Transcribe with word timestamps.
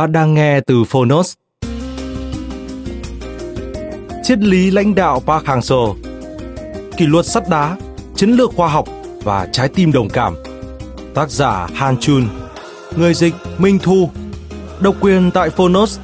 Bạn 0.00 0.12
đang 0.12 0.34
nghe 0.34 0.60
từ 0.60 0.84
Phonos. 0.84 1.34
Triết 4.22 4.38
lý 4.38 4.70
lãnh 4.70 4.94
đạo 4.94 5.20
Park 5.26 5.44
Hang-seo 5.44 5.94
Kỷ 6.96 7.06
luật 7.06 7.26
sắt 7.26 7.48
đá, 7.48 7.76
chiến 8.16 8.30
lược 8.30 8.50
khoa 8.56 8.68
học 8.68 8.88
và 9.22 9.48
trái 9.52 9.68
tim 9.68 9.92
đồng 9.92 10.08
cảm. 10.08 10.34
Tác 11.14 11.30
giả 11.30 11.68
Han 11.74 11.96
Chun 11.96 12.28
Người 12.96 13.14
dịch 13.14 13.34
Minh 13.58 13.78
Thu 13.82 14.10
Độc 14.80 14.94
quyền 15.00 15.30
tại 15.30 15.50
Phonos. 15.50 15.98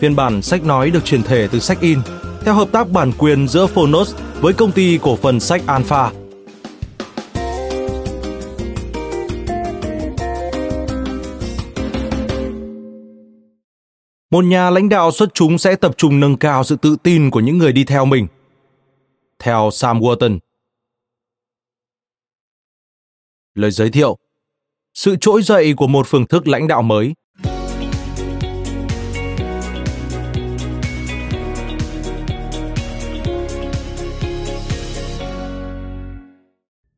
Phiên 0.00 0.16
bản 0.16 0.42
sách 0.42 0.64
nói 0.64 0.90
được 0.90 1.04
truyền 1.04 1.22
thể 1.22 1.48
từ 1.52 1.58
sách 1.58 1.80
in 1.80 1.98
theo 2.44 2.54
hợp 2.54 2.68
tác 2.72 2.90
bản 2.90 3.12
quyền 3.18 3.48
giữa 3.48 3.66
Phonos 3.66 4.14
với 4.40 4.52
công 4.52 4.72
ty 4.72 4.98
cổ 5.02 5.16
phần 5.16 5.40
sách 5.40 5.62
Alpha. 5.66 6.10
Một 14.34 14.44
nhà 14.44 14.70
lãnh 14.70 14.88
đạo 14.88 15.10
xuất 15.10 15.34
chúng 15.34 15.58
sẽ 15.58 15.76
tập 15.76 15.94
trung 15.96 16.20
nâng 16.20 16.36
cao 16.36 16.64
sự 16.64 16.76
tự 16.76 16.96
tin 17.02 17.30
của 17.30 17.40
những 17.40 17.58
người 17.58 17.72
đi 17.72 17.84
theo 17.84 18.04
mình. 18.04 18.26
Theo 19.38 19.70
Sam 19.72 20.00
Walton. 20.00 20.38
Lời 23.54 23.70
giới 23.70 23.90
thiệu 23.90 24.18
Sự 24.94 25.16
trỗi 25.20 25.42
dậy 25.42 25.74
của 25.76 25.86
một 25.86 26.06
phương 26.06 26.26
thức 26.26 26.48
lãnh 26.48 26.68
đạo 26.68 26.82
mới 26.82 27.14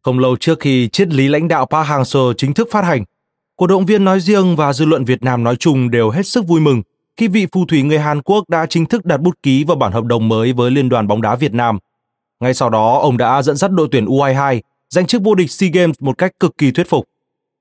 Không 0.02 0.19
lâu 0.19 0.36
trước 0.36 0.60
khi 0.60 0.88
triết 0.88 1.08
lý 1.08 1.28
lãnh 1.28 1.48
đạo 1.48 1.66
Park 1.66 1.88
Hang-seo 1.88 2.32
chính 2.36 2.54
thức 2.54 2.69
phát 2.70 2.84
hành, 2.84 3.04
cổ 3.56 3.66
động 3.66 3.86
viên 3.86 4.04
nói 4.04 4.20
riêng 4.20 4.56
và 4.56 4.72
dư 4.72 4.84
luận 4.84 5.04
Việt 5.04 5.22
Nam 5.22 5.44
nói 5.44 5.56
chung 5.56 5.91
đều 5.91 6.10
hết 6.10 6.26
sức 6.26 6.46
vui 6.46 6.60
mừng– 6.60 6.82
khi 7.16 7.28
vị 7.28 7.47
phù 7.53 7.66
thủy 7.66 7.82
người 7.82 7.99
Hàn 7.99 8.22
Quốc 8.22 8.49
đã 8.49 8.66
chính 8.66 8.87
thức 8.87 9.04
đặt 9.04 9.16
bút 9.16 9.43
ký 9.43 9.65
vào 9.65 9.77
bản 9.77 9.93
hợp 9.93 10.04
đồng 10.04 10.28
mới 10.28 10.53
với 10.53 10.71
Liên 10.71 10.88
đoàn 10.88 11.06
bóng 11.06 11.22
đá 11.22 11.37
Việt 11.37 11.54
Nam. 11.54 11.78
Ngay 12.41 12.54
sau 12.54 12.71
đó, 12.71 12.99
ông 12.99 13.16
đã 13.16 13.43
dẫn 13.43 13.56
dắt 13.56 13.71
đội 13.71 13.88
tuyển 13.91 14.04
U22 14.04 14.60
giành 14.91 15.06
chức 15.06 15.22
vô 15.22 15.34
địch 15.34 15.50
SEA 15.50 15.71
Games 15.72 15.97
một 16.00 16.19
cách 16.19 16.32
cực 16.41 16.59
kỳ 16.59 16.71
thuyết 16.71 16.88
phục. 16.88 17.09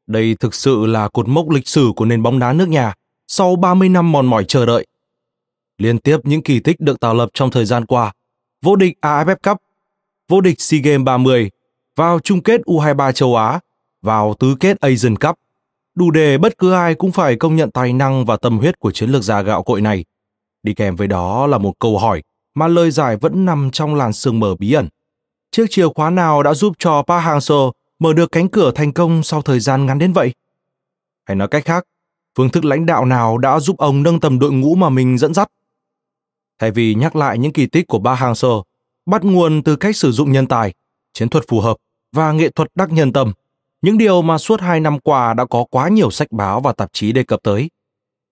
Đây 0.08 0.36
thực 0.40 0.56
sự 0.56 0.86
là 0.86 1.08
cột 1.08 1.28
mốc 1.28 1.50
lịch 1.50 1.68
sử 1.68 1.92
của 1.96 2.06
nền 2.06 2.24
bóng 2.24 2.40
đá 2.40 2.54
nước 2.54 2.70
nhà 2.70 2.94
sau 3.28 3.56
30 3.56 3.90
năm 3.90 4.12
mòn 4.12 4.26
mỏi 4.26 4.46
chờ 4.48 4.66
đợi. 4.66 4.86
Liên 5.78 6.00
tiếp 6.00 6.18
những 6.24 6.42
kỳ 6.44 6.60
tích 6.60 6.80
được 6.80 7.00
tạo 7.00 7.14
lập 7.14 7.30
trong 7.34 7.52
thời 7.52 7.66
gian 7.66 7.86
qua, 7.86 8.12
vô 8.62 8.76
địch 8.76 8.98
AFF 9.02 9.36
Cup, 9.44 9.58
vô 10.30 10.42
địch 10.42 10.62
SEA 10.62 10.80
Games 10.84 11.06
30, 11.06 11.50
vào 11.96 12.20
chung 12.20 12.44
kết 12.44 12.62
U23 12.62 13.12
châu 13.12 13.36
Á, 13.36 13.60
vào 14.02 14.34
tứ 14.40 14.56
kết 14.60 14.80
Asian 14.80 15.16
Cup 15.16 15.36
đủ 15.96 16.12
để 16.12 16.38
bất 16.38 16.58
cứ 16.58 16.72
ai 16.72 16.96
cũng 16.96 17.12
phải 17.12 17.36
công 17.36 17.56
nhận 17.56 17.72
tài 17.72 17.94
năng 17.94 18.26
và 18.26 18.38
tâm 18.38 18.58
huyết 18.58 18.80
của 18.80 18.92
chiến 18.92 19.10
lược 19.10 19.24
gia 19.24 19.42
gạo 19.42 19.64
cội 19.64 19.82
này. 19.82 20.06
Đi 20.64 20.74
kèm 20.74 20.96
với 20.96 21.08
đó 21.08 21.48
là 21.48 21.58
một 21.58 21.74
câu 21.80 21.98
hỏi 21.98 22.24
mà 22.56 22.68
lời 22.68 22.92
giải 22.92 23.18
vẫn 23.18 23.46
nằm 23.46 23.70
trong 23.72 23.96
làn 23.96 24.14
sương 24.14 24.40
mờ 24.40 24.56
bí 24.56 24.74
ẩn. 24.74 24.88
Chiếc 25.52 25.66
chìa 25.70 25.88
khóa 25.96 26.10
nào 26.10 26.44
đã 26.44 26.54
giúp 26.54 26.74
cho 26.80 27.04
Park 27.08 27.24
Hang-seo 27.26 27.72
mở 28.00 28.14
được 28.14 28.32
cánh 28.32 28.48
cửa 28.48 28.72
thành 28.76 28.94
công 28.94 29.24
sau 29.24 29.42
thời 29.42 29.60
gian 29.60 29.86
ngắn 29.86 30.00
đến 30.00 30.14
vậy? 30.14 30.34
Hay 31.26 31.36
nói 31.36 31.48
cách 31.48 31.66
khác, 31.66 31.84
phương 32.38 32.50
thức 32.50 32.66
lãnh 32.66 32.86
đạo 32.86 33.06
nào 33.06 33.38
đã 33.38 33.60
giúp 33.60 33.78
ông 33.78 34.04
nâng 34.04 34.20
tầm 34.20 34.40
đội 34.40 34.52
ngũ 34.52 34.76
mà 34.76 34.90
mình 34.90 35.18
dẫn 35.18 35.34
dắt? 35.34 35.48
Thay 36.60 36.72
vì 36.72 36.96
nhắc 36.96 37.16
lại 37.16 37.38
những 37.38 37.54
kỳ 37.54 37.68
tích 37.68 37.88
của 37.88 38.00
Park 38.00 38.20
Hang-seo, 38.20 38.64
bắt 39.06 39.24
nguồn 39.24 39.64
từ 39.64 39.76
cách 39.76 39.96
sử 39.96 40.12
dụng 40.12 40.32
nhân 40.32 40.48
tài, 40.48 40.74
chiến 41.14 41.30
thuật 41.30 41.46
phù 41.48 41.60
hợp 41.60 41.78
và 42.12 42.32
nghệ 42.32 42.50
thuật 42.50 42.68
đắc 42.76 42.92
nhân 42.92 43.14
tâm– 43.14 43.34
những 43.86 43.98
điều 43.98 44.22
mà 44.22 44.38
suốt 44.38 44.62
hai 44.62 44.80
năm 44.80 45.00
qua 45.00 45.34
đã 45.34 45.46
có 45.46 45.66
quá 45.72 45.90
nhiều 45.90 46.12
sách 46.12 46.32
báo 46.32 46.62
và 46.62 46.74
tạp 46.74 46.94
chí 46.94 47.12
đề 47.12 47.24
cập 47.24 47.44
tới. 47.44 47.70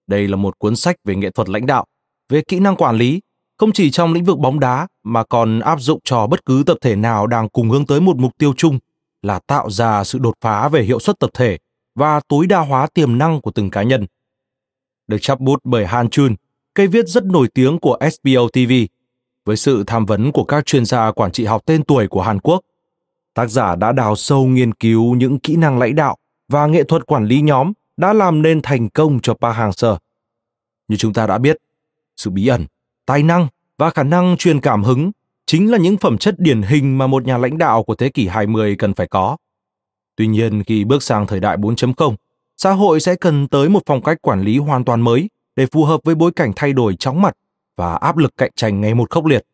Đây 0.07 0.27
là 0.27 0.35
một 0.35 0.59
cuốn 0.59 0.75
sách 0.75 0.95
về 1.03 1.15
nghệ 1.15 1.29
thuật 1.29 1.49
lãnh 1.49 1.65
đạo, 1.65 1.85
về 2.29 2.41
kỹ 2.47 2.59
năng 2.59 2.75
quản 2.75 2.95
lý, 2.95 3.21
không 3.57 3.71
chỉ 3.71 3.91
trong 3.91 4.13
lĩnh 4.13 4.23
vực 4.23 4.37
bóng 4.37 4.59
đá 4.59 4.87
mà 5.03 5.23
còn 5.23 5.59
áp 5.59 5.81
dụng 5.81 5.99
cho 6.03 6.27
bất 6.27 6.45
cứ 6.45 6.63
tập 6.65 6.77
thể 6.81 6.95
nào 6.95 7.27
đang 7.27 7.49
cùng 7.49 7.69
hướng 7.69 7.85
tới 7.85 8.01
một 8.01 8.17
mục 8.17 8.37
tiêu 8.37 8.53
chung 8.57 8.79
là 9.21 9.39
tạo 9.47 9.69
ra 9.69 10.03
sự 10.03 10.19
đột 10.19 10.33
phá 10.41 10.69
về 10.69 10.83
hiệu 10.83 10.99
suất 10.99 11.19
tập 11.19 11.29
thể 11.33 11.57
và 11.95 12.19
tối 12.27 12.47
đa 12.47 12.59
hóa 12.59 12.87
tiềm 12.93 13.17
năng 13.17 13.41
của 13.41 13.51
từng 13.51 13.69
cá 13.69 13.83
nhân. 13.83 14.05
Được 15.07 15.17
chắp 15.21 15.39
bút 15.39 15.59
bởi 15.63 15.85
Han 15.85 16.09
Chun, 16.09 16.35
cây 16.73 16.87
viết 16.87 17.07
rất 17.07 17.23
nổi 17.23 17.47
tiếng 17.53 17.79
của 17.79 17.97
SBO 18.11 18.47
TV, 18.53 18.71
với 19.45 19.57
sự 19.57 19.83
tham 19.87 20.05
vấn 20.05 20.31
của 20.31 20.43
các 20.43 20.65
chuyên 20.65 20.85
gia 20.85 21.11
quản 21.11 21.31
trị 21.31 21.45
học 21.45 21.61
tên 21.65 21.83
tuổi 21.83 22.07
của 22.07 22.21
Hàn 22.21 22.39
Quốc, 22.39 22.61
tác 23.33 23.49
giả 23.49 23.75
đã 23.75 23.91
đào 23.91 24.16
sâu 24.16 24.45
nghiên 24.45 24.73
cứu 24.73 25.16
những 25.16 25.39
kỹ 25.39 25.55
năng 25.55 25.79
lãnh 25.79 25.95
đạo 25.95 26.17
và 26.49 26.67
nghệ 26.67 26.83
thuật 26.83 27.05
quản 27.05 27.25
lý 27.25 27.41
nhóm 27.41 27.73
đã 27.97 28.13
làm 28.13 28.41
nên 28.41 28.61
thành 28.61 28.89
công 28.89 29.19
cho 29.19 29.33
Pa 29.33 29.53
Hang-seo. 29.53 29.97
Như 30.88 30.97
chúng 30.97 31.13
ta 31.13 31.27
đã 31.27 31.38
biết, 31.38 31.57
sự 32.17 32.29
bí 32.29 32.47
ẩn, 32.47 32.66
tài 33.05 33.23
năng 33.23 33.47
và 33.77 33.89
khả 33.89 34.03
năng 34.03 34.38
truyền 34.38 34.59
cảm 34.59 34.83
hứng 34.83 35.11
chính 35.45 35.71
là 35.71 35.77
những 35.77 35.97
phẩm 35.97 36.17
chất 36.17 36.35
điển 36.38 36.61
hình 36.61 36.97
mà 36.97 37.07
một 37.07 37.25
nhà 37.25 37.38
lãnh 37.38 37.57
đạo 37.57 37.83
của 37.83 37.95
thế 37.95 38.09
kỷ 38.09 38.27
20 38.27 38.75
cần 38.75 38.94
phải 38.94 39.07
có. 39.07 39.38
Tuy 40.15 40.27
nhiên, 40.27 40.63
khi 40.63 40.83
bước 40.83 41.03
sang 41.03 41.27
thời 41.27 41.39
đại 41.39 41.57
4.0, 41.57 42.15
xã 42.57 42.71
hội 42.71 43.00
sẽ 43.00 43.15
cần 43.15 43.47
tới 43.47 43.69
một 43.69 43.79
phong 43.85 44.01
cách 44.01 44.21
quản 44.21 44.41
lý 44.41 44.57
hoàn 44.57 44.85
toàn 44.85 45.01
mới 45.01 45.29
để 45.55 45.65
phù 45.65 45.85
hợp 45.85 46.01
với 46.03 46.15
bối 46.15 46.31
cảnh 46.31 46.51
thay 46.55 46.73
đổi 46.73 46.95
chóng 47.00 47.21
mặt 47.21 47.38
và 47.75 47.95
áp 47.95 48.17
lực 48.17 48.38
cạnh 48.38 48.51
tranh 48.55 48.81
ngày 48.81 48.94
một 48.94 49.09
khốc 49.09 49.25
liệt. 49.25 49.45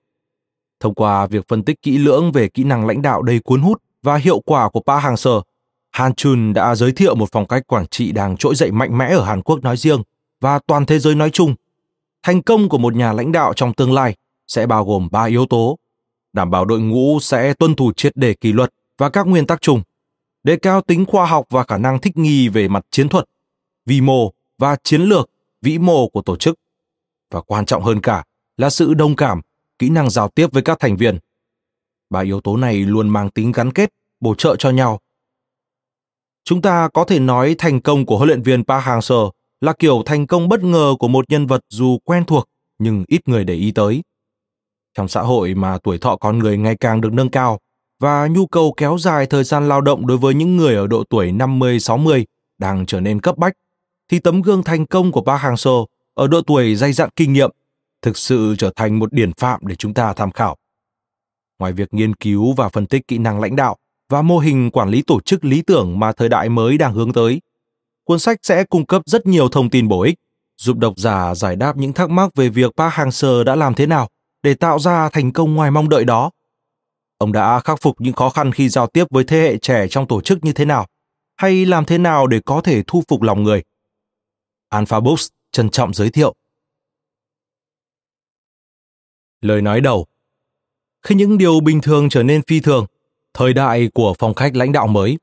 Thông 0.79 0.93
qua 0.93 1.27
việc 1.27 1.47
phân 1.47 1.63
tích 1.63 1.81
kỹ 1.81 1.97
lưỡng 1.97 2.31
về 2.31 2.47
kỹ 2.47 2.63
năng 2.63 2.87
lãnh 2.87 3.01
đạo 3.01 3.21
đầy 3.21 3.39
cuốn 3.39 3.61
hút 3.61 3.81
và 4.03 4.15
hiệu 4.15 4.39
quả 4.39 4.69
của 4.69 4.81
Park 4.81 5.03
Hang-seo, 5.03 5.41
Han 5.91 6.13
Chun 6.13 6.53
đã 6.53 6.75
giới 6.75 6.91
thiệu 6.91 7.15
một 7.15 7.29
phong 7.31 7.45
cách 7.45 7.67
quản 7.67 7.87
trị 7.87 8.11
đang 8.11 8.37
trỗi 8.37 8.55
dậy 8.55 8.71
mạnh 8.71 8.97
mẽ 8.97 9.09
ở 9.15 9.23
Hàn 9.23 9.41
Quốc 9.41 9.63
nói 9.63 9.77
riêng 9.77 10.01
và 10.41 10.59
toàn 10.67 10.85
thế 10.85 10.99
giới 10.99 11.15
nói 11.15 11.29
chung. 11.29 11.55
Thành 12.23 12.41
công 12.41 12.69
của 12.69 12.77
một 12.77 12.95
nhà 12.95 13.13
lãnh 13.13 13.31
đạo 13.31 13.53
trong 13.53 13.73
tương 13.73 13.93
lai 13.93 14.15
sẽ 14.47 14.67
bao 14.67 14.85
gồm 14.85 15.07
ba 15.11 15.23
yếu 15.23 15.45
tố: 15.45 15.77
đảm 16.33 16.51
bảo 16.51 16.65
đội 16.65 16.79
ngũ 16.79 17.19
sẽ 17.19 17.53
tuân 17.53 17.75
thủ 17.75 17.91
triệt 17.93 18.13
để 18.15 18.33
kỷ 18.33 18.53
luật 18.53 18.73
và 18.97 19.09
các 19.09 19.27
nguyên 19.27 19.47
tắc 19.47 19.61
chung, 19.61 19.81
đề 20.43 20.55
cao 20.55 20.81
tính 20.81 21.05
khoa 21.05 21.25
học 21.25 21.45
và 21.49 21.63
khả 21.63 21.77
năng 21.77 21.99
thích 21.99 22.17
nghi 22.17 22.47
về 22.47 22.67
mặt 22.67 22.85
chiến 22.91 23.09
thuật, 23.09 23.25
vi 23.85 24.01
mô 24.01 24.33
và 24.57 24.75
chiến 24.83 25.01
lược 25.01 25.29
vĩ 25.61 25.77
mô 25.77 26.07
của 26.07 26.21
tổ 26.21 26.35
chức, 26.35 26.59
và 27.31 27.41
quan 27.41 27.65
trọng 27.65 27.83
hơn 27.83 28.01
cả 28.01 28.23
là 28.57 28.69
sự 28.69 28.93
đồng 28.93 29.15
cảm 29.15 29.41
kỹ 29.79 29.89
năng 29.89 30.09
giao 30.09 30.29
tiếp 30.29 30.47
với 30.51 30.63
các 30.63 30.79
thành 30.79 30.97
viên. 30.97 31.19
Ba 32.09 32.19
yếu 32.19 32.41
tố 32.41 32.57
này 32.57 32.75
luôn 32.75 33.09
mang 33.09 33.29
tính 33.29 33.51
gắn 33.51 33.71
kết, 33.71 33.89
bổ 34.19 34.35
trợ 34.35 34.55
cho 34.55 34.69
nhau. 34.69 34.99
Chúng 36.43 36.61
ta 36.61 36.89
có 36.93 37.03
thể 37.03 37.19
nói 37.19 37.55
thành 37.57 37.81
công 37.81 38.05
của 38.05 38.17
huấn 38.17 38.27
luyện 38.27 38.41
viên 38.41 38.63
Park 38.63 38.83
Hang-seo 38.83 39.31
là 39.61 39.73
kiểu 39.79 40.03
thành 40.05 40.27
công 40.27 40.49
bất 40.49 40.63
ngờ 40.63 40.95
của 40.99 41.07
một 41.07 41.29
nhân 41.29 41.47
vật 41.47 41.61
dù 41.69 41.97
quen 42.03 42.25
thuộc 42.25 42.49
nhưng 42.79 43.03
ít 43.07 43.27
người 43.27 43.43
để 43.43 43.53
ý 43.53 43.71
tới. 43.71 44.01
Trong 44.93 45.07
xã 45.07 45.21
hội 45.21 45.53
mà 45.55 45.77
tuổi 45.83 45.97
thọ 45.97 46.15
con 46.15 46.39
người 46.39 46.57
ngày 46.57 46.75
càng 46.75 47.01
được 47.01 47.13
nâng 47.13 47.29
cao 47.29 47.59
và 47.99 48.27
nhu 48.27 48.47
cầu 48.47 48.73
kéo 48.77 48.97
dài 48.97 49.25
thời 49.25 49.43
gian 49.43 49.67
lao 49.67 49.81
động 49.81 50.07
đối 50.07 50.17
với 50.17 50.33
những 50.33 50.57
người 50.57 50.75
ở 50.75 50.87
độ 50.87 51.03
tuổi 51.03 51.31
50-60 51.31 52.25
đang 52.57 52.85
trở 52.85 52.99
nên 52.99 53.21
cấp 53.21 53.37
bách, 53.37 53.53
thì 54.09 54.19
tấm 54.19 54.41
gương 54.41 54.63
thành 54.63 54.85
công 54.85 55.11
của 55.11 55.21
Park 55.21 55.41
Hang-seo 55.41 55.85
ở 56.13 56.27
độ 56.27 56.41
tuổi 56.41 56.75
dày 56.75 56.93
dặn 56.93 57.09
kinh 57.15 57.33
nghiệm 57.33 57.51
thực 58.01 58.17
sự 58.17 58.55
trở 58.57 58.71
thành 58.75 58.99
một 58.99 59.13
điển 59.13 59.33
phạm 59.33 59.67
để 59.67 59.75
chúng 59.75 59.93
ta 59.93 60.13
tham 60.13 60.31
khảo. 60.31 60.55
ngoài 61.59 61.73
việc 61.73 61.93
nghiên 61.93 62.15
cứu 62.15 62.53
và 62.53 62.69
phân 62.69 62.85
tích 62.85 63.07
kỹ 63.07 63.17
năng 63.17 63.39
lãnh 63.39 63.55
đạo 63.55 63.77
và 64.09 64.21
mô 64.21 64.39
hình 64.39 64.71
quản 64.71 64.89
lý 64.89 65.01
tổ 65.01 65.21
chức 65.21 65.45
lý 65.45 65.61
tưởng 65.61 65.99
mà 65.99 66.11
thời 66.11 66.29
đại 66.29 66.49
mới 66.49 66.77
đang 66.77 66.93
hướng 66.93 67.13
tới, 67.13 67.41
cuốn 68.03 68.19
sách 68.19 68.39
sẽ 68.43 68.63
cung 68.63 68.85
cấp 68.85 69.01
rất 69.05 69.25
nhiều 69.25 69.49
thông 69.49 69.69
tin 69.69 69.87
bổ 69.87 70.01
ích, 70.01 70.15
giúp 70.57 70.77
độc 70.77 70.93
giả 70.97 71.35
giải 71.35 71.55
đáp 71.55 71.77
những 71.77 71.93
thắc 71.93 72.09
mắc 72.09 72.35
về 72.35 72.49
việc 72.49 72.71
Park 72.77 72.93
Hang-seo 72.93 73.43
đã 73.43 73.55
làm 73.55 73.73
thế 73.73 73.85
nào 73.85 74.09
để 74.43 74.53
tạo 74.53 74.79
ra 74.79 75.09
thành 75.09 75.33
công 75.33 75.55
ngoài 75.55 75.71
mong 75.71 75.89
đợi 75.89 76.05
đó. 76.05 76.31
Ông 77.17 77.31
đã 77.31 77.59
khắc 77.59 77.81
phục 77.81 78.01
những 78.01 78.13
khó 78.13 78.29
khăn 78.29 78.51
khi 78.51 78.69
giao 78.69 78.87
tiếp 78.87 79.05
với 79.09 79.23
thế 79.23 79.41
hệ 79.41 79.57
trẻ 79.57 79.87
trong 79.87 80.07
tổ 80.07 80.21
chức 80.21 80.45
như 80.45 80.53
thế 80.53 80.65
nào, 80.65 80.87
hay 81.35 81.65
làm 81.65 81.85
thế 81.85 81.97
nào 81.97 82.27
để 82.27 82.39
có 82.45 82.61
thể 82.61 82.83
thu 82.87 83.03
phục 83.07 83.21
lòng 83.21 83.43
người. 83.43 83.63
Alpha 84.69 84.99
Books 84.99 85.27
trân 85.51 85.69
trọng 85.69 85.93
giới 85.93 86.09
thiệu. 86.09 86.33
Lời 89.41 89.61
nói 89.61 89.81
đầu 89.81 90.05
Khi 91.01 91.15
những 91.15 91.37
điều 91.37 91.59
bình 91.59 91.81
thường 91.81 92.09
trở 92.09 92.23
nên 92.23 92.41
phi 92.47 92.59
thường, 92.59 92.85
thời 93.33 93.53
đại 93.53 93.89
của 93.93 94.13
phong 94.19 94.33
cách 94.33 94.55
lãnh 94.55 94.71
đạo 94.71 94.87
mới 94.87 95.17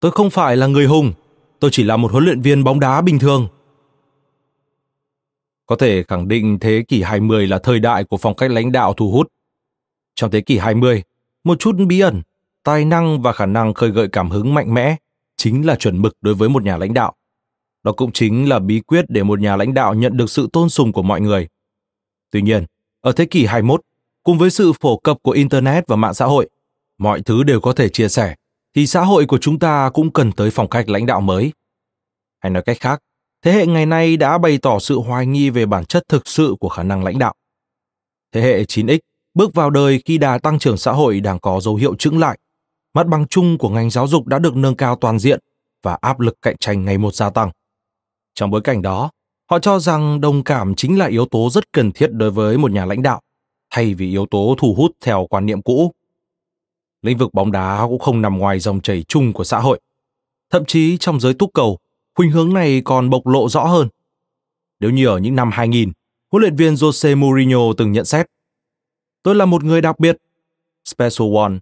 Tôi 0.00 0.12
không 0.12 0.30
phải 0.30 0.56
là 0.56 0.66
người 0.66 0.86
hùng, 0.86 1.12
tôi 1.60 1.70
chỉ 1.72 1.84
là 1.84 1.96
một 1.96 2.12
huấn 2.12 2.24
luyện 2.24 2.40
viên 2.40 2.64
bóng 2.64 2.80
đá 2.80 3.00
bình 3.00 3.18
thường. 3.18 3.48
Có 5.66 5.76
thể 5.76 6.02
khẳng 6.02 6.28
định 6.28 6.58
thế 6.60 6.84
kỷ 6.88 7.02
20 7.02 7.46
là 7.46 7.58
thời 7.58 7.80
đại 7.80 8.04
của 8.04 8.16
phong 8.16 8.34
cách 8.34 8.50
lãnh 8.50 8.72
đạo 8.72 8.94
thu 8.94 9.10
hút. 9.10 9.32
Trong 10.14 10.30
thế 10.30 10.40
kỷ 10.40 10.58
20, 10.58 11.02
một 11.44 11.58
chút 11.58 11.76
bí 11.88 12.00
ẩn, 12.00 12.22
tài 12.64 12.84
năng 12.84 13.22
và 13.22 13.32
khả 13.32 13.46
năng 13.46 13.74
khơi 13.74 13.90
gợi 13.90 14.08
cảm 14.12 14.30
hứng 14.30 14.54
mạnh 14.54 14.74
mẽ 14.74 14.96
chính 15.36 15.66
là 15.66 15.74
chuẩn 15.74 16.02
mực 16.02 16.16
đối 16.20 16.34
với 16.34 16.48
một 16.48 16.62
nhà 16.62 16.76
lãnh 16.76 16.94
đạo. 16.94 17.14
Đó 17.82 17.92
cũng 17.92 18.12
chính 18.12 18.48
là 18.48 18.58
bí 18.58 18.80
quyết 18.80 19.04
để 19.08 19.22
một 19.22 19.40
nhà 19.40 19.56
lãnh 19.56 19.74
đạo 19.74 19.94
nhận 19.94 20.16
được 20.16 20.30
sự 20.30 20.48
tôn 20.52 20.68
sùng 20.68 20.92
của 20.92 21.02
mọi 21.02 21.20
người. 21.20 21.48
Tuy 22.30 22.42
nhiên, 22.42 22.64
ở 23.00 23.12
thế 23.12 23.24
kỷ 23.24 23.46
21, 23.46 23.80
cùng 24.22 24.38
với 24.38 24.50
sự 24.50 24.72
phổ 24.80 24.96
cập 24.96 25.16
của 25.22 25.30
internet 25.30 25.84
và 25.88 25.96
mạng 25.96 26.14
xã 26.14 26.24
hội, 26.24 26.48
mọi 26.98 27.22
thứ 27.22 27.42
đều 27.42 27.60
có 27.60 27.72
thể 27.72 27.88
chia 27.88 28.08
sẻ 28.08 28.34
thì 28.74 28.86
xã 28.86 29.00
hội 29.00 29.26
của 29.26 29.38
chúng 29.38 29.58
ta 29.58 29.90
cũng 29.94 30.12
cần 30.12 30.32
tới 30.32 30.50
phong 30.50 30.68
cách 30.68 30.88
lãnh 30.88 31.06
đạo 31.06 31.20
mới. 31.20 31.52
Hay 32.40 32.50
nói 32.50 32.62
cách 32.62 32.76
khác, 32.80 33.00
thế 33.42 33.52
hệ 33.52 33.66
ngày 33.66 33.86
nay 33.86 34.16
đã 34.16 34.38
bày 34.38 34.58
tỏ 34.58 34.78
sự 34.78 34.98
hoài 34.98 35.26
nghi 35.26 35.50
về 35.50 35.66
bản 35.66 35.84
chất 35.84 36.02
thực 36.08 36.28
sự 36.28 36.54
của 36.60 36.68
khả 36.68 36.82
năng 36.82 37.04
lãnh 37.04 37.18
đạo. 37.18 37.34
Thế 38.32 38.40
hệ 38.40 38.62
9X 38.62 38.98
bước 39.34 39.54
vào 39.54 39.70
đời 39.70 40.02
khi 40.04 40.18
đà 40.18 40.38
tăng 40.38 40.58
trưởng 40.58 40.76
xã 40.76 40.92
hội 40.92 41.20
đang 41.20 41.38
có 41.38 41.60
dấu 41.60 41.74
hiệu 41.76 41.94
chững 41.94 42.18
lại. 42.18 42.38
Mặt 42.94 43.06
bằng 43.06 43.26
chung 43.26 43.58
của 43.58 43.68
ngành 43.68 43.90
giáo 43.90 44.06
dục 44.06 44.26
đã 44.26 44.38
được 44.38 44.56
nâng 44.56 44.76
cao 44.76 44.96
toàn 44.96 45.18
diện 45.18 45.40
và 45.82 45.98
áp 46.00 46.20
lực 46.20 46.36
cạnh 46.42 46.56
tranh 46.60 46.84
ngày 46.84 46.98
một 46.98 47.14
gia 47.14 47.30
tăng. 47.30 47.50
Trong 48.34 48.50
bối 48.50 48.60
cảnh 48.60 48.82
đó, 48.82 49.10
họ 49.50 49.58
cho 49.58 49.78
rằng 49.78 50.20
đồng 50.20 50.44
cảm 50.44 50.74
chính 50.74 50.98
là 50.98 51.06
yếu 51.06 51.26
tố 51.26 51.50
rất 51.50 51.72
cần 51.72 51.92
thiết 51.92 52.12
đối 52.12 52.30
với 52.30 52.58
một 52.58 52.70
nhà 52.70 52.84
lãnh 52.84 53.02
đạo, 53.02 53.20
thay 53.70 53.94
vì 53.94 54.10
yếu 54.10 54.26
tố 54.26 54.54
thu 54.58 54.74
hút 54.74 54.90
theo 55.00 55.26
quan 55.30 55.46
niệm 55.46 55.62
cũ 55.62 55.92
lĩnh 57.04 57.18
vực 57.18 57.34
bóng 57.34 57.52
đá 57.52 57.86
cũng 57.88 57.98
không 57.98 58.22
nằm 58.22 58.38
ngoài 58.38 58.58
dòng 58.58 58.80
chảy 58.80 59.04
chung 59.08 59.32
của 59.32 59.44
xã 59.44 59.60
hội. 59.60 59.80
Thậm 60.50 60.64
chí 60.64 60.96
trong 60.98 61.20
giới 61.20 61.34
túc 61.34 61.50
cầu, 61.54 61.78
khuynh 62.14 62.30
hướng 62.30 62.54
này 62.54 62.82
còn 62.84 63.10
bộc 63.10 63.26
lộ 63.26 63.48
rõ 63.48 63.64
hơn. 63.64 63.88
Nếu 64.80 64.90
như 64.90 65.06
ở 65.06 65.18
những 65.18 65.36
năm 65.36 65.50
2000, 65.52 65.92
huấn 66.32 66.40
luyện 66.40 66.56
viên 66.56 66.74
Jose 66.74 67.16
Mourinho 67.16 67.72
từng 67.76 67.92
nhận 67.92 68.04
xét 68.04 68.26
Tôi 69.22 69.34
là 69.34 69.46
một 69.46 69.64
người 69.64 69.80
đặc 69.80 69.98
biệt, 69.98 70.16
Special 70.84 71.36
One, 71.36 71.52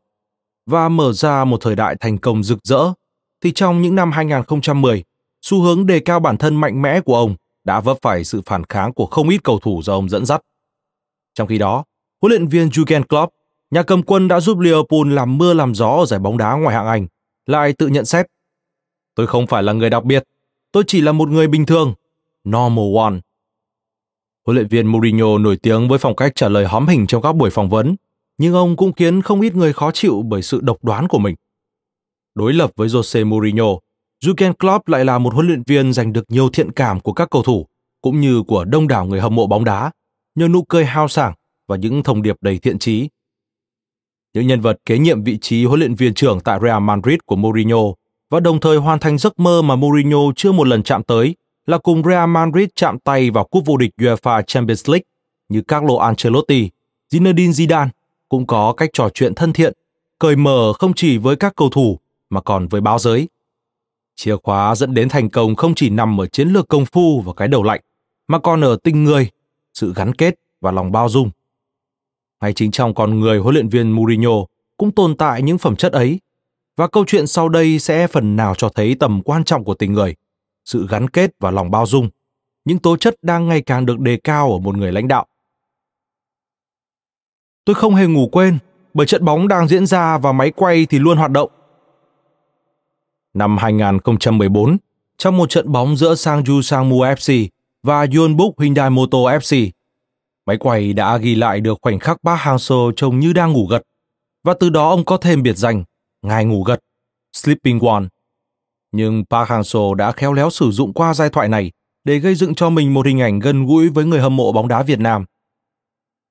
và 0.73 0.89
mở 0.89 1.13
ra 1.13 1.45
một 1.45 1.61
thời 1.61 1.77
đại 1.77 1.97
thành 2.01 2.19
công 2.19 2.43
rực 2.43 2.59
rỡ, 2.65 2.93
thì 3.41 3.53
trong 3.53 3.83
những 3.83 3.95
năm 3.95 4.13
2010, 4.13 5.05
xu 5.43 5.63
hướng 5.63 5.87
đề 5.87 6.01
cao 6.01 6.21
bản 6.21 6.37
thân 6.37 6.57
mạnh 6.57 6.83
mẽ 6.83 7.01
của 7.01 7.17
ông 7.17 7.35
đã 7.65 7.81
vấp 7.81 7.97
phải 8.03 8.25
sự 8.25 8.43
phản 8.47 8.65
kháng 8.65 8.93
của 8.93 9.07
không 9.07 9.29
ít 9.29 9.41
cầu 9.45 9.59
thủ 9.59 9.83
do 9.83 9.93
ông 9.93 10.09
dẫn 10.09 10.27
dắt. 10.27 10.43
Trong 11.35 11.49
khi 11.49 11.59
đó, 11.59 11.85
huấn 12.23 12.31
luyện 12.31 12.49
viên 12.49 12.69
Jurgen 12.69 13.03
Klopp 13.03 13.33
nhà 13.71 13.83
cầm 13.83 14.03
quân 14.03 14.29
đã 14.29 14.41
giúp 14.41 14.59
Liverpool 14.59 15.13
làm 15.13 15.39
mưa 15.39 15.55
làm 15.55 15.75
gió 15.75 15.89
ở 15.89 16.07
giải 16.07 16.21
bóng 16.21 16.39
đá 16.39 16.53
ngoài 16.53 16.77
hạng 16.77 16.87
Anh, 16.87 17.07
lại 17.47 17.73
tự 17.73 17.89
nhận 17.89 18.05
xét. 18.05 18.27
Tôi 19.15 19.27
không 19.27 19.47
phải 19.47 19.63
là 19.63 19.73
người 19.73 19.91
đặc 19.91 20.05
biệt, 20.05 20.25
tôi 20.73 20.85
chỉ 20.87 21.01
là 21.01 21.13
một 21.13 21.29
người 21.29 21.49
bình 21.49 21.67
thường, 21.67 21.95
normal 22.49 22.97
one. 22.99 23.15
Huấn 24.47 24.57
luyện 24.57 24.69
viên 24.69 24.87
Mourinho 24.87 25.39
nổi 25.39 25.57
tiếng 25.57 25.89
với 25.89 25.99
phong 25.99 26.17
cách 26.17 26.33
trả 26.35 26.49
lời 26.49 26.67
hóm 26.67 26.89
hình 26.89 27.07
trong 27.07 27.23
các 27.23 27.33
buổi 27.33 27.51
phỏng 27.51 27.69
vấn, 27.69 27.97
nhưng 28.43 28.55
ông 28.55 28.77
cũng 28.77 28.93
khiến 28.93 29.23
không 29.23 29.41
ít 29.41 29.55
người 29.55 29.73
khó 29.73 29.91
chịu 29.91 30.23
bởi 30.23 30.43
sự 30.43 30.61
độc 30.61 30.85
đoán 30.85 31.09
của 31.09 31.19
mình. 31.19 31.35
Đối 32.35 32.53
lập 32.53 32.71
với 32.77 32.89
Jose 32.89 33.27
Mourinho, 33.27 33.65
Jurgen 34.25 34.53
Klopp 34.53 34.89
lại 34.89 35.05
là 35.05 35.19
một 35.19 35.35
huấn 35.35 35.47
luyện 35.47 35.62
viên 35.67 35.93
giành 35.93 36.12
được 36.12 36.25
nhiều 36.29 36.49
thiện 36.49 36.73
cảm 36.73 37.00
của 37.00 37.12
các 37.12 37.31
cầu 37.31 37.43
thủ, 37.43 37.67
cũng 38.00 38.21
như 38.21 38.43
của 38.43 38.65
đông 38.65 38.89
đảo 38.89 39.06
người 39.06 39.21
hâm 39.21 39.35
mộ 39.35 39.47
bóng 39.47 39.65
đá, 39.65 39.91
nhờ 40.35 40.49
nụ 40.49 40.62
cười 40.62 40.85
hao 40.85 41.09
sảng 41.09 41.35
và 41.69 41.77
những 41.77 42.03
thông 42.03 42.23
điệp 42.23 42.37
đầy 42.41 42.59
thiện 42.59 42.79
trí 42.79 43.09
những 44.35 44.47
nhân 44.47 44.61
vật 44.61 44.81
kế 44.87 44.99
nhiệm 44.99 45.25
vị 45.25 45.38
trí 45.41 45.65
huấn 45.65 45.81
luyện 45.81 45.95
viên 45.95 46.15
trưởng 46.15 46.41
tại 46.41 46.59
Real 46.62 46.83
Madrid 46.83 47.19
của 47.27 47.37
Mourinho 47.37 47.83
và 48.31 48.41
đồng 48.41 48.61
thời 48.61 48.77
hoàn 48.77 48.99
thành 48.99 49.19
giấc 49.19 49.38
mơ 49.38 49.62
mà 49.62 49.77
Mourinho 49.77 50.19
chưa 50.37 50.53
một 50.53 50.67
lần 50.67 50.83
chạm 50.83 51.03
tới 51.03 51.37
là 51.67 51.79
cùng 51.79 52.03
Real 52.03 52.29
Madrid 52.29 52.69
chạm 52.75 52.99
tay 52.99 53.31
vào 53.31 53.45
cúp 53.45 53.67
vô 53.67 53.77
địch 53.77 53.91
UEFA 53.99 54.43
Champions 54.43 54.88
League 54.88 55.05
như 55.49 55.62
Carlo 55.62 55.97
Ancelotti, 55.97 56.71
Zinedine 57.12 57.50
Zidane 57.50 57.88
cũng 58.32 58.46
có 58.46 58.73
cách 58.73 58.90
trò 58.93 59.08
chuyện 59.14 59.34
thân 59.34 59.52
thiện, 59.52 59.73
cởi 60.19 60.37
mở 60.37 60.73
không 60.73 60.93
chỉ 60.94 61.19
với 61.19 61.37
các 61.37 61.56
cầu 61.56 61.69
thủ 61.70 61.99
mà 62.31 62.40
còn 62.40 62.69
với 62.69 62.81
báo 62.81 62.99
giới. 62.99 63.29
Chìa 64.17 64.37
khóa 64.37 64.75
dẫn 64.75 64.94
đến 64.94 65.08
thành 65.08 65.31
công 65.31 65.56
không 65.56 65.75
chỉ 65.75 65.90
nằm 65.90 66.20
ở 66.20 66.26
chiến 66.26 66.49
lược 66.49 66.69
công 66.69 66.84
phu 66.84 67.20
và 67.20 67.32
cái 67.37 67.49
đầu 67.49 67.62
lạnh, 67.62 67.81
mà 68.29 68.38
còn 68.38 68.61
ở 68.61 68.76
tình 68.84 69.05
người, 69.05 69.31
sự 69.75 69.93
gắn 69.96 70.14
kết 70.14 70.34
và 70.61 70.70
lòng 70.70 70.93
bao 70.93 71.08
dung 71.08 71.31
ngay 72.43 72.52
chính 72.52 72.70
trong 72.70 72.94
con 72.94 73.20
người 73.20 73.38
huấn 73.38 73.55
luyện 73.55 73.69
viên 73.69 73.90
Mourinho 73.90 74.32
cũng 74.76 74.93
tồn 74.93 75.17
tại 75.17 75.43
những 75.43 75.58
phẩm 75.58 75.76
chất 75.76 75.93
ấy. 75.93 76.20
Và 76.76 76.87
câu 76.87 77.05
chuyện 77.06 77.26
sau 77.26 77.49
đây 77.49 77.78
sẽ 77.78 78.06
phần 78.06 78.37
nào 78.37 78.55
cho 78.55 78.69
thấy 78.69 78.96
tầm 79.00 79.23
quan 79.23 79.44
trọng 79.44 79.64
của 79.64 79.75
tình 79.75 79.93
người, 79.93 80.14
sự 80.64 80.87
gắn 80.90 81.11
kết 81.11 81.31
và 81.40 81.50
lòng 81.50 81.70
bao 81.70 81.87
dung, 81.87 82.08
những 82.64 82.78
tố 82.78 82.96
chất 82.96 83.14
đang 83.23 83.49
ngày 83.49 83.62
càng 83.62 83.87
được 83.87 84.00
đề 84.00 84.17
cao 84.25 84.52
ở 84.52 84.58
một 84.58 84.76
người 84.76 84.93
lãnh 84.93 85.08
đạo. 85.08 85.26
Tôi 87.64 87.75
không 87.75 87.95
hề 87.95 88.07
ngủ 88.07 88.28
quên, 88.33 88.59
bởi 88.95 89.07
trận 89.07 89.25
bóng 89.25 89.49
đang 89.49 89.69
diễn 89.69 89.87
ra 89.87 90.19
và 90.19 90.33
máy 90.33 90.50
quay 90.50 90.87
thì 90.87 90.99
luôn 90.99 91.19
hoạt 91.19 91.31
động. 91.31 91.50
Năm 93.35 93.57
2014, 93.57 94.76
trong 95.19 95.37
một 95.37 95.50
trận 95.50 95.73
bóng 95.73 95.97
giữa 95.97 96.14
Sangju 96.14 96.62
Sangmu 96.62 96.97
FC 96.97 97.49
và 97.83 98.07
Yonbuk 98.16 98.61
Hyundai 98.61 98.90
Moto 98.90 99.19
FC, 99.19 99.71
Máy 100.47 100.57
quay 100.57 100.92
đã 100.92 101.16
ghi 101.16 101.35
lại 101.35 101.61
được 101.61 101.78
khoảnh 101.83 101.99
khắc 101.99 102.19
Park 102.25 102.40
Hang-seo 102.40 102.92
trông 102.97 103.19
như 103.19 103.33
đang 103.33 103.52
ngủ 103.52 103.66
gật, 103.66 103.83
và 104.45 104.54
từ 104.61 104.71
đó 104.71 104.88
ông 104.88 105.04
có 105.04 105.16
thêm 105.16 105.42
biệt 105.42 105.57
danh 105.57 105.85
Ngài 106.23 106.45
ngủ 106.45 106.62
gật, 106.62 106.81
Sleeping 107.33 107.81
One. 107.81 108.04
Nhưng 108.92 109.25
Park 109.31 109.49
Hang-seo 109.49 109.95
đã 109.95 110.12
khéo 110.12 110.33
léo 110.33 110.50
sử 110.50 110.71
dụng 110.71 110.92
qua 110.92 111.14
giai 111.14 111.28
thoại 111.28 111.49
này 111.49 111.71
để 112.04 112.19
gây 112.19 112.35
dựng 112.35 112.54
cho 112.54 112.71
mình 112.71 112.95
một 112.95 113.07
hình 113.07 113.21
ảnh 113.21 113.38
gần 113.38 113.66
gũi 113.66 113.88
với 113.88 114.04
người 114.04 114.21
hâm 114.21 114.37
mộ 114.37 114.52
bóng 114.52 114.69
đá 114.69 114.83
Việt 114.83 115.00
Nam. 115.00 115.25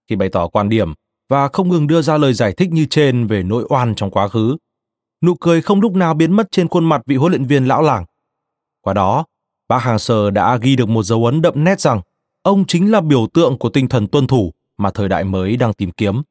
Khi 0.09 0.15
bày 0.15 0.29
tỏ 0.29 0.47
quan 0.47 0.69
điểm 0.69 0.93
và 1.31 1.47
không 1.47 1.69
ngừng 1.69 1.87
đưa 1.87 2.01
ra 2.01 2.17
lời 2.17 2.33
giải 2.33 2.53
thích 2.53 2.71
như 2.71 2.85
trên 2.89 3.27
về 3.27 3.43
nỗi 3.43 3.65
oan 3.69 3.95
trong 3.95 4.11
quá 4.11 4.27
khứ, 4.27 4.57
nụ 5.21 5.35
cười 5.35 5.61
không 5.61 5.81
lúc 5.81 5.95
nào 5.95 6.13
biến 6.13 6.35
mất 6.35 6.47
trên 6.51 6.67
khuôn 6.67 6.85
mặt 6.85 7.01
vị 7.05 7.15
huấn 7.15 7.31
luyện 7.31 7.45
viên 7.45 7.65
lão 7.65 7.81
làng. 7.81 8.05
Qua 8.81 8.93
đó, 8.93 9.25
bác 9.67 9.77
Hàng 9.77 9.99
Sờ 9.99 10.31
đã 10.31 10.57
ghi 10.57 10.75
được 10.75 10.89
một 10.89 11.03
dấu 11.03 11.25
ấn 11.25 11.41
đậm 11.41 11.63
nét 11.63 11.81
rằng 11.81 12.01
ông 12.43 12.65
chính 12.67 12.91
là 12.91 13.01
biểu 13.01 13.27
tượng 13.33 13.57
của 13.57 13.69
tinh 13.69 13.87
thần 13.87 14.07
tuân 14.07 14.27
thủ 14.27 14.51
mà 14.77 14.91
thời 14.91 15.09
đại 15.09 15.23
mới 15.23 15.57
đang 15.57 15.73
tìm 15.73 15.91
kiếm. 15.91 16.21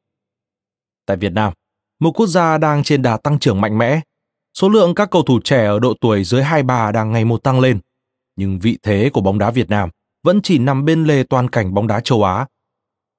Tại 1.05 1.17
Việt 1.17 1.33
Nam, 1.33 1.53
một 1.99 2.11
quốc 2.11 2.27
gia 2.27 2.57
đang 2.57 2.83
trên 2.83 3.01
đà 3.01 3.17
tăng 3.17 3.39
trưởng 3.39 3.61
mạnh 3.61 3.77
mẽ, 3.77 4.01
số 4.53 4.69
lượng 4.69 4.95
các 4.95 5.09
cầu 5.11 5.21
thủ 5.23 5.39
trẻ 5.43 5.65
ở 5.65 5.79
độ 5.79 5.93
tuổi 6.01 6.23
dưới 6.23 6.43
23 6.43 6.91
đang 6.91 7.11
ngày 7.11 7.25
một 7.25 7.43
tăng 7.43 7.59
lên, 7.59 7.79
nhưng 8.35 8.59
vị 8.59 8.77
thế 8.83 9.09
của 9.13 9.21
bóng 9.21 9.39
đá 9.39 9.51
Việt 9.51 9.69
Nam 9.69 9.89
vẫn 10.23 10.41
chỉ 10.41 10.59
nằm 10.59 10.85
bên 10.85 11.03
lề 11.03 11.23
toàn 11.23 11.49
cảnh 11.49 11.73
bóng 11.73 11.87
đá 11.87 11.99
châu 11.99 12.23
Á. 12.23 12.45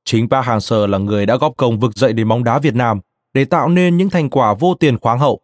Chính 0.04 0.28
Park 0.28 0.46
Hang-seo 0.46 0.86
là 0.86 0.98
người 0.98 1.26
đã 1.26 1.36
góp 1.36 1.52
công 1.56 1.80
vực 1.80 1.96
dậy 1.96 2.12
đến 2.12 2.28
bóng 2.28 2.44
đá 2.44 2.58
Việt 2.58 2.74
Nam 2.74 3.00
để 3.34 3.44
tạo 3.44 3.68
nên 3.68 3.96
những 3.96 4.10
thành 4.10 4.30
quả 4.30 4.54
vô 4.54 4.74
tiền 4.74 4.98
khoáng 4.98 5.18
hậu. 5.18 5.40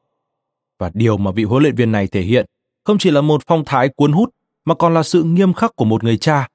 Và 0.79 0.91
điều 0.95 1.17
mà 1.17 1.31
vị 1.31 1.45
huấn 1.45 1.63
luyện 1.63 1.75
viên 1.75 1.93
này 1.93 2.07
thể 2.07 2.21
hiện 2.21 2.47
không 2.85 2.99
chỉ 2.99 3.11
là 3.11 3.21
một 3.21 3.43
phong 3.47 3.65
thái 3.65 3.89
cuốn 3.89 4.13
hút 4.13 4.35
mà 4.65 4.75
còn 4.75 4.95
là 4.95 5.03
sự 5.03 5.23
nghiêm 5.23 5.55
khắc 5.55 5.77
của 5.77 5.85
một 5.85 6.05
người 6.05 6.17
cha 6.17 6.49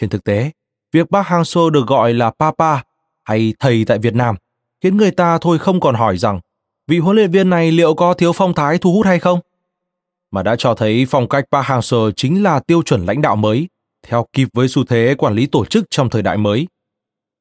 trên 0.00 0.10
thực 0.10 0.24
tế, 0.24 0.50
việc 0.92 1.06
Park 1.10 1.26
Hang 1.26 1.44
Seo 1.44 1.70
được 1.70 1.86
gọi 1.86 2.14
là 2.14 2.30
Papa 2.38 2.82
hay 3.24 3.54
thầy 3.58 3.84
tại 3.84 3.98
Việt 3.98 4.14
Nam 4.14 4.36
khiến 4.80 4.96
người 4.96 5.10
ta 5.10 5.38
thôi 5.38 5.58
không 5.58 5.80
còn 5.80 5.94
hỏi 5.94 6.16
rằng 6.16 6.40
vị 6.86 6.98
huấn 6.98 7.16
luyện 7.16 7.30
viên 7.30 7.50
này 7.50 7.72
liệu 7.72 7.94
có 7.94 8.14
thiếu 8.14 8.32
phong 8.32 8.54
thái 8.54 8.78
thu 8.78 8.92
hút 8.92 9.06
hay 9.06 9.18
không, 9.18 9.40
mà 10.30 10.42
đã 10.42 10.56
cho 10.58 10.74
thấy 10.74 11.06
phong 11.08 11.28
cách 11.28 11.44
Park 11.52 11.66
Hang-seo 11.66 12.10
chính 12.16 12.42
là 12.42 12.60
tiêu 12.60 12.82
chuẩn 12.82 13.06
lãnh 13.06 13.22
đạo 13.22 13.36
mới, 13.36 13.68
theo 14.06 14.26
kịp 14.32 14.48
với 14.52 14.68
xu 14.68 14.84
thế 14.84 15.14
quản 15.18 15.34
lý 15.34 15.46
tổ 15.46 15.64
chức 15.64 15.84
trong 15.90 16.10
thời 16.10 16.22
đại 16.22 16.36
mới. 16.36 16.66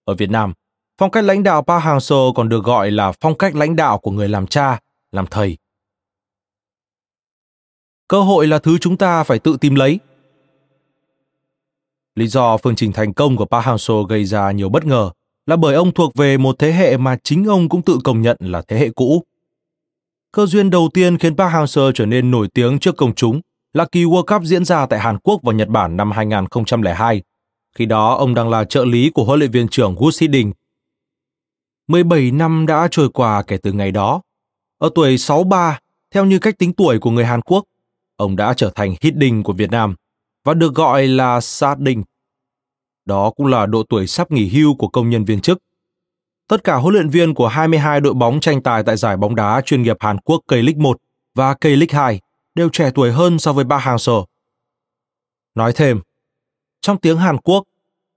Ở 0.05 0.13
Việt 0.13 0.29
Nam, 0.29 0.53
phong 0.98 1.12
cách 1.12 1.24
lãnh 1.24 1.43
đạo 1.43 1.62
Park 1.62 1.83
Hang-seo 1.83 2.33
còn 2.33 2.50
được 2.50 2.63
gọi 2.63 2.91
là 2.91 3.12
phong 3.22 3.38
cách 3.38 3.55
lãnh 3.55 3.75
đạo 3.75 3.98
của 3.98 4.12
người 4.12 4.29
làm 4.29 4.48
cha, 4.48 4.79
làm 5.12 5.27
thầy. 5.27 5.57
Cơ 8.07 8.22
hội 8.22 8.48
là 8.48 8.60
thứ 8.60 8.77
chúng 8.77 8.98
ta 8.98 9.24
phải 9.24 9.39
tự 9.39 9.57
tìm 9.62 9.75
lấy. 9.75 10.00
Lý 12.15 12.27
do 12.27 12.57
phương 12.57 12.75
trình 12.75 12.91
thành 12.91 13.13
công 13.13 13.36
của 13.36 13.45
Park 13.45 13.65
Hang-seo 13.65 14.03
gây 14.03 14.25
ra 14.25 14.51
nhiều 14.51 14.69
bất 14.69 14.86
ngờ 14.86 15.12
là 15.45 15.55
bởi 15.55 15.75
ông 15.75 15.93
thuộc 15.93 16.15
về 16.15 16.38
một 16.38 16.55
thế 16.60 16.72
hệ 16.72 16.98
mà 16.98 17.17
chính 17.24 17.45
ông 17.45 17.69
cũng 17.69 17.81
tự 17.81 18.00
công 18.03 18.22
nhận 18.22 18.38
là 18.39 18.62
thế 18.67 18.79
hệ 18.79 18.89
cũ. 18.89 19.24
Cơ 20.31 20.45
duyên 20.45 20.69
đầu 20.69 20.89
tiên 20.93 21.17
khiến 21.17 21.38
Park 21.38 21.53
Hang-seo 21.53 21.91
trở 21.91 22.05
nên 22.05 22.31
nổi 22.31 22.48
tiếng 22.53 22.79
trước 22.79 22.98
công 22.98 23.15
chúng 23.15 23.41
là 23.74 23.86
kỳ 23.91 24.03
World 24.03 24.24
Cup 24.24 24.43
diễn 24.43 24.65
ra 24.65 24.86
tại 24.86 25.00
Hàn 25.00 25.17
Quốc 25.17 25.41
và 25.43 25.53
Nhật 25.53 25.67
Bản 25.67 25.98
năm 25.98 26.12
2002. 26.12 27.22
Khi 27.75 27.86
đó, 27.86 28.15
ông 28.15 28.34
đang 28.34 28.50
là 28.50 28.63
trợ 28.63 28.86
lý 28.86 29.10
của 29.10 29.24
huấn 29.24 29.39
luyện 29.39 29.51
viên 29.51 29.68
trưởng 29.68 29.96
Gus 29.96 30.22
Hiddink. 30.22 30.56
17 31.88 32.32
năm 32.32 32.65
đã 32.65 32.88
trôi 32.92 33.10
qua 33.10 33.44
kể 33.44 33.58
từ 33.58 33.72
ngày 33.72 33.92
đó. 33.92 34.22
Ở 34.77 34.89
tuổi 34.96 35.18
63, 35.18 35.80
theo 36.12 36.25
như 36.25 36.39
cách 36.39 36.58
tính 36.58 36.74
tuổi 36.74 37.00
của 37.00 37.12
người 37.12 37.25
Hàn 37.25 37.42
Quốc, 37.42 37.63
ông 38.15 38.36
đã 38.36 38.53
trở 38.53 38.72
thành 38.75 38.96
hit 39.01 39.13
của 39.44 39.53
Việt 39.53 39.72
Nam 39.72 39.96
và 40.44 40.53
được 40.53 40.75
gọi 40.75 41.08
là 41.08 41.42
Sa 41.42 41.75
đình. 41.75 42.03
Đó 43.06 43.30
cũng 43.30 43.48
là 43.48 43.65
độ 43.65 43.84
tuổi 43.89 44.08
sắp 44.08 44.32
nghỉ 44.32 44.50
hưu 44.50 44.75
của 44.75 44.88
công 44.88 45.10
nhân 45.10 45.25
viên 45.25 45.42
chức. 45.42 45.58
Tất 46.48 46.63
cả 46.63 46.75
huấn 46.75 46.94
luyện 46.94 47.10
viên 47.10 47.34
của 47.34 47.48
22 47.48 48.01
đội 48.01 48.13
bóng 48.13 48.39
tranh 48.39 48.62
tài 48.62 48.84
tại 48.84 48.98
giải 48.98 49.18
bóng 49.18 49.36
đá 49.36 49.62
chuyên 49.62 49.82
nghiệp 49.82 49.98
Hàn 50.00 50.18
Quốc 50.18 50.42
K-League 50.48 50.82
1 50.82 50.98
và 51.36 51.53
K-League 51.53 51.98
2 51.98 52.20
đều 52.56 52.70
trẻ 52.70 52.92
tuổi 52.96 53.12
hơn 53.12 53.39
so 53.39 53.53
với 53.53 53.65
Ba 53.65 53.80
Hang-seo. 53.80 54.25
Nói 55.56 55.74
thêm, 55.74 56.01
trong 56.83 56.97
tiếng 56.97 57.17
Hàn 57.17 57.37
Quốc, 57.37 57.63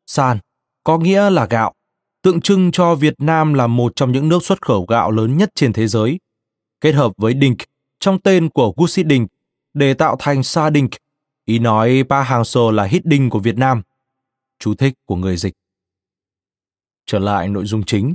san 0.07 0.39
có 0.85 0.99
nghĩa 0.99 1.31
là 1.31 1.47
gạo, 1.51 1.75
tượng 2.23 2.41
trưng 2.41 2.71
cho 2.73 2.95
Việt 2.95 3.15
Nam 3.19 3.55
là 3.55 3.67
một 3.67 3.93
trong 3.97 4.13
những 4.13 4.29
nước 4.29 4.45
xuất 4.45 4.63
khẩu 4.63 4.87
gạo 4.89 5.11
lớn 5.11 5.37
nhất 5.37 5.51
trên 5.55 5.73
thế 5.73 5.87
giới. 5.87 6.19
Kết 6.81 6.93
hợp 6.93 7.13
với 7.17 7.35
Dink 7.41 7.59
trong 8.01 8.19
tên 8.19 8.49
của 8.49 8.73
Gucci 8.77 9.05
Dink 9.11 9.31
để 9.75 9.95
tạo 9.95 10.17
thành 10.19 10.43
Sa 10.43 10.71
Dink, 10.71 10.91
ý 11.45 11.59
nói 11.59 12.05
Park 12.09 12.29
Hang-seo 12.29 12.71
là 12.71 12.85
hit 12.85 13.07
đinh 13.07 13.31
của 13.31 13.39
Việt 13.39 13.57
Nam. 13.57 13.83
Chú 14.59 14.75
thích 14.75 14.95
của 15.05 15.17
người 15.17 15.37
dịch. 15.37 15.55
Trở 17.07 17.19
lại 17.19 17.49
nội 17.49 17.65
dung 17.67 17.85
chính. 17.85 18.15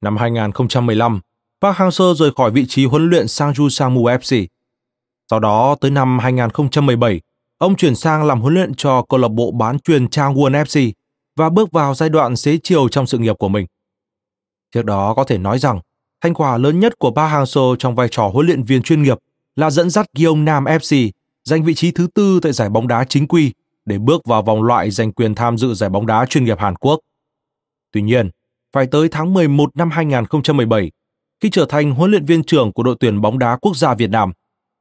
Năm 0.00 0.16
2015, 0.16 1.20
Park 1.60 1.76
Hang-seo 1.76 2.14
rời 2.14 2.30
khỏi 2.36 2.50
vị 2.50 2.64
trí 2.68 2.86
huấn 2.86 3.10
luyện 3.10 3.26
Sangju 3.26 3.68
Sangmu 3.68 4.04
FC. 4.04 4.46
Sau 5.30 5.40
đó 5.40 5.76
tới 5.80 5.90
năm 5.90 6.18
2017, 6.18 7.20
ông 7.62 7.76
chuyển 7.76 7.94
sang 7.94 8.24
làm 8.24 8.40
huấn 8.40 8.54
luyện 8.54 8.74
cho 8.74 9.04
câu 9.08 9.20
lạc 9.20 9.28
bộ 9.28 9.50
bán 9.50 9.78
truyền 9.78 10.06
Changwon 10.06 10.64
FC 10.64 10.92
và 11.36 11.50
bước 11.50 11.72
vào 11.72 11.94
giai 11.94 12.08
đoạn 12.08 12.36
xế 12.36 12.58
chiều 12.62 12.88
trong 12.88 13.06
sự 13.06 13.18
nghiệp 13.18 13.36
của 13.38 13.48
mình. 13.48 13.66
Trước 14.74 14.84
đó 14.84 15.14
có 15.14 15.24
thể 15.24 15.38
nói 15.38 15.58
rằng, 15.58 15.80
thành 16.20 16.34
quả 16.34 16.58
lớn 16.58 16.80
nhất 16.80 16.98
của 16.98 17.10
Park 17.10 17.32
Hang-seo 17.32 17.76
trong 17.76 17.94
vai 17.94 18.08
trò 18.10 18.28
huấn 18.28 18.46
luyện 18.46 18.62
viên 18.62 18.82
chuyên 18.82 19.02
nghiệp 19.02 19.18
là 19.56 19.70
dẫn 19.70 19.90
dắt 19.90 20.06
Gyeongnam 20.18 20.64
FC 20.64 21.10
giành 21.44 21.62
vị 21.62 21.74
trí 21.74 21.90
thứ 21.90 22.08
tư 22.14 22.40
tại 22.42 22.52
giải 22.52 22.68
bóng 22.68 22.88
đá 22.88 23.04
chính 23.04 23.28
quy 23.28 23.52
để 23.84 23.98
bước 23.98 24.26
vào 24.26 24.42
vòng 24.42 24.62
loại 24.62 24.90
giành 24.90 25.12
quyền 25.12 25.34
tham 25.34 25.58
dự 25.58 25.74
giải 25.74 25.90
bóng 25.90 26.06
đá 26.06 26.26
chuyên 26.26 26.44
nghiệp 26.44 26.58
Hàn 26.58 26.76
Quốc. 26.76 27.00
Tuy 27.92 28.02
nhiên, 28.02 28.30
phải 28.72 28.86
tới 28.86 29.08
tháng 29.08 29.34
11 29.34 29.76
năm 29.76 29.90
2017, 29.90 30.90
khi 31.40 31.50
trở 31.50 31.66
thành 31.68 31.90
huấn 31.90 32.10
luyện 32.10 32.24
viên 32.24 32.44
trưởng 32.44 32.72
của 32.72 32.82
đội 32.82 32.96
tuyển 33.00 33.20
bóng 33.20 33.38
đá 33.38 33.56
quốc 33.60 33.76
gia 33.76 33.94
Việt 33.94 34.10
Nam, 34.10 34.32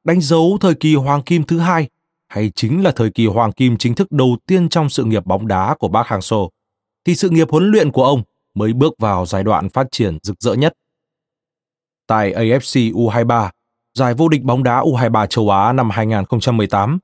đánh 0.04 0.22
dấu 0.22 0.58
thời 0.62 0.74
kỳ 0.74 0.96
hoàng 0.96 1.22
kim 1.22 1.44
thứ 1.44 1.60
hai 1.60 1.88
hay 2.32 2.52
chính 2.56 2.84
là 2.84 2.92
thời 2.92 3.10
kỳ 3.10 3.26
hoàng 3.26 3.52
kim 3.52 3.78
chính 3.78 3.96
thức 3.96 4.12
đầu 4.12 4.38
tiên 4.48 4.70
trong 4.70 4.90
sự 4.90 5.04
nghiệp 5.04 5.26
bóng 5.26 5.48
đá 5.48 5.76
của 5.80 5.88
bác 5.88 6.08
Hàng 6.08 6.22
Sô, 6.22 6.52
thì 7.06 7.16
sự 7.16 7.30
nghiệp 7.30 7.52
huấn 7.52 7.72
luyện 7.72 7.92
của 7.92 8.04
ông 8.06 8.24
mới 8.54 8.74
bước 8.74 8.94
vào 9.00 9.26
giai 9.26 9.44
đoạn 9.44 9.70
phát 9.70 9.88
triển 9.92 10.18
rực 10.24 10.40
rỡ 10.40 10.54
nhất. 10.54 10.74
Tại 12.08 12.34
AFC 12.34 12.94
U23, 12.94 13.50
giải 13.94 14.14
vô 14.14 14.30
địch 14.30 14.44
bóng 14.44 14.64
đá 14.64 14.82
U23 14.82 15.26
châu 15.26 15.50
Á 15.50 15.74
năm 15.74 15.90
2018, 15.90 17.00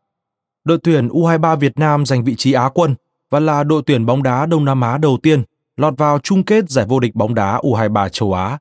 đội 0.63 0.77
tuyển 0.83 1.07
U23 1.07 1.55
Việt 1.55 1.79
Nam 1.79 2.05
giành 2.05 2.23
vị 2.23 2.35
trí 2.35 2.53
Á 2.53 2.69
quân 2.73 2.95
và 3.29 3.39
là 3.39 3.63
đội 3.63 3.81
tuyển 3.85 4.05
bóng 4.05 4.23
đá 4.23 4.45
Đông 4.45 4.65
Nam 4.65 4.81
Á 4.81 4.97
đầu 4.97 5.17
tiên 5.23 5.43
lọt 5.77 5.97
vào 5.97 6.19
chung 6.19 6.43
kết 6.43 6.69
giải 6.69 6.85
vô 6.85 6.99
địch 6.99 7.15
bóng 7.15 7.35
đá 7.35 7.59
U23 7.59 8.09
châu 8.09 8.33
Á. 8.33 8.57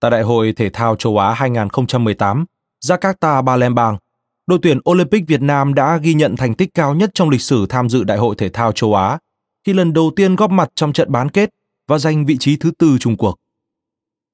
Tại 0.00 0.10
Đại 0.10 0.22
hội 0.22 0.52
Thể 0.52 0.70
thao 0.70 0.96
châu 0.96 1.18
Á 1.18 1.32
2018, 1.32 2.44
Jakarta, 2.84 3.46
Palembang, 3.46 3.96
đội 4.46 4.58
tuyển 4.62 4.78
Olympic 4.90 5.26
Việt 5.26 5.42
Nam 5.42 5.74
đã 5.74 5.96
ghi 5.96 6.14
nhận 6.14 6.36
thành 6.36 6.54
tích 6.54 6.74
cao 6.74 6.94
nhất 6.94 7.10
trong 7.14 7.30
lịch 7.30 7.40
sử 7.40 7.66
tham 7.68 7.88
dự 7.88 8.04
Đại 8.04 8.18
hội 8.18 8.34
Thể 8.38 8.48
thao 8.48 8.72
châu 8.72 8.94
Á 8.94 9.18
khi 9.64 9.72
lần 9.72 9.92
đầu 9.92 10.12
tiên 10.16 10.36
góp 10.36 10.50
mặt 10.50 10.70
trong 10.74 10.92
trận 10.92 11.12
bán 11.12 11.28
kết 11.28 11.50
và 11.86 11.98
giành 11.98 12.26
vị 12.26 12.36
trí 12.40 12.56
thứ 12.56 12.70
tư 12.70 12.96
chung 13.00 13.16
cuộc. 13.16 13.40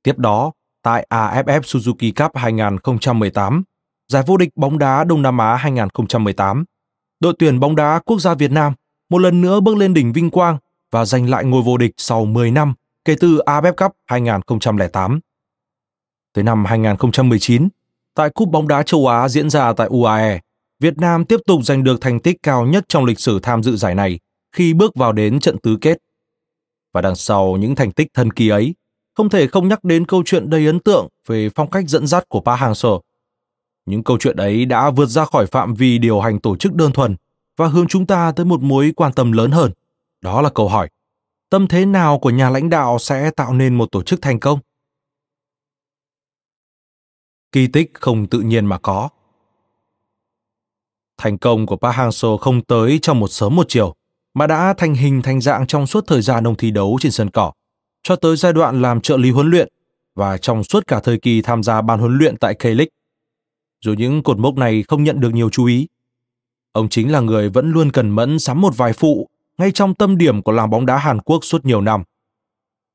Tiếp 0.03 0.19
đó, 0.19 0.53
tại 0.83 1.07
AFF 1.11 1.61
Suzuki 1.61 2.13
Cup 2.17 2.37
2018, 2.37 3.63
giải 4.09 4.23
vô 4.27 4.37
địch 4.37 4.49
bóng 4.57 4.79
đá 4.79 5.05
Đông 5.05 5.23
Nam 5.23 5.39
Á 5.39 5.57
2018, 5.57 6.65
đội 7.21 7.35
tuyển 7.39 7.61
bóng 7.61 7.77
đá 7.77 8.01
quốc 8.05 8.21
gia 8.21 8.35
Việt 8.35 8.51
Nam 8.51 8.73
một 9.11 9.19
lần 9.19 9.41
nữa 9.41 9.61
bước 9.61 9.77
lên 9.77 9.95
đỉnh 9.95 10.13
vinh 10.13 10.31
quang 10.31 10.59
và 10.91 11.05
giành 11.05 11.31
lại 11.31 11.45
ngôi 11.45 11.63
vô 11.63 11.77
địch 11.77 11.93
sau 11.97 12.25
10 12.25 12.51
năm 12.51 12.75
kể 13.05 13.17
từ 13.21 13.39
AFF 13.47 13.73
Cup 13.73 13.97
2008. 14.05 15.21
Tới 16.33 16.45
năm 16.45 16.65
2019, 16.65 17.69
tại 18.15 18.31
Cúp 18.31 18.49
bóng 18.49 18.69
đá 18.69 18.83
châu 18.83 19.07
Á 19.07 19.29
diễn 19.29 19.51
ra 19.51 19.73
tại 19.73 19.89
UAE, 19.91 20.41
Việt 20.81 20.99
Nam 20.99 21.25
tiếp 21.25 21.41
tục 21.47 21.65
giành 21.65 21.85
được 21.85 22.01
thành 22.01 22.21
tích 22.21 22.37
cao 22.43 22.67
nhất 22.67 22.85
trong 22.89 23.05
lịch 23.05 23.21
sử 23.21 23.41
tham 23.43 23.63
dự 23.63 23.77
giải 23.77 23.95
này 23.95 24.19
khi 24.57 24.75
bước 24.75 24.97
vào 24.97 25.13
đến 25.13 25.41
trận 25.41 25.59
tứ 25.59 25.77
kết. 25.81 25.99
Và 26.95 27.01
đằng 27.01 27.17
sau 27.17 27.57
những 27.57 27.75
thành 27.75 27.93
tích 27.93 28.09
thần 28.15 28.31
kỳ 28.31 28.49
ấy, 28.49 28.75
không 29.17 29.29
thể 29.29 29.47
không 29.47 29.69
nhắc 29.69 29.85
đến 29.85 30.07
câu 30.07 30.23
chuyện 30.27 30.51
đầy 30.51 30.67
ấn 30.67 30.81
tượng 30.81 31.09
về 31.29 31.49
phong 31.55 31.71
cách 31.71 31.85
dẫn 31.89 32.07
dắt 32.07 32.29
của 32.29 32.41
Park 32.41 32.61
Hang-seo. 32.61 33.01
Những 33.87 34.05
câu 34.05 34.17
chuyện 34.21 34.37
ấy 34.37 34.65
đã 34.65 34.91
vượt 34.91 35.07
ra 35.07 35.25
khỏi 35.25 35.47
phạm 35.47 35.75
vi 35.75 35.99
điều 35.99 36.21
hành 36.21 36.41
tổ 36.41 36.57
chức 36.57 36.75
đơn 36.75 36.93
thuần 36.93 37.17
và 37.57 37.67
hướng 37.67 37.87
chúng 37.87 38.07
ta 38.07 38.33
tới 38.37 38.47
một 38.47 38.63
mối 38.63 38.93
quan 38.97 39.13
tâm 39.13 39.33
lớn 39.33 39.51
hơn. 39.51 39.73
Đó 40.21 40.43
là 40.43 40.51
câu 40.51 40.69
hỏi, 40.69 40.89
tâm 41.51 41.69
thế 41.69 41.87
nào 41.87 42.19
của 42.19 42.31
nhà 42.31 42.51
lãnh 42.51 42.71
đạo 42.71 42.99
sẽ 42.99 43.31
tạo 43.31 43.55
nên 43.55 43.75
một 43.75 43.89
tổ 43.93 44.03
chức 44.03 44.23
thành 44.23 44.41
công? 44.41 44.59
Kỳ 47.53 47.67
tích 47.67 47.91
không 47.95 48.27
tự 48.27 48.41
nhiên 48.41 48.67
mà 48.67 48.79
có. 48.79 49.09
Thành 51.19 51.39
công 51.39 51.67
của 51.67 51.77
Park 51.77 51.97
Hang-seo 51.97 52.37
không 52.37 52.65
tới 52.65 52.99
trong 53.03 53.21
một 53.21 53.29
sớm 53.29 53.57
một 53.57 53.67
chiều, 53.69 53.95
mà 54.35 54.47
đã 54.47 54.75
thành 54.77 54.95
hình 54.95 55.23
thành 55.23 55.41
dạng 55.41 55.67
trong 55.67 55.87
suốt 55.87 56.05
thời 56.07 56.23
gian 56.23 56.45
ông 56.45 56.57
thi 56.57 56.71
đấu 56.71 56.99
trên 57.01 57.13
sân 57.13 57.31
cỏ, 57.31 57.53
cho 58.03 58.17
tới 58.17 58.37
giai 58.37 58.53
đoạn 58.53 58.83
làm 58.83 59.01
trợ 59.01 59.17
lý 59.17 59.31
huấn 59.31 59.51
luyện 59.51 59.69
và 60.15 60.39
trong 60.39 60.65
suốt 60.65 60.87
cả 60.87 61.01
thời 61.01 61.19
kỳ 61.19 61.43
tham 61.43 61.63
gia 61.63 61.81
ban 61.81 62.01
huấn 62.01 62.19
luyện 62.19 62.37
tại 62.37 62.55
K-League. 62.59 62.87
Dù 63.85 63.93
những 63.93 64.23
cột 64.23 64.39
mốc 64.39 64.57
này 64.57 64.85
không 64.89 65.05
nhận 65.05 65.21
được 65.21 65.31
nhiều 65.35 65.51
chú 65.51 65.65
ý, 65.65 65.89
ông 66.73 66.89
chính 66.89 67.13
là 67.13 67.21
người 67.21 67.49
vẫn 67.49 67.73
luôn 67.73 67.93
cần 67.93 68.11
mẫn 68.11 68.39
sắm 68.39 68.61
một 68.61 68.77
vài 68.77 68.93
phụ 68.93 69.29
ngay 69.59 69.73
trong 69.73 69.95
tâm 69.95 70.19
điểm 70.19 70.43
của 70.43 70.53
làng 70.53 70.71
bóng 70.71 70.87
đá 70.87 70.99
Hàn 70.99 71.21
Quốc 71.21 71.45
suốt 71.45 71.65
nhiều 71.65 71.81
năm. 71.81 72.03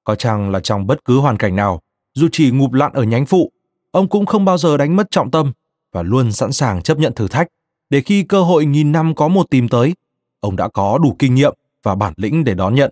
Có 0.03 0.15
chăng 0.15 0.49
là 0.49 0.59
trong 0.59 0.87
bất 0.87 1.05
cứ 1.05 1.19
hoàn 1.19 1.37
cảnh 1.37 1.55
nào, 1.55 1.81
dù 2.13 2.27
chỉ 2.31 2.51
ngụp 2.51 2.73
lặn 2.73 2.93
ở 2.93 3.03
nhánh 3.03 3.25
phụ, 3.25 3.51
ông 3.91 4.10
cũng 4.10 4.25
không 4.25 4.46
bao 4.46 4.58
giờ 4.58 4.77
đánh 4.77 4.96
mất 4.96 5.08
trọng 5.12 5.32
tâm 5.32 5.51
và 5.91 6.03
luôn 6.03 6.32
sẵn 6.32 6.51
sàng 6.51 6.82
chấp 6.82 6.98
nhận 6.98 7.13
thử 7.13 7.27
thách 7.27 7.48
để 7.89 8.01
khi 8.01 8.24
cơ 8.24 8.44
hội 8.44 8.65
nghìn 8.65 8.91
năm 8.91 9.15
có 9.15 9.27
một 9.27 9.50
tìm 9.50 9.70
tới, 9.70 9.94
ông 10.39 10.56
đã 10.56 10.67
có 10.67 10.98
đủ 11.03 11.15
kinh 11.20 11.36
nghiệm 11.36 11.53
và 11.84 11.96
bản 11.96 12.13
lĩnh 12.17 12.44
để 12.44 12.53
đón 12.53 12.75
nhận. 12.75 12.91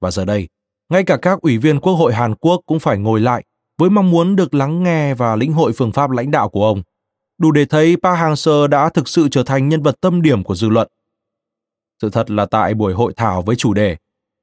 Và 0.00 0.10
giờ 0.10 0.24
đây, 0.24 0.48
ngay 0.88 1.04
cả 1.04 1.16
các 1.16 1.40
ủy 1.40 1.58
viên 1.58 1.80
Quốc 1.80 1.92
hội 1.92 2.14
Hàn 2.14 2.34
Quốc 2.34 2.60
cũng 2.66 2.80
phải 2.80 2.98
ngồi 2.98 3.20
lại 3.20 3.44
với 3.78 3.90
mong 3.90 4.10
muốn 4.10 4.36
được 4.36 4.54
lắng 4.54 4.82
nghe 4.82 5.14
và 5.14 5.36
lĩnh 5.36 5.52
hội 5.52 5.72
phương 5.72 5.92
pháp 5.92 6.10
lãnh 6.10 6.30
đạo 6.30 6.48
của 6.48 6.66
ông. 6.66 6.82
Đủ 7.38 7.52
để 7.52 7.64
thấy 7.64 7.96
Park 8.02 8.18
Hang-seo 8.18 8.66
đã 8.66 8.88
thực 8.88 9.08
sự 9.08 9.28
trở 9.30 9.42
thành 9.42 9.68
nhân 9.68 9.82
vật 9.82 10.00
tâm 10.00 10.22
điểm 10.22 10.44
của 10.44 10.54
dư 10.54 10.68
luận. 10.68 10.88
Sự 12.02 12.10
thật 12.10 12.30
là 12.30 12.46
tại 12.46 12.74
buổi 12.74 12.94
hội 12.94 13.12
thảo 13.16 13.42
với 13.42 13.56
chủ 13.56 13.74
đề 13.74 13.96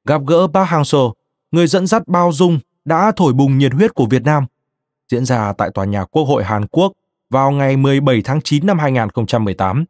Gặp 0.05 0.21
gỡ 0.27 0.47
Park 0.53 0.69
Hang-seo, 0.69 1.13
người 1.51 1.67
dẫn 1.67 1.87
dắt 1.87 2.07
bao 2.07 2.31
dung 2.31 2.59
đã 2.85 3.11
thổi 3.15 3.33
bùng 3.33 3.57
nhiệt 3.57 3.73
huyết 3.73 3.93
của 3.93 4.05
Việt 4.05 4.23
Nam, 4.23 4.45
diễn 5.11 5.25
ra 5.25 5.53
tại 5.53 5.69
tòa 5.73 5.85
nhà 5.85 6.05
Quốc 6.05 6.23
hội 6.23 6.43
Hàn 6.43 6.67
Quốc 6.67 6.91
vào 7.29 7.51
ngày 7.51 7.77
17 7.77 8.21
tháng 8.21 8.41
9 8.41 8.65
năm 8.65 8.79
2018. 8.79 9.85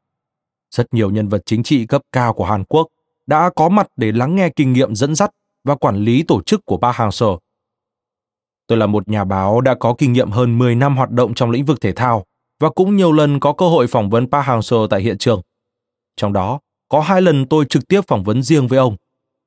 Rất 0.72 0.94
nhiều 0.94 1.12
nhân 1.12 1.28
vật 1.28 1.42
chính 1.46 1.64
trị 1.64 1.86
cấp 1.86 2.02
cao 2.12 2.34
của 2.34 2.46
Hàn 2.46 2.64
Quốc 2.64 2.88
đã 3.28 3.50
có 3.56 3.70
mặt 3.70 3.88
để 3.96 4.12
lắng 4.12 4.36
nghe 4.36 4.50
kinh 4.50 4.74
nghiệm 4.74 4.96
dẫn 4.96 5.16
dắt 5.16 5.32
và 5.64 5.76
quản 5.76 5.96
lý 5.96 6.24
tổ 6.24 6.42
chức 6.42 6.66
của 6.66 6.78
Park 6.78 6.96
Hang-seo. 6.96 7.38
Tôi 8.68 8.78
là 8.78 8.86
một 8.86 9.08
nhà 9.08 9.24
báo 9.24 9.62
đã 9.62 9.76
có 9.80 9.96
kinh 9.98 10.14
nghiệm 10.14 10.32
hơn 10.32 10.58
10 10.58 10.76
năm 10.76 10.98
hoạt 10.98 11.12
động 11.12 11.34
trong 11.34 11.52
lĩnh 11.52 11.66
vực 11.66 11.82
thể 11.82 11.92
thao 11.92 12.26
và 12.60 12.70
cũng 12.70 12.96
nhiều 12.96 13.12
lần 13.12 13.40
có 13.40 13.54
cơ 13.54 13.70
hội 13.70 13.88
phỏng 13.88 14.10
vấn 14.10 14.32
Park 14.32 14.46
Hang-seo 14.46 14.88
tại 14.88 15.02
hiện 15.02 15.18
trường. 15.18 15.42
Trong 16.18 16.34
đó, 16.34 16.60
có 16.90 17.02
hai 17.02 17.22
lần 17.22 17.46
tôi 17.46 17.66
trực 17.66 17.88
tiếp 17.88 18.02
phỏng 18.08 18.24
vấn 18.24 18.44
riêng 18.44 18.68
với 18.68 18.80
ông, 18.80 18.96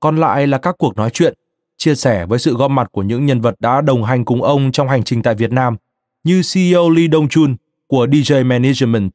còn 0.00 0.16
lại 0.16 0.46
là 0.46 0.58
các 0.58 0.74
cuộc 0.78 0.96
nói 0.96 1.10
chuyện, 1.12 1.34
chia 1.78 1.94
sẻ 1.94 2.26
với 2.26 2.38
sự 2.38 2.56
góp 2.56 2.70
mặt 2.70 2.88
của 2.92 3.02
những 3.02 3.26
nhân 3.26 3.40
vật 3.40 3.54
đã 3.58 3.80
đồng 3.80 4.04
hành 4.04 4.24
cùng 4.24 4.42
ông 4.42 4.72
trong 4.72 4.88
hành 4.88 5.04
trình 5.04 5.22
tại 5.22 5.34
Việt 5.34 5.52
Nam, 5.52 5.76
như 6.24 6.42
CEO 6.54 6.90
Lee 6.90 7.06
Dong 7.12 7.28
Chun 7.28 7.56
của 7.86 8.06
DJ 8.06 8.46
Management, 8.46 9.10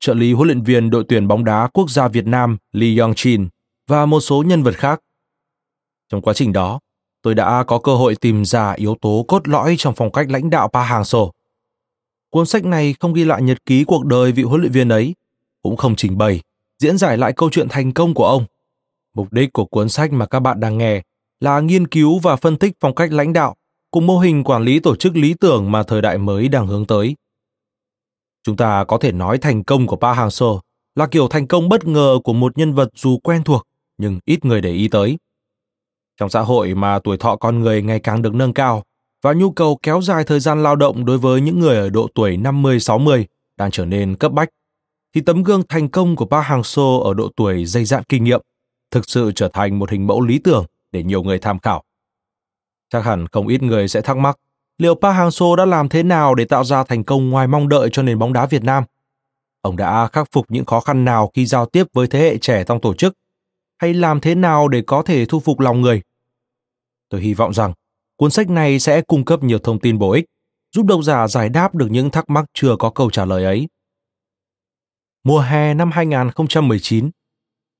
trợ 0.00 0.14
lý 0.14 0.32
huấn 0.32 0.48
luyện 0.48 0.62
viên 0.62 0.90
đội 0.90 1.04
tuyển 1.08 1.28
bóng 1.28 1.44
đá 1.44 1.68
quốc 1.72 1.90
gia 1.90 2.08
Việt 2.08 2.26
Nam 2.26 2.56
Lee 2.72 2.98
Yong 2.98 3.14
Chin 3.14 3.48
và 3.86 4.06
một 4.06 4.20
số 4.20 4.42
nhân 4.42 4.62
vật 4.62 4.76
khác. 4.76 5.00
Trong 6.08 6.22
quá 6.22 6.34
trình 6.34 6.52
đó, 6.52 6.80
tôi 7.22 7.34
đã 7.34 7.64
có 7.64 7.78
cơ 7.78 7.94
hội 7.94 8.14
tìm 8.14 8.44
ra 8.44 8.72
yếu 8.72 8.96
tố 9.00 9.24
cốt 9.28 9.48
lõi 9.48 9.74
trong 9.78 9.94
phong 9.94 10.12
cách 10.12 10.30
lãnh 10.30 10.50
đạo 10.50 10.68
Pa 10.68 10.82
Hàng 10.82 11.04
Sổ. 11.04 11.32
Cuốn 12.30 12.46
sách 12.46 12.64
này 12.64 12.94
không 13.00 13.14
ghi 13.14 13.24
lại 13.24 13.42
nhật 13.42 13.66
ký 13.66 13.84
cuộc 13.84 14.04
đời 14.04 14.32
vị 14.32 14.42
huấn 14.42 14.60
luyện 14.60 14.72
viên 14.72 14.88
ấy, 14.88 15.14
cũng 15.62 15.76
không 15.76 15.96
trình 15.96 16.18
bày, 16.18 16.40
diễn 16.78 16.98
giải 16.98 17.18
lại 17.18 17.32
câu 17.32 17.50
chuyện 17.52 17.68
thành 17.68 17.92
công 17.92 18.14
của 18.14 18.26
ông. 18.26 18.44
Mục 19.14 19.32
đích 19.32 19.52
của 19.52 19.64
cuốn 19.64 19.88
sách 19.88 20.12
mà 20.12 20.26
các 20.26 20.40
bạn 20.40 20.60
đang 20.60 20.78
nghe 20.78 21.02
là 21.42 21.60
nghiên 21.60 21.86
cứu 21.86 22.18
và 22.18 22.36
phân 22.36 22.56
tích 22.56 22.72
phong 22.80 22.94
cách 22.94 23.12
lãnh 23.12 23.32
đạo 23.32 23.56
cùng 23.90 24.06
mô 24.06 24.18
hình 24.18 24.44
quản 24.44 24.62
lý 24.62 24.80
tổ 24.80 24.96
chức 24.96 25.16
lý 25.16 25.34
tưởng 25.34 25.72
mà 25.72 25.82
thời 25.82 26.02
đại 26.02 26.18
mới 26.18 26.48
đang 26.48 26.66
hướng 26.66 26.86
tới. 26.86 27.16
Chúng 28.42 28.56
ta 28.56 28.84
có 28.84 28.98
thể 28.98 29.12
nói 29.12 29.38
thành 29.38 29.64
công 29.64 29.86
của 29.86 29.96
Park 29.96 30.18
Hang-seo 30.18 30.60
là 30.94 31.06
kiểu 31.06 31.28
thành 31.28 31.46
công 31.46 31.68
bất 31.68 31.86
ngờ 31.86 32.18
của 32.24 32.32
một 32.32 32.58
nhân 32.58 32.74
vật 32.74 32.88
dù 32.94 33.18
quen 33.18 33.44
thuộc 33.44 33.66
nhưng 33.98 34.18
ít 34.24 34.44
người 34.44 34.60
để 34.60 34.70
ý 34.72 34.88
tới. 34.88 35.18
Trong 36.16 36.30
xã 36.30 36.40
hội 36.40 36.74
mà 36.74 36.98
tuổi 36.98 37.16
thọ 37.16 37.36
con 37.36 37.60
người 37.60 37.82
ngày 37.82 38.00
càng 38.00 38.22
được 38.22 38.34
nâng 38.34 38.54
cao 38.54 38.82
và 39.22 39.32
nhu 39.32 39.50
cầu 39.50 39.78
kéo 39.82 40.02
dài 40.02 40.24
thời 40.24 40.40
gian 40.40 40.62
lao 40.62 40.76
động 40.76 41.04
đối 41.04 41.18
với 41.18 41.40
những 41.40 41.60
người 41.60 41.76
ở 41.76 41.90
độ 41.90 42.08
tuổi 42.14 42.36
50-60 42.36 43.24
đang 43.56 43.70
trở 43.70 43.84
nên 43.84 44.16
cấp 44.16 44.32
bách, 44.32 44.48
thì 45.14 45.20
tấm 45.20 45.42
gương 45.42 45.62
thành 45.68 45.88
công 45.88 46.16
của 46.16 46.26
Park 46.26 46.44
Hang-seo 46.46 47.02
ở 47.02 47.14
độ 47.14 47.28
tuổi 47.36 47.64
dày 47.64 47.84
dạn 47.84 48.02
kinh 48.08 48.24
nghiệm 48.24 48.40
thực 48.90 49.10
sự 49.10 49.32
trở 49.34 49.48
thành 49.48 49.78
một 49.78 49.90
hình 49.90 50.06
mẫu 50.06 50.20
lý 50.20 50.38
tưởng 50.38 50.66
để 50.92 51.02
nhiều 51.02 51.22
người 51.22 51.38
tham 51.38 51.58
khảo. 51.58 51.82
Chắc 52.88 53.04
hẳn 53.04 53.26
không 53.28 53.48
ít 53.48 53.62
người 53.62 53.88
sẽ 53.88 54.00
thắc 54.00 54.16
mắc 54.16 54.36
liệu 54.78 54.94
Park 54.94 55.16
Hang-seo 55.16 55.56
đã 55.56 55.64
làm 55.64 55.88
thế 55.88 56.02
nào 56.02 56.34
để 56.34 56.44
tạo 56.44 56.64
ra 56.64 56.84
thành 56.84 57.04
công 57.04 57.30
ngoài 57.30 57.46
mong 57.46 57.68
đợi 57.68 57.88
cho 57.92 58.02
nền 58.02 58.18
bóng 58.18 58.32
đá 58.32 58.46
Việt 58.46 58.64
Nam? 58.64 58.84
Ông 59.60 59.76
đã 59.76 60.08
khắc 60.08 60.28
phục 60.32 60.50
những 60.50 60.64
khó 60.64 60.80
khăn 60.80 61.04
nào 61.04 61.30
khi 61.34 61.46
giao 61.46 61.66
tiếp 61.66 61.86
với 61.92 62.06
thế 62.06 62.20
hệ 62.20 62.38
trẻ 62.38 62.64
trong 62.64 62.80
tổ 62.80 62.94
chức? 62.94 63.14
Hay 63.78 63.94
làm 63.94 64.20
thế 64.20 64.34
nào 64.34 64.68
để 64.68 64.82
có 64.86 65.02
thể 65.02 65.26
thu 65.26 65.40
phục 65.40 65.60
lòng 65.60 65.80
người? 65.80 66.02
Tôi 67.08 67.20
hy 67.20 67.34
vọng 67.34 67.54
rằng 67.54 67.72
cuốn 68.16 68.30
sách 68.30 68.50
này 68.50 68.78
sẽ 68.78 69.02
cung 69.02 69.24
cấp 69.24 69.42
nhiều 69.42 69.58
thông 69.58 69.78
tin 69.78 69.98
bổ 69.98 70.12
ích, 70.12 70.24
giúp 70.74 70.86
độc 70.86 71.04
giả 71.04 71.28
giải 71.28 71.48
đáp 71.48 71.74
được 71.74 71.88
những 71.90 72.10
thắc 72.10 72.30
mắc 72.30 72.44
chưa 72.54 72.76
có 72.78 72.90
câu 72.90 73.10
trả 73.10 73.24
lời 73.24 73.44
ấy. 73.44 73.68
Mùa 75.24 75.40
hè 75.40 75.74
năm 75.74 75.90
2019 75.90 77.10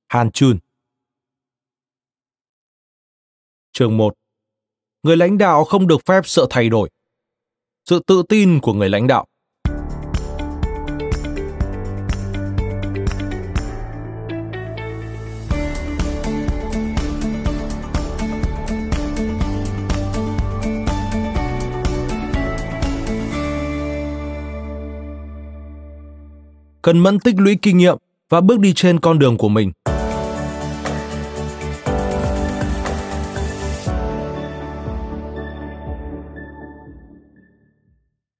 Hàn 0.08 0.30
Chun 0.30 0.58
Chương 3.74 3.96
1 3.96 4.14
Người 5.02 5.16
lãnh 5.16 5.38
đạo 5.38 5.64
không 5.64 5.86
được 5.86 6.06
phép 6.06 6.20
sợ 6.24 6.46
thay 6.50 6.68
đổi. 6.68 6.90
Sự 7.90 8.00
tự 8.06 8.22
tin 8.28 8.60
của 8.60 8.72
người 8.72 8.88
lãnh 8.88 9.06
đạo. 9.06 9.26
Cần 26.82 26.98
mẫn 26.98 27.20
tích 27.20 27.34
lũy 27.38 27.58
kinh 27.62 27.78
nghiệm 27.78 27.96
và 28.28 28.40
bước 28.40 28.60
đi 28.60 28.72
trên 28.76 29.00
con 29.00 29.18
đường 29.18 29.38
của 29.38 29.48
mình. 29.48 29.72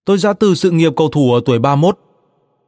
Tôi 0.04 0.18
ra 0.18 0.32
từ 0.32 0.54
sự 0.54 0.70
nghiệp 0.70 0.92
cầu 0.96 1.08
thủ 1.08 1.34
ở 1.34 1.40
tuổi 1.44 1.58
31. 1.58 1.98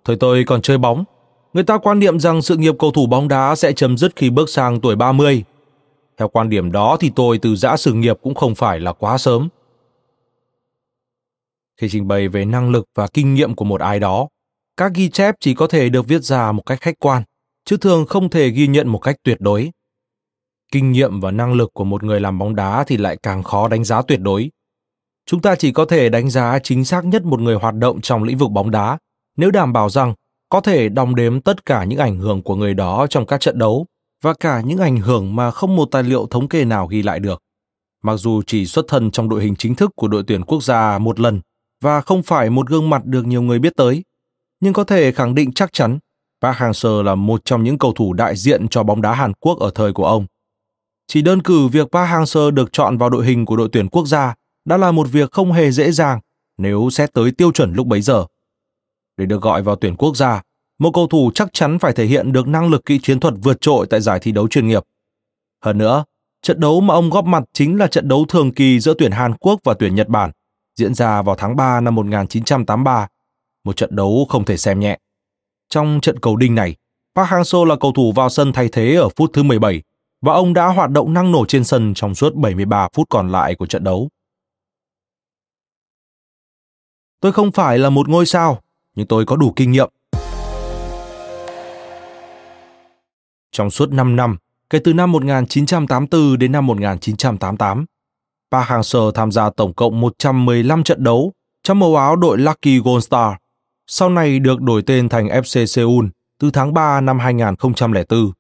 Thời 0.05 0.17
tôi 0.17 0.45
còn 0.47 0.63
chơi 0.63 0.79
bóng. 0.79 1.05
Người 1.53 1.65
ta 1.65 1.79
quan 1.79 1.99
niệm 1.99 2.21
rằng 2.21 2.43
sự 2.43 2.57
nghiệp 2.57 2.75
cầu 2.79 2.91
thủ 2.91 3.07
bóng 3.07 3.29
đá 3.29 3.55
sẽ 3.55 3.73
chấm 3.73 3.99
dứt 3.99 4.17
khi 4.17 4.31
bước 4.31 4.49
sang 4.49 4.81
tuổi 4.81 4.97
30. 4.97 5.45
Theo 6.17 6.29
quan 6.29 6.49
điểm 6.49 6.73
đó 6.73 6.97
thì 7.01 7.11
tôi 7.17 7.39
từ 7.39 7.57
giã 7.57 7.77
sự 7.77 7.93
nghiệp 7.93 8.19
cũng 8.23 8.35
không 8.35 8.55
phải 8.55 8.81
là 8.81 8.93
quá 8.93 9.19
sớm. 9.19 9.49
Khi 11.81 11.89
trình 11.91 12.09
bày 12.09 12.29
về 12.29 12.45
năng 12.45 12.71
lực 12.71 12.85
và 12.95 13.07
kinh 13.15 13.35
nghiệm 13.35 13.55
của 13.55 13.65
một 13.65 13.81
ai 13.81 14.01
đó, 14.01 14.29
các 14.77 14.93
ghi 14.95 15.09
chép 15.09 15.35
chỉ 15.41 15.55
có 15.55 15.67
thể 15.67 15.89
được 15.89 16.09
viết 16.09 16.23
ra 16.23 16.53
một 16.53 16.63
cách 16.67 16.81
khách 16.81 16.99
quan, 16.99 17.23
chứ 17.65 17.77
thường 17.77 18.07
không 18.07 18.31
thể 18.31 18.49
ghi 18.51 18.67
nhận 18.67 18.89
một 18.89 18.99
cách 18.99 19.17
tuyệt 19.23 19.41
đối. 19.41 19.71
Kinh 20.73 20.93
nghiệm 20.93 21.21
và 21.21 21.31
năng 21.31 21.53
lực 21.53 21.71
của 21.75 21.85
một 21.85 22.03
người 22.03 22.21
làm 22.21 22.39
bóng 22.39 22.55
đá 22.57 22.85
thì 22.87 22.97
lại 22.97 23.17
càng 23.23 23.43
khó 23.43 23.69
đánh 23.69 23.85
giá 23.85 24.03
tuyệt 24.03 24.21
đối 24.21 24.51
chúng 25.27 25.41
ta 25.41 25.55
chỉ 25.55 25.73
có 25.73 25.85
thể 25.85 26.09
đánh 26.09 26.31
giá 26.31 26.59
chính 26.59 26.85
xác 26.85 27.05
nhất 27.05 27.25
một 27.25 27.41
người 27.41 27.55
hoạt 27.55 27.75
động 27.75 28.01
trong 28.01 28.23
lĩnh 28.23 28.39
vực 28.39 28.51
bóng 28.51 28.71
đá 28.71 28.99
nếu 29.37 29.51
đảm 29.51 29.73
bảo 29.73 29.91
rằng 29.91 30.15
có 30.49 30.61
thể 30.61 30.89
đong 30.89 31.15
đếm 31.15 31.41
tất 31.41 31.67
cả 31.67 31.85
những 31.85 31.99
ảnh 31.99 32.19
hưởng 32.19 32.43
của 32.43 32.57
người 32.57 32.75
đó 32.75 33.07
trong 33.11 33.27
các 33.27 33.41
trận 33.41 33.59
đấu 33.59 33.87
và 34.23 34.35
cả 34.41 34.61
những 34.61 34.79
ảnh 34.79 34.97
hưởng 34.97 35.37
mà 35.37 35.51
không 35.51 35.77
một 35.77 35.89
tài 35.91 36.03
liệu 36.03 36.27
thống 36.31 36.49
kê 36.49 36.65
nào 36.65 36.87
ghi 36.87 37.03
lại 37.03 37.21
được. 37.21 37.43
Mặc 38.03 38.17
dù 38.17 38.43
chỉ 38.47 38.67
xuất 38.67 38.85
thân 38.89 39.11
trong 39.11 39.29
đội 39.29 39.43
hình 39.43 39.57
chính 39.57 39.75
thức 39.75 39.91
của 39.97 40.09
đội 40.09 40.23
tuyển 40.27 40.45
quốc 40.45 40.63
gia 40.63 40.99
một 40.99 41.21
lần 41.21 41.41
và 41.83 42.01
không 42.01 42.23
phải 42.23 42.51
một 42.51 42.69
gương 42.69 42.91
mặt 42.91 43.05
được 43.05 43.27
nhiều 43.27 43.43
người 43.43 43.59
biết 43.59 43.73
tới, 43.77 44.05
nhưng 44.61 44.73
có 44.73 44.85
thể 44.85 45.13
khẳng 45.13 45.35
định 45.35 45.53
chắc 45.53 45.73
chắn 45.73 45.99
Park 46.43 46.57
Hang-seo 46.57 47.03
là 47.03 47.15
một 47.15 47.45
trong 47.45 47.65
những 47.65 47.79
cầu 47.79 47.93
thủ 47.93 48.13
đại 48.13 48.37
diện 48.37 48.69
cho 48.69 48.83
bóng 48.83 49.03
đá 49.03 49.15
Hàn 49.15 49.33
Quốc 49.41 49.59
ở 49.59 49.71
thời 49.75 49.93
của 49.93 50.07
ông. 50.07 50.27
Chỉ 51.07 51.23
đơn 51.23 51.43
cử 51.43 51.69
việc 51.69 51.89
Park 51.93 52.11
Hang-seo 52.11 52.51
được 52.51 52.73
chọn 52.73 52.99
vào 52.99 53.11
đội 53.11 53.27
hình 53.27 53.47
của 53.47 53.57
đội 53.57 53.69
tuyển 53.73 53.89
quốc 53.89 54.07
gia 54.07 54.35
đã 54.65 54.77
là 54.77 54.93
một 54.93 55.09
việc 55.13 55.33
không 55.33 55.53
hề 55.53 55.71
dễ 55.71 55.91
dàng 55.93 56.21
nếu 56.59 56.91
xét 56.91 57.13
tới 57.13 57.33
tiêu 57.33 57.53
chuẩn 57.53 57.73
lúc 57.75 57.87
bấy 57.87 58.01
giờ. 58.01 58.27
Để 59.17 59.27
được 59.27 59.43
gọi 59.43 59.63
vào 59.63 59.77
tuyển 59.77 59.97
quốc 59.97 60.17
gia, 60.17 60.43
một 60.79 60.91
cầu 60.95 61.07
thủ 61.07 61.31
chắc 61.35 61.49
chắn 61.53 61.79
phải 61.79 61.93
thể 61.93 62.07
hiện 62.07 62.33
được 62.33 62.49
năng 62.49 62.71
lực 62.71 62.85
kỹ 62.85 62.99
chiến 63.03 63.21
thuật 63.21 63.35
vượt 63.43 63.61
trội 63.61 63.87
tại 63.91 64.01
giải 64.01 64.19
thi 64.23 64.33
đấu 64.33 64.49
chuyên 64.49 64.67
nghiệp. 64.67 64.83
Hơn 65.65 65.79
nữa, 65.79 66.05
trận 66.43 66.61
đấu 66.61 66.81
mà 66.81 66.95
ông 66.95 67.11
góp 67.11 67.25
mặt 67.25 67.45
chính 67.53 67.79
là 67.79 67.87
trận 67.87 68.09
đấu 68.09 68.25
thường 68.29 68.53
kỳ 68.53 68.81
giữa 68.81 68.95
tuyển 68.99 69.13
Hàn 69.13 69.35
Quốc 69.35 69.61
và 69.65 69.75
tuyển 69.75 69.95
Nhật 69.95 70.09
Bản, 70.09 70.31
diễn 70.77 70.95
ra 70.95 71.23
vào 71.23 71.37
tháng 71.37 71.57
3 71.57 71.81
năm 71.81 71.95
1983, 71.95 73.09
một 73.65 73.77
trận 73.77 73.97
đấu 73.97 74.27
không 74.29 74.45
thể 74.45 74.57
xem 74.57 74.81
nhẹ. 74.81 74.99
Trong 75.69 75.99
trận 76.03 76.19
cầu 76.21 76.37
đinh 76.37 76.55
này, 76.55 76.77
Park 77.15 77.29
Hang-seo 77.29 77.65
là 77.65 77.77
cầu 77.81 77.93
thủ 77.93 78.13
vào 78.13 78.29
sân 78.29 78.53
thay 78.53 78.69
thế 78.73 78.95
ở 78.95 79.09
phút 79.17 79.31
thứ 79.33 79.43
17 79.43 79.83
và 80.23 80.33
ông 80.33 80.55
đã 80.55 80.67
hoạt 80.67 80.91
động 80.91 81.13
năng 81.13 81.33
nổ 81.33 81.45
trên 81.47 81.65
sân 81.65 81.95
trong 81.95 82.15
suốt 82.15 82.35
73 82.35 82.89
phút 82.93 83.09
còn 83.11 83.29
lại 83.29 83.55
của 83.55 83.67
trận 83.67 83.85
đấu. 83.85 84.09
Tôi 87.25 87.33
không 87.33 87.53
phải 87.53 87.79
là 87.79 87.91
một 87.91 88.09
ngôi 88.09 88.27
sao, 88.27 88.61
nhưng 88.95 89.07
tôi 89.07 89.25
có 89.25 89.37
đủ 89.37 89.53
kinh 89.57 89.73
nghiệm. 89.73 89.91
Trong 93.53 93.71
suốt 93.71 93.93
5 93.93 94.17
năm, 94.17 94.37
kể 94.71 94.79
từ 94.85 94.93
năm 94.93 95.13
1984 95.13 96.39
đến 96.39 96.53
năm 96.53 96.67
1988, 96.67 97.85
Park 98.51 98.69
Hang-seo 98.69 99.11
tham 99.11 99.33
gia 99.33 99.51
tổng 99.51 99.73
cộng 99.73 100.01
115 100.01 100.85
trận 100.85 101.05
đấu 101.05 101.33
trong 101.63 101.79
màu 101.79 101.97
áo 101.97 102.17
đội 102.17 102.39
Lucky 102.39 102.79
Gold 102.79 103.05
Star, 103.05 103.35
sau 103.87 104.11
này 104.11 104.39
được 104.39 104.61
đổi 104.61 104.83
tên 104.83 105.09
thành 105.09 105.27
FC 105.27 105.67
Seoul 105.67 106.07
từ 106.39 106.51
tháng 106.51 106.75
3 106.75 107.01
năm 107.01 107.19
2004. 107.19 108.33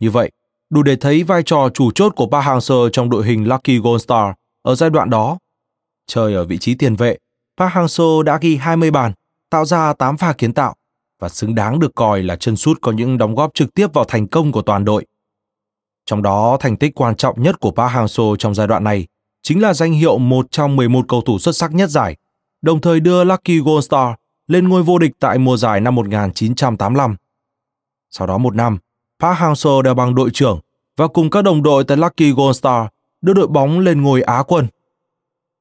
Như 0.00 0.10
vậy, 0.10 0.30
đủ 0.70 0.82
để 0.82 0.96
thấy 0.96 1.22
vai 1.22 1.42
trò 1.42 1.68
chủ 1.74 1.90
chốt 1.90 2.12
của 2.16 2.26
Park 2.26 2.46
Hang-seo 2.46 2.88
trong 2.88 3.10
đội 3.10 3.26
hình 3.26 3.48
Lucky 3.48 3.78
Gold 3.78 4.04
Star 4.04 4.34
ở 4.62 4.74
giai 4.74 4.90
đoạn 4.90 5.10
đó. 5.10 5.38
Chơi 6.06 6.34
ở 6.34 6.44
vị 6.44 6.58
trí 6.58 6.74
tiền 6.74 6.96
vệ, 6.96 7.16
Park 7.56 7.72
Hang-seo 7.72 8.22
đã 8.22 8.38
ghi 8.40 8.56
20 8.56 8.90
bàn, 8.90 9.12
tạo 9.50 9.64
ra 9.64 9.92
8 9.92 10.16
pha 10.16 10.32
kiến 10.32 10.52
tạo 10.52 10.74
và 11.20 11.28
xứng 11.28 11.54
đáng 11.54 11.78
được 11.78 11.94
coi 11.94 12.22
là 12.22 12.36
chân 12.36 12.56
sút 12.56 12.80
có 12.80 12.92
những 12.92 13.18
đóng 13.18 13.34
góp 13.34 13.54
trực 13.54 13.74
tiếp 13.74 13.92
vào 13.92 14.04
thành 14.04 14.26
công 14.26 14.52
của 14.52 14.62
toàn 14.62 14.84
đội. 14.84 15.06
Trong 16.06 16.22
đó, 16.22 16.56
thành 16.60 16.76
tích 16.76 16.94
quan 16.94 17.16
trọng 17.16 17.42
nhất 17.42 17.60
của 17.60 17.70
Park 17.70 17.92
Hang-seo 17.92 18.36
trong 18.36 18.54
giai 18.54 18.66
đoạn 18.66 18.84
này 18.84 19.06
chính 19.42 19.62
là 19.62 19.74
danh 19.74 19.92
hiệu 19.92 20.18
một 20.18 20.46
trong 20.50 20.76
11 20.76 21.04
cầu 21.08 21.20
thủ 21.20 21.38
xuất 21.38 21.56
sắc 21.56 21.74
nhất 21.74 21.90
giải, 21.90 22.16
đồng 22.62 22.80
thời 22.80 23.00
đưa 23.00 23.24
Lucky 23.24 23.58
Gold 23.58 23.86
Star 23.86 24.14
lên 24.46 24.68
ngôi 24.68 24.82
vô 24.82 24.98
địch 24.98 25.12
tại 25.20 25.38
mùa 25.38 25.56
giải 25.56 25.80
năm 25.80 25.94
1985. 25.94 27.16
Sau 28.10 28.26
đó 28.26 28.38
một 28.38 28.54
năm, 28.54 28.78
Park 29.20 29.38
Hang-seo 29.38 29.82
đeo 29.82 29.94
bằng 29.94 30.14
đội 30.14 30.30
trưởng 30.32 30.60
và 30.96 31.08
cùng 31.08 31.30
các 31.30 31.42
đồng 31.42 31.62
đội 31.62 31.84
tại 31.84 31.96
Lucky 31.96 32.30
Gold 32.30 32.58
Star 32.58 32.86
đưa 33.20 33.32
đội 33.32 33.46
bóng 33.46 33.78
lên 33.78 34.02
ngôi 34.02 34.22
Á 34.22 34.42
quân. 34.46 34.66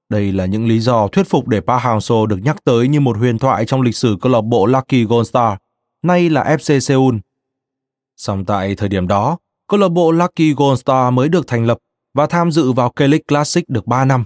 Đây 0.09 0.31
là 0.31 0.45
những 0.45 0.67
lý 0.67 0.79
do 0.79 1.07
thuyết 1.07 1.27
phục 1.29 1.47
để 1.47 1.61
Park 1.61 1.81
Hang-seo 1.81 2.25
được 2.25 2.37
nhắc 2.43 2.63
tới 2.63 2.87
như 2.87 2.99
một 2.99 3.17
huyền 3.17 3.37
thoại 3.37 3.65
trong 3.65 3.81
lịch 3.81 3.95
sử 3.95 4.17
câu 4.21 4.31
lạc 4.31 4.41
bộ 4.41 4.65
Lucky 4.65 5.03
Gold 5.03 5.29
Star, 5.29 5.57
nay 6.01 6.29
là 6.29 6.43
FC 6.43 6.79
Seoul. 6.79 7.15
Song 8.17 8.45
tại 8.45 8.75
thời 8.75 8.89
điểm 8.89 9.07
đó, 9.07 9.37
câu 9.67 9.79
lạc 9.79 9.87
bộ 9.87 10.11
Lucky 10.11 10.53
Gold 10.53 10.81
Star 10.81 11.13
mới 11.13 11.29
được 11.29 11.47
thành 11.47 11.65
lập 11.65 11.77
và 12.13 12.25
tham 12.25 12.51
dự 12.51 12.71
vào 12.71 12.91
K-League 12.95 13.23
Classic 13.27 13.69
được 13.69 13.87
3 13.87 14.05
năm. 14.05 14.25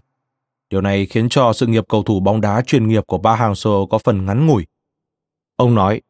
Điều 0.69 0.81
này 0.81 1.05
khiến 1.05 1.29
cho 1.29 1.53
sự 1.53 1.67
nghiệp 1.67 1.83
cầu 1.89 2.03
thủ 2.03 2.19
bóng 2.19 2.41
đá 2.41 2.61
chuyên 2.61 2.87
nghiệp 2.87 3.03
của 3.07 3.17
Park 3.17 3.39
Hang-seo 3.39 3.87
có 3.87 3.97
phần 3.97 4.25
ngắn 4.25 4.47
ngủi. 4.47 4.65
Ông 5.55 5.75
nói, 5.75 6.01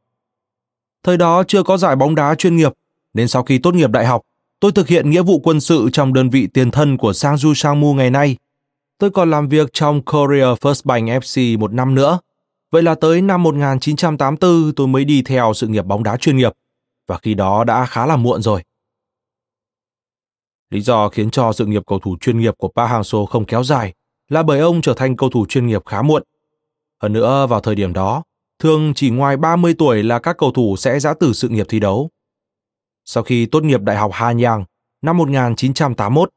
Thời 1.03 1.17
đó 1.17 1.43
chưa 1.47 1.63
có 1.63 1.77
giải 1.77 1.95
bóng 1.95 2.15
đá 2.15 2.35
chuyên 2.35 2.55
nghiệp, 2.55 2.73
nên 3.13 3.27
sau 3.27 3.43
khi 3.43 3.57
tốt 3.57 3.73
nghiệp 3.73 3.89
đại 3.89 4.05
học, 4.05 4.21
tôi 4.59 4.71
thực 4.71 4.87
hiện 4.87 5.09
nghĩa 5.09 5.21
vụ 5.21 5.39
quân 5.39 5.59
sự 5.59 5.89
trong 5.93 6.13
đơn 6.13 6.29
vị 6.29 6.47
tiền 6.53 6.71
thân 6.71 6.97
của 6.97 7.11
Sangju 7.11 7.53
Sangmu 7.53 7.93
ngày 7.93 8.09
nay– 8.09 8.37
Tôi 8.99 9.09
còn 9.11 9.29
làm 9.31 9.47
việc 9.47 9.69
trong 9.73 10.01
Korea 10.01 10.53
First 10.53 10.81
Bank 10.83 11.07
FC 11.23 11.59
một 11.59 11.73
năm 11.73 11.95
nữa. 11.95 12.19
Vậy 12.71 12.83
là 12.83 12.95
tới 12.95 13.21
năm 13.21 13.43
1984 13.43 14.73
tôi 14.75 14.87
mới 14.87 15.05
đi 15.05 15.21
theo 15.21 15.53
sự 15.53 15.67
nghiệp 15.67 15.85
bóng 15.85 16.03
đá 16.03 16.17
chuyên 16.17 16.37
nghiệp, 16.37 16.53
và 17.07 17.17
khi 17.17 17.33
đó 17.33 17.63
đã 17.63 17.85
khá 17.85 18.05
là 18.05 18.15
muộn 18.15 18.41
rồi. 18.41 18.63
Lý 20.69 20.81
do 20.81 21.09
khiến 21.09 21.31
cho 21.31 21.51
sự 21.51 21.65
nghiệp 21.65 21.83
cầu 21.87 21.99
thủ 21.99 22.17
chuyên 22.21 22.39
nghiệp 22.39 22.53
của 22.57 22.67
Park 22.75 22.91
Hang-seo 22.91 23.25
không 23.25 23.45
kéo 23.45 23.63
dài 23.63 23.93
là 24.29 24.43
bởi 24.43 24.59
ông 24.59 24.81
trở 24.81 24.93
thành 24.93 25.17
cầu 25.17 25.29
thủ 25.29 25.45
chuyên 25.49 25.67
nghiệp 25.67 25.85
khá 25.85 26.01
muộn. 26.01 26.23
Hơn 27.01 27.13
nữa 27.13 27.47
vào 27.47 27.59
thời 27.59 27.75
điểm 27.75 27.93
đó, 27.93 28.23
thường 28.59 28.93
chỉ 28.95 29.09
ngoài 29.09 29.37
30 29.37 29.75
tuổi 29.77 30.03
là 30.03 30.19
các 30.19 30.37
cầu 30.37 30.51
thủ 30.51 30.75
sẽ 30.77 30.99
giã 30.99 31.13
từ 31.19 31.33
sự 31.33 31.49
nghiệp 31.49 31.65
thi 31.69 31.79
đấu. 31.79 32.09
Sau 33.05 33.23
khi 33.23 33.45
tốt 33.45 33.63
nghiệp 33.63 33.81
Đại 33.81 33.97
học 33.97 34.11
Hanyang 34.13 34.65
năm 35.01 35.17
1981, 35.17 36.29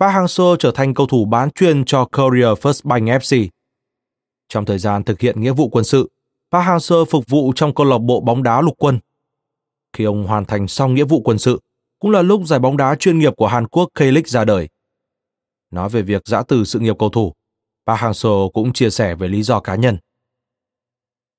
Park 0.00 0.12
Hang-seo 0.14 0.56
trở 0.56 0.70
thành 0.74 0.94
cầu 0.94 1.06
thủ 1.06 1.24
bán 1.24 1.50
chuyên 1.50 1.84
cho 1.84 2.04
Korea 2.04 2.54
First 2.54 2.80
Bank 2.84 3.04
FC. 3.04 3.48
Trong 4.48 4.64
thời 4.64 4.78
gian 4.78 5.04
thực 5.04 5.20
hiện 5.20 5.40
nghĩa 5.40 5.52
vụ 5.52 5.68
quân 5.68 5.84
sự, 5.84 6.10
Park 6.50 6.64
Hang-seo 6.66 7.04
phục 7.04 7.26
vụ 7.28 7.52
trong 7.56 7.74
câu 7.74 7.86
lạc 7.86 7.98
bộ 7.98 8.20
bóng 8.20 8.42
đá 8.42 8.60
lục 8.60 8.74
quân. 8.78 8.98
Khi 9.92 10.04
ông 10.04 10.26
hoàn 10.26 10.44
thành 10.44 10.68
xong 10.68 10.94
nghĩa 10.94 11.04
vụ 11.04 11.20
quân 11.24 11.38
sự, 11.38 11.60
cũng 11.98 12.10
là 12.10 12.22
lúc 12.22 12.42
giải 12.46 12.58
bóng 12.58 12.76
đá 12.76 12.94
chuyên 12.94 13.18
nghiệp 13.18 13.32
của 13.36 13.46
Hàn 13.46 13.68
Quốc 13.68 13.88
K-League 13.94 14.26
ra 14.26 14.44
đời. 14.44 14.68
Nói 15.70 15.88
về 15.88 16.02
việc 16.02 16.22
giã 16.24 16.42
từ 16.48 16.64
sự 16.64 16.78
nghiệp 16.78 16.96
cầu 16.98 17.08
thủ, 17.08 17.34
Park 17.86 18.00
Hang-seo 18.00 18.50
cũng 18.50 18.72
chia 18.72 18.90
sẻ 18.90 19.14
về 19.14 19.28
lý 19.28 19.42
do 19.42 19.60
cá 19.60 19.74
nhân. 19.74 19.98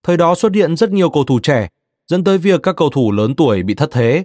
Thời 0.04 0.18
đó 0.18 0.36
xuất 0.36 0.54
hiện 0.54 0.78
rất 0.78 0.92
nhiều 0.92 1.10
cầu 1.10 1.24
thủ 1.24 1.40
trẻ, 1.40 1.70
dẫn 2.08 2.24
tới 2.24 2.38
việc 2.38 2.64
các 2.64 2.76
cầu 2.76 2.90
thủ 2.90 3.12
lớn 3.12 3.36
tuổi 3.36 3.64
bị 3.64 3.74
thất 3.76 3.90
thế. 3.92 4.24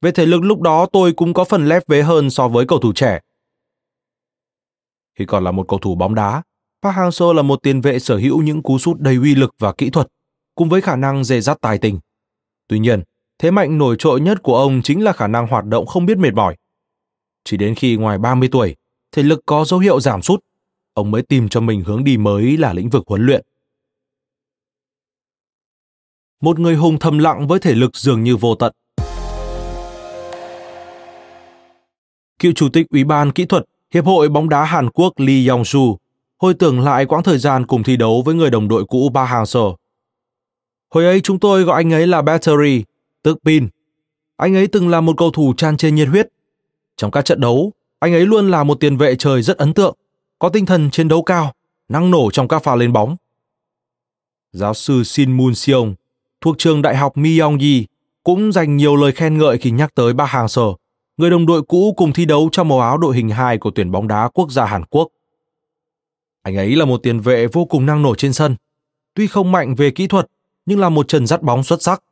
Về 0.00 0.12
thể 0.12 0.26
lực 0.26 0.40
lúc 0.42 0.60
đó 0.60 0.86
tôi 0.92 1.12
cũng 1.12 1.34
có 1.34 1.44
phần 1.44 1.68
lép 1.68 1.88
vế 1.88 2.02
hơn 2.02 2.30
so 2.30 2.48
với 2.48 2.66
cầu 2.66 2.78
thủ 2.78 2.92
trẻ. 2.92 3.20
Khi 5.16 5.24
còn 5.24 5.44
là 5.44 5.50
một 5.50 5.68
cầu 5.68 5.78
thủ 5.78 5.94
bóng 5.94 6.14
đá, 6.14 6.42
Park 6.82 6.96
Hang-seo 6.96 7.32
là 7.32 7.42
một 7.42 7.62
tiền 7.62 7.80
vệ 7.80 7.98
sở 7.98 8.16
hữu 8.16 8.42
những 8.42 8.62
cú 8.62 8.78
sút 8.78 9.00
đầy 9.00 9.16
uy 9.16 9.34
lực 9.34 9.54
và 9.58 9.72
kỹ 9.72 9.90
thuật, 9.90 10.08
cùng 10.54 10.68
với 10.68 10.80
khả 10.80 10.96
năng 10.96 11.24
dè 11.24 11.40
dắt 11.40 11.58
tài 11.60 11.78
tình. 11.78 11.98
Tuy 12.68 12.78
nhiên, 12.78 13.02
thế 13.38 13.50
mạnh 13.50 13.78
nổi 13.78 13.96
trội 13.98 14.20
nhất 14.20 14.42
của 14.42 14.56
ông 14.56 14.80
chính 14.82 15.04
là 15.04 15.12
khả 15.12 15.26
năng 15.26 15.46
hoạt 15.46 15.64
động 15.64 15.86
không 15.86 16.06
biết 16.06 16.18
mệt 16.18 16.34
mỏi. 16.34 16.56
Chỉ 17.44 17.56
đến 17.56 17.74
khi 17.74 17.96
ngoài 17.96 18.18
30 18.18 18.48
tuổi, 18.52 18.76
thể 19.12 19.22
lực 19.22 19.42
có 19.46 19.64
dấu 19.64 19.80
hiệu 19.80 20.00
giảm 20.00 20.22
sút, 20.22 20.44
ông 20.92 21.10
mới 21.10 21.22
tìm 21.22 21.48
cho 21.48 21.60
mình 21.60 21.84
hướng 21.84 22.04
đi 22.04 22.16
mới 22.16 22.56
là 22.56 22.72
lĩnh 22.72 22.90
vực 22.90 23.04
huấn 23.06 23.26
luyện. 23.26 23.44
Một 26.40 26.58
người 26.58 26.74
hùng 26.74 26.98
thầm 26.98 27.18
lặng 27.18 27.46
với 27.46 27.58
thể 27.58 27.74
lực 27.74 27.96
dường 27.96 28.22
như 28.22 28.36
vô 28.36 28.54
tận. 28.54 28.72
Cựu 32.38 32.52
chủ 32.52 32.68
tịch 32.68 32.86
Ủy 32.90 33.04
ban 33.04 33.32
Kỹ 33.32 33.44
thuật 33.44 33.64
Hiệp 33.94 34.04
hội 34.06 34.28
bóng 34.28 34.48
đá 34.48 34.64
Hàn 34.64 34.90
Quốc 34.90 35.12
Lee 35.16 35.34
Yong-su 35.34 35.96
hồi 36.38 36.54
tưởng 36.54 36.80
lại 36.80 37.06
quãng 37.06 37.22
thời 37.22 37.38
gian 37.38 37.66
cùng 37.66 37.82
thi 37.82 37.96
đấu 37.96 38.22
với 38.22 38.34
người 38.34 38.50
đồng 38.50 38.68
đội 38.68 38.84
cũ 38.84 39.08
Ba 39.08 39.26
Hang-seo. 39.26 39.74
Hồi 40.90 41.04
ấy 41.04 41.20
chúng 41.20 41.38
tôi 41.38 41.62
gọi 41.62 41.82
anh 41.82 41.92
ấy 41.92 42.06
là 42.06 42.22
Battery, 42.22 42.84
tức 43.22 43.38
pin. 43.44 43.68
Anh 44.36 44.54
ấy 44.54 44.66
từng 44.66 44.88
là 44.88 45.00
một 45.00 45.14
cầu 45.16 45.30
thủ 45.30 45.54
tràn 45.56 45.76
trề 45.76 45.90
nhiệt 45.90 46.08
huyết. 46.08 46.28
Trong 46.96 47.10
các 47.10 47.24
trận 47.24 47.40
đấu, 47.40 47.72
anh 47.98 48.12
ấy 48.12 48.26
luôn 48.26 48.50
là 48.50 48.64
một 48.64 48.80
tiền 48.80 48.96
vệ 48.96 49.16
trời 49.16 49.42
rất 49.42 49.56
ấn 49.56 49.74
tượng, 49.74 49.96
có 50.38 50.48
tinh 50.48 50.66
thần 50.66 50.90
chiến 50.90 51.08
đấu 51.08 51.22
cao, 51.22 51.52
năng 51.88 52.10
nổ 52.10 52.30
trong 52.30 52.48
các 52.48 52.62
pha 52.62 52.74
lên 52.74 52.92
bóng. 52.92 53.16
Giáo 54.52 54.74
sư 54.74 55.02
Shin 55.04 55.36
Moon 55.36 55.54
Seong 55.54 55.94
thuộc 56.40 56.58
trường 56.58 56.82
đại 56.82 56.96
học 56.96 57.16
Myeongji 57.16 57.84
cũng 58.22 58.52
dành 58.52 58.76
nhiều 58.76 58.96
lời 58.96 59.12
khen 59.12 59.38
ngợi 59.38 59.58
khi 59.58 59.70
nhắc 59.70 59.94
tới 59.94 60.12
Ba 60.12 60.26
Hang-seo, 60.26 60.74
người 61.16 61.30
đồng 61.30 61.46
đội 61.46 61.62
cũ 61.62 61.94
cùng 61.96 62.12
thi 62.12 62.24
đấu 62.24 62.48
trong 62.52 62.68
màu 62.68 62.80
áo 62.80 62.98
đội 62.98 63.16
hình 63.16 63.28
2 63.28 63.58
của 63.58 63.70
tuyển 63.74 63.90
bóng 63.90 64.08
đá 64.08 64.28
quốc 64.34 64.50
gia 64.50 64.64
Hàn 64.64 64.84
Quốc. 64.84 65.08
Anh 66.42 66.56
ấy 66.56 66.76
là 66.76 66.84
một 66.84 67.02
tiền 67.02 67.20
vệ 67.20 67.46
vô 67.46 67.64
cùng 67.64 67.86
năng 67.86 68.02
nổ 68.02 68.14
trên 68.14 68.32
sân, 68.32 68.56
tuy 69.14 69.26
không 69.26 69.52
mạnh 69.52 69.74
về 69.74 69.90
kỹ 69.90 70.06
thuật 70.06 70.26
nhưng 70.66 70.80
là 70.80 70.88
một 70.88 71.08
chân 71.08 71.26
dắt 71.26 71.42
bóng 71.42 71.62
xuất 71.62 71.82
sắc. 71.82 72.02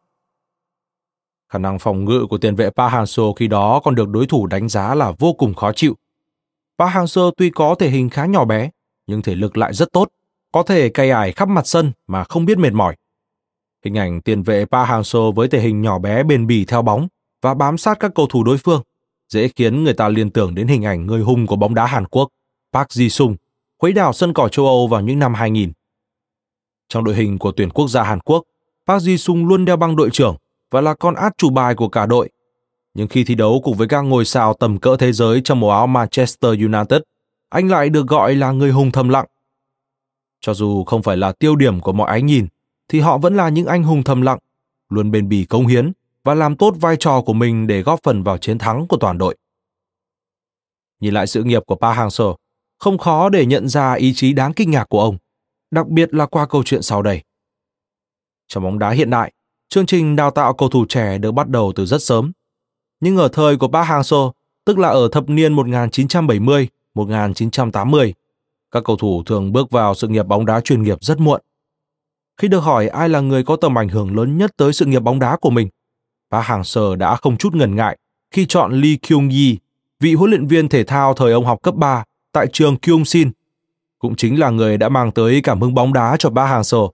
Khả 1.48 1.58
năng 1.58 1.78
phòng 1.78 2.04
ngự 2.04 2.26
của 2.30 2.38
tiền 2.38 2.54
vệ 2.54 2.70
Park 2.70 2.92
Hang-seo 2.92 3.32
khi 3.32 3.48
đó 3.48 3.80
còn 3.84 3.94
được 3.94 4.08
đối 4.08 4.26
thủ 4.26 4.46
đánh 4.46 4.68
giá 4.68 4.94
là 4.94 5.12
vô 5.18 5.32
cùng 5.32 5.54
khó 5.54 5.72
chịu. 5.72 5.96
Park 6.78 6.92
Hang-seo 6.92 7.30
tuy 7.36 7.50
có 7.50 7.74
thể 7.74 7.90
hình 7.90 8.10
khá 8.10 8.26
nhỏ 8.26 8.44
bé, 8.44 8.70
nhưng 9.06 9.22
thể 9.22 9.34
lực 9.34 9.56
lại 9.56 9.74
rất 9.74 9.92
tốt, 9.92 10.08
có 10.52 10.62
thể 10.62 10.88
cày 10.88 11.10
ải 11.10 11.32
khắp 11.32 11.48
mặt 11.48 11.66
sân 11.66 11.92
mà 12.06 12.24
không 12.24 12.44
biết 12.44 12.58
mệt 12.58 12.72
mỏi. 12.72 12.96
Hình 13.84 13.98
ảnh 13.98 14.20
tiền 14.20 14.42
vệ 14.42 14.64
Park 14.64 14.88
Hang-seo 14.88 15.32
với 15.32 15.48
thể 15.48 15.60
hình 15.60 15.82
nhỏ 15.82 15.98
bé 15.98 16.22
bền 16.22 16.46
bỉ 16.46 16.64
theo 16.64 16.82
bóng 16.82 17.08
và 17.42 17.54
bám 17.54 17.78
sát 17.78 18.00
các 18.00 18.12
cầu 18.14 18.26
thủ 18.26 18.44
đối 18.44 18.58
phương 18.58 18.82
dễ 19.28 19.48
khiến 19.48 19.84
người 19.84 19.94
ta 19.94 20.08
liên 20.08 20.30
tưởng 20.30 20.54
đến 20.54 20.68
hình 20.68 20.84
ảnh 20.84 21.06
người 21.06 21.20
hùng 21.20 21.46
của 21.46 21.56
bóng 21.56 21.74
đá 21.74 21.86
Hàn 21.86 22.06
Quốc, 22.06 22.28
Park 22.72 22.88
Ji-sung, 22.88 23.34
khuấy 23.78 23.92
đảo 23.92 24.12
sân 24.12 24.32
cỏ 24.34 24.48
châu 24.48 24.66
Âu 24.66 24.86
vào 24.86 25.00
những 25.00 25.18
năm 25.18 25.34
2000. 25.34 25.72
Trong 26.88 27.04
đội 27.04 27.14
hình 27.14 27.38
của 27.38 27.52
tuyển 27.52 27.70
quốc 27.70 27.88
gia 27.88 28.02
Hàn 28.02 28.20
Quốc, 28.20 28.42
Park 28.86 29.02
Ji-sung 29.02 29.48
luôn 29.48 29.64
đeo 29.64 29.76
băng 29.76 29.96
đội 29.96 30.10
trưởng 30.10 30.36
và 30.70 30.80
là 30.80 30.94
con 30.94 31.14
át 31.14 31.32
chủ 31.38 31.50
bài 31.50 31.74
của 31.74 31.88
cả 31.88 32.06
đội. 32.06 32.30
Nhưng 32.94 33.08
khi 33.08 33.24
thi 33.24 33.34
đấu 33.34 33.60
cùng 33.64 33.76
với 33.76 33.88
các 33.88 34.00
ngôi 34.00 34.24
sao 34.24 34.54
tầm 34.54 34.78
cỡ 34.78 34.96
thế 34.98 35.12
giới 35.12 35.40
trong 35.44 35.60
màu 35.60 35.70
áo 35.70 35.86
Manchester 35.86 36.50
United, 36.50 37.02
anh 37.48 37.68
lại 37.68 37.88
được 37.88 38.06
gọi 38.06 38.34
là 38.34 38.52
người 38.52 38.70
hùng 38.70 38.90
thầm 38.92 39.08
lặng. 39.08 39.26
Cho 40.40 40.54
dù 40.54 40.84
không 40.84 41.02
phải 41.02 41.16
là 41.16 41.32
tiêu 41.32 41.56
điểm 41.56 41.80
của 41.80 41.92
mọi 41.92 42.10
ánh 42.10 42.26
nhìn, 42.26 42.46
thì 42.88 43.00
họ 43.00 43.18
vẫn 43.18 43.36
là 43.36 43.48
những 43.48 43.66
anh 43.66 43.82
hùng 43.82 44.02
thầm 44.02 44.22
lặng, 44.22 44.38
luôn 44.88 45.10
bền 45.10 45.28
bỉ 45.28 45.44
công 45.44 45.66
hiến 45.66 45.92
và 46.24 46.34
làm 46.34 46.56
tốt 46.56 46.74
vai 46.80 46.96
trò 47.00 47.22
của 47.26 47.32
mình 47.32 47.66
để 47.66 47.82
góp 47.82 48.00
phần 48.02 48.22
vào 48.22 48.38
chiến 48.38 48.58
thắng 48.58 48.86
của 48.86 48.96
toàn 48.96 49.18
đội. 49.18 49.36
Nhìn 51.00 51.14
lại 51.14 51.26
sự 51.26 51.44
nghiệp 51.44 51.62
của 51.66 51.76
Park 51.76 51.98
Hang-seo, 51.98 52.34
không 52.78 52.98
khó 52.98 53.28
để 53.28 53.46
nhận 53.46 53.68
ra 53.68 53.92
ý 53.92 54.14
chí 54.14 54.32
đáng 54.32 54.52
kinh 54.52 54.70
ngạc 54.70 54.84
của 54.88 55.00
ông, 55.00 55.16
đặc 55.70 55.88
biệt 55.88 56.14
là 56.14 56.26
qua 56.26 56.46
câu 56.46 56.62
chuyện 56.62 56.82
sau 56.82 57.02
đây. 57.02 57.22
Trong 58.48 58.64
bóng 58.64 58.78
đá 58.78 58.90
hiện 58.90 59.10
đại, 59.10 59.32
chương 59.68 59.86
trình 59.86 60.16
đào 60.16 60.30
tạo 60.30 60.54
cầu 60.54 60.68
thủ 60.68 60.86
trẻ 60.88 61.18
được 61.18 61.32
bắt 61.32 61.48
đầu 61.48 61.72
từ 61.76 61.86
rất 61.86 62.02
sớm. 62.02 62.32
Nhưng 63.00 63.16
ở 63.16 63.28
thời 63.32 63.56
của 63.56 63.68
Park 63.68 63.88
Hang-seo, 63.88 64.32
tức 64.64 64.78
là 64.78 64.88
ở 64.88 65.08
thập 65.12 65.28
niên 65.28 65.52
1970, 65.52 66.68
1980, 66.94 68.14
các 68.70 68.84
cầu 68.84 68.96
thủ 68.96 69.22
thường 69.26 69.52
bước 69.52 69.70
vào 69.70 69.94
sự 69.94 70.08
nghiệp 70.08 70.26
bóng 70.26 70.46
đá 70.46 70.60
chuyên 70.60 70.82
nghiệp 70.82 70.98
rất 71.04 71.20
muộn. 71.20 71.40
Khi 72.36 72.48
được 72.48 72.60
hỏi 72.60 72.88
ai 72.88 73.08
là 73.08 73.20
người 73.20 73.44
có 73.44 73.56
tầm 73.56 73.78
ảnh 73.78 73.88
hưởng 73.88 74.16
lớn 74.16 74.38
nhất 74.38 74.50
tới 74.56 74.72
sự 74.72 74.86
nghiệp 74.86 75.02
bóng 75.02 75.18
đá 75.18 75.36
của 75.36 75.50
mình, 75.50 75.68
Park 76.34 76.46
Hang-seo 76.46 76.96
đã 76.96 77.16
không 77.16 77.36
chút 77.36 77.54
ngần 77.54 77.76
ngại 77.76 77.98
khi 78.30 78.46
chọn 78.46 78.80
Lee 78.80 78.96
Kyung-yi, 79.02 79.56
vị 80.00 80.14
huấn 80.14 80.30
luyện 80.30 80.46
viên 80.46 80.68
thể 80.68 80.84
thao 80.84 81.14
thời 81.14 81.32
ông 81.32 81.44
học 81.44 81.62
cấp 81.62 81.74
3 81.74 82.04
tại 82.32 82.46
trường 82.52 82.76
Kyung-sin, 82.76 83.30
cũng 83.98 84.16
chính 84.16 84.38
là 84.40 84.50
người 84.50 84.78
đã 84.78 84.88
mang 84.88 85.12
tới 85.12 85.40
cảm 85.42 85.60
hứng 85.60 85.74
bóng 85.74 85.92
đá 85.92 86.16
cho 86.18 86.30
Park 86.30 86.50
Hang-seo. 86.50 86.90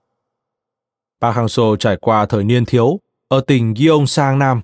Park 1.21 1.35
Hang-seo 1.35 1.75
trải 1.75 1.97
qua 1.97 2.25
thời 2.25 2.43
niên 2.43 2.65
thiếu 2.65 2.99
ở 3.27 3.41
tỉnh 3.47 3.73
Gyeongsang 3.73 4.39
Nam. 4.39 4.61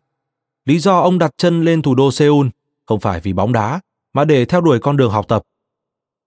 Lý 0.66 0.80
do 0.80 1.00
ông 1.00 1.20
đặt 1.20 1.32
chân 1.38 1.64
lên 1.64 1.82
thủ 1.82 1.96
đô 1.96 2.12
Seoul 2.12 2.48
không 2.86 3.00
phải 3.00 3.20
vì 3.20 3.34
bóng 3.34 3.54
đá, 3.54 3.80
mà 4.14 4.26
để 4.26 4.46
theo 4.46 4.62
đuổi 4.62 4.80
con 4.80 4.98
đường 4.98 5.12
học 5.12 5.28
tập. 5.28 5.44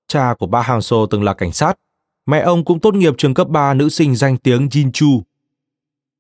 Cha 0.09 0.35
của 0.39 0.47
Park 0.47 0.67
Hang-seo 0.67 1.07
từng 1.07 1.23
là 1.23 1.35
cảnh 1.35 1.53
sát, 1.53 1.79
mẹ 2.27 2.41
ông 2.41 2.65
cũng 2.65 2.81
tốt 2.81 2.95
nghiệp 2.95 3.15
trường 3.19 3.35
cấp 3.35 3.49
3 3.49 3.75
nữ 3.75 3.89
sinh 3.89 4.17
danh 4.17 4.37
tiếng 4.37 4.69
Jinchu. 4.69 5.21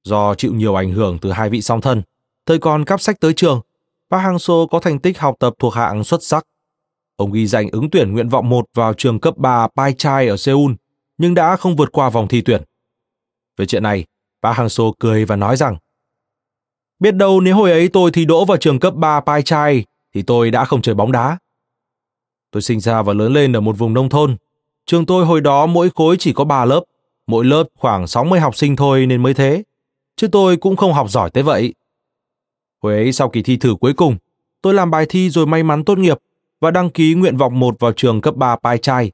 Do 0.04 0.34
chịu 0.34 0.54
nhiều 0.54 0.74
ảnh 0.74 0.92
hưởng 0.92 1.18
từ 1.18 1.32
hai 1.32 1.50
vị 1.50 1.62
song 1.62 1.80
thân, 1.80 2.02
thời 2.46 2.58
còn 2.58 2.84
cắp 2.84 3.00
sách 3.00 3.20
tới 3.20 3.32
trường, 3.32 3.60
Park 4.10 4.22
Hang-seo 4.22 4.66
có 4.66 4.80
thành 4.80 4.98
tích 4.98 5.18
học 5.18 5.36
tập 5.38 5.54
thuộc 5.58 5.74
hạng 5.74 6.04
xuất 6.04 6.22
sắc. 6.22 6.46
Ông 7.16 7.32
ghi 7.32 7.46
danh 7.46 7.68
ứng 7.72 7.90
tuyển 7.90 8.12
nguyện 8.12 8.28
vọng 8.28 8.48
1 8.48 8.66
vào 8.74 8.94
trường 8.94 9.20
cấp 9.20 9.36
3 9.36 9.68
Pai 9.76 9.92
Chai 9.92 10.28
ở 10.28 10.36
Seoul, 10.36 10.72
nhưng 11.18 11.34
đã 11.34 11.56
không 11.56 11.76
vượt 11.76 11.92
qua 11.92 12.10
vòng 12.10 12.28
thi 12.28 12.40
tuyển. 12.40 12.62
Về 13.56 13.66
chuyện 13.66 13.82
này, 13.82 14.04
Park 14.42 14.56
Hang-seo 14.56 14.92
cười 14.98 15.24
và 15.24 15.36
nói 15.36 15.56
rằng 15.56 15.76
Biết 16.98 17.14
đâu 17.14 17.40
nếu 17.40 17.56
hồi 17.56 17.70
ấy 17.70 17.88
tôi 17.88 18.10
thi 18.10 18.24
đỗ 18.24 18.44
vào 18.44 18.56
trường 18.56 18.80
cấp 18.80 18.94
3 18.94 19.20
Pai 19.20 19.42
Chai 19.42 19.84
thì 20.14 20.22
tôi 20.22 20.50
đã 20.50 20.64
không 20.64 20.82
chơi 20.82 20.94
bóng 20.94 21.12
đá. 21.12 21.38
Tôi 22.50 22.62
sinh 22.62 22.80
ra 22.80 23.02
và 23.02 23.12
lớn 23.12 23.32
lên 23.32 23.56
ở 23.56 23.60
một 23.60 23.78
vùng 23.78 23.94
nông 23.94 24.08
thôn. 24.08 24.36
Trường 24.86 25.06
tôi 25.06 25.26
hồi 25.26 25.40
đó 25.40 25.66
mỗi 25.66 25.90
khối 25.94 26.16
chỉ 26.18 26.32
có 26.32 26.44
3 26.44 26.64
lớp, 26.64 26.84
mỗi 27.26 27.44
lớp 27.44 27.64
khoảng 27.78 28.06
60 28.06 28.40
học 28.40 28.56
sinh 28.56 28.76
thôi 28.76 29.06
nên 29.06 29.22
mới 29.22 29.34
thế. 29.34 29.62
Chứ 30.16 30.28
tôi 30.28 30.56
cũng 30.56 30.76
không 30.76 30.92
học 30.92 31.10
giỏi 31.10 31.30
tới 31.30 31.42
vậy. 31.42 31.74
Hồi 32.82 32.94
ấy 32.94 33.12
sau 33.12 33.28
kỳ 33.28 33.42
thi 33.42 33.56
thử 33.56 33.74
cuối 33.80 33.92
cùng, 33.94 34.16
tôi 34.62 34.74
làm 34.74 34.90
bài 34.90 35.06
thi 35.08 35.30
rồi 35.30 35.46
may 35.46 35.62
mắn 35.62 35.84
tốt 35.84 35.98
nghiệp 35.98 36.18
và 36.60 36.70
đăng 36.70 36.90
ký 36.90 37.14
nguyện 37.14 37.36
vọng 37.36 37.60
1 37.60 37.80
vào 37.80 37.92
trường 37.92 38.20
cấp 38.20 38.36
3 38.36 38.56
Pai 38.56 38.78
Chai. 38.78 39.12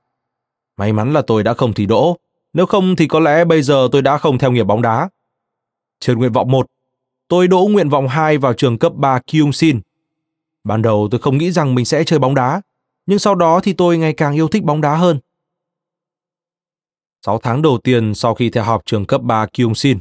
May 0.77 0.93
mắn 0.93 1.13
là 1.13 1.23
tôi 1.27 1.43
đã 1.43 1.55
không 1.55 1.73
thi 1.73 1.87
đỗ, 1.87 2.17
nếu 2.53 2.67
không 2.67 2.97
thì 2.97 3.07
có 3.07 3.21
lẽ 3.21 3.45
bây 3.45 3.63
giờ 3.63 3.89
tôi 3.93 4.03
đã 4.03 4.19
không 4.19 4.39
theo 4.39 4.53
nghiệp 4.53 4.65
bóng 4.65 4.83
đá. 4.83 5.09
Trên 6.01 6.19
nguyện 6.19 6.33
vọng 6.33 6.51
1, 6.51 6.67
tôi 7.29 7.49
đỗ 7.49 7.69
nguyện 7.71 7.89
vọng 7.89 8.09
2 8.09 8.39
vào 8.39 8.53
trường 8.53 8.79
cấp 8.79 8.93
3 8.95 9.21
Kyung 9.27 9.53
Sin. 9.53 9.81
Ban 10.65 10.83
đầu 10.83 11.09
tôi 11.11 11.21
không 11.21 11.39
nghĩ 11.39 11.53
rằng 11.53 11.75
mình 11.75 11.85
sẽ 11.85 12.05
chơi 12.05 12.19
bóng 12.19 12.35
đá, 12.35 12.63
nhưng 13.07 13.19
sau 13.19 13.35
đó 13.35 13.61
thì 13.61 13.73
tôi 13.73 13.99
ngày 13.99 14.13
càng 14.13 14.35
yêu 14.35 14.49
thích 14.49 14.65
bóng 14.65 14.81
đá 14.81 14.97
hơn. 14.97 15.19
6 17.27 17.39
tháng 17.39 17.63
đầu 17.63 17.79
tiên 17.79 18.15
sau 18.15 18.35
khi 18.35 18.51
theo 18.51 18.65
học 18.65 18.83
trường 18.87 19.07
cấp 19.07 19.23
3 19.23 19.47
Kyung 19.47 19.75
Sin, 19.75 19.99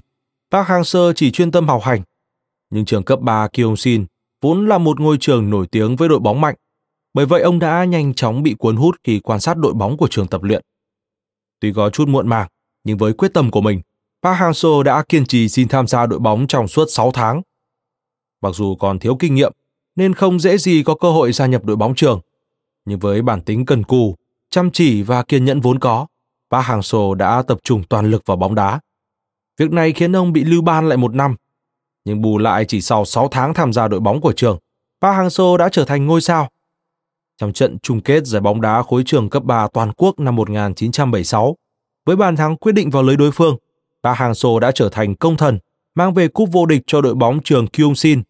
Park 0.51 0.67
Hang-seo 0.67 1.13
chỉ 1.13 1.31
chuyên 1.31 1.51
tâm 1.51 1.67
học 1.67 1.81
hành. 1.83 2.01
Nhưng 2.69 2.85
trường 2.85 3.03
cấp 3.03 3.19
3 3.21 3.47
Kyongsin 3.47 4.05
vốn 4.41 4.67
là 4.67 4.77
một 4.77 4.99
ngôi 4.99 5.17
trường 5.19 5.49
nổi 5.49 5.67
tiếng 5.71 5.95
với 5.95 6.09
đội 6.09 6.19
bóng 6.19 6.41
mạnh, 6.41 6.55
bởi 7.13 7.25
vậy 7.25 7.41
ông 7.41 7.59
đã 7.59 7.85
nhanh 7.85 8.13
chóng 8.13 8.43
bị 8.43 8.55
cuốn 8.59 8.75
hút 8.75 8.95
khi 9.03 9.19
quan 9.19 9.39
sát 9.39 9.57
đội 9.57 9.73
bóng 9.73 9.97
của 9.97 10.07
trường 10.07 10.27
tập 10.27 10.43
luyện. 10.43 10.61
Tuy 11.59 11.73
có 11.73 11.89
chút 11.89 12.07
muộn 12.07 12.27
màng, 12.27 12.47
nhưng 12.83 12.97
với 12.97 13.13
quyết 13.13 13.33
tâm 13.33 13.51
của 13.51 13.61
mình, 13.61 13.81
Park 14.23 14.37
Hang-seo 14.37 14.83
đã 14.83 15.03
kiên 15.09 15.25
trì 15.25 15.49
xin 15.49 15.67
tham 15.67 15.87
gia 15.87 16.05
đội 16.05 16.19
bóng 16.19 16.47
trong 16.47 16.67
suốt 16.67 16.85
6 16.89 17.11
tháng. 17.11 17.41
Mặc 18.41 18.55
dù 18.55 18.75
còn 18.75 18.99
thiếu 18.99 19.15
kinh 19.19 19.35
nghiệm, 19.35 19.53
nên 19.95 20.13
không 20.13 20.39
dễ 20.39 20.57
gì 20.57 20.83
có 20.83 20.95
cơ 20.95 21.11
hội 21.11 21.31
gia 21.31 21.45
nhập 21.45 21.65
đội 21.65 21.75
bóng 21.75 21.95
trường. 21.95 22.21
Nhưng 22.85 22.99
với 22.99 23.21
bản 23.21 23.41
tính 23.41 23.65
cần 23.65 23.83
cù, 23.83 24.15
chăm 24.49 24.71
chỉ 24.71 25.01
và 25.01 25.23
kiên 25.23 25.45
nhẫn 25.45 25.61
vốn 25.61 25.79
có, 25.79 26.07
Park 26.51 26.65
Hang-seo 26.65 27.13
đã 27.13 27.43
tập 27.47 27.57
trung 27.63 27.83
toàn 27.89 28.11
lực 28.11 28.23
vào 28.25 28.37
bóng 28.37 28.55
đá. 28.55 28.79
Việc 29.57 29.71
này 29.71 29.93
khiến 29.93 30.15
ông 30.15 30.33
bị 30.33 30.43
lưu 30.43 30.61
ban 30.61 30.89
lại 30.89 30.97
một 30.97 31.15
năm. 31.15 31.35
Nhưng 32.05 32.21
bù 32.21 32.37
lại 32.37 32.65
chỉ 32.65 32.81
sau 32.81 33.05
6 33.05 33.27
tháng 33.27 33.53
tham 33.53 33.73
gia 33.73 33.87
đội 33.87 33.99
bóng 33.99 34.21
của 34.21 34.33
trường, 34.33 34.57
Park 35.01 35.15
Hang-seo 35.17 35.57
đã 35.57 35.69
trở 35.69 35.85
thành 35.85 36.05
ngôi 36.05 36.21
sao. 36.21 36.49
Trong 37.37 37.53
trận 37.53 37.77
chung 37.79 38.01
kết 38.01 38.25
giải 38.25 38.41
bóng 38.41 38.61
đá 38.61 38.81
khối 38.81 39.03
trường 39.05 39.29
cấp 39.29 39.43
3 39.43 39.67
toàn 39.73 39.91
quốc 39.97 40.19
năm 40.19 40.35
1976, 40.35 41.55
với 42.05 42.15
bàn 42.15 42.35
thắng 42.35 42.57
quyết 42.57 42.71
định 42.71 42.89
vào 42.89 43.03
lưới 43.03 43.15
đối 43.15 43.31
phương, 43.31 43.57
Park 44.03 44.17
Hang-seo 44.17 44.59
đã 44.59 44.71
trở 44.71 44.89
thành 44.89 45.15
công 45.15 45.37
thần, 45.37 45.59
mang 45.95 46.13
về 46.13 46.27
cúp 46.27 46.49
vô 46.51 46.65
địch 46.65 46.81
cho 46.87 47.01
đội 47.01 47.15
bóng 47.15 47.39
trường 47.43 47.67
Kyungshin. 47.67 48.23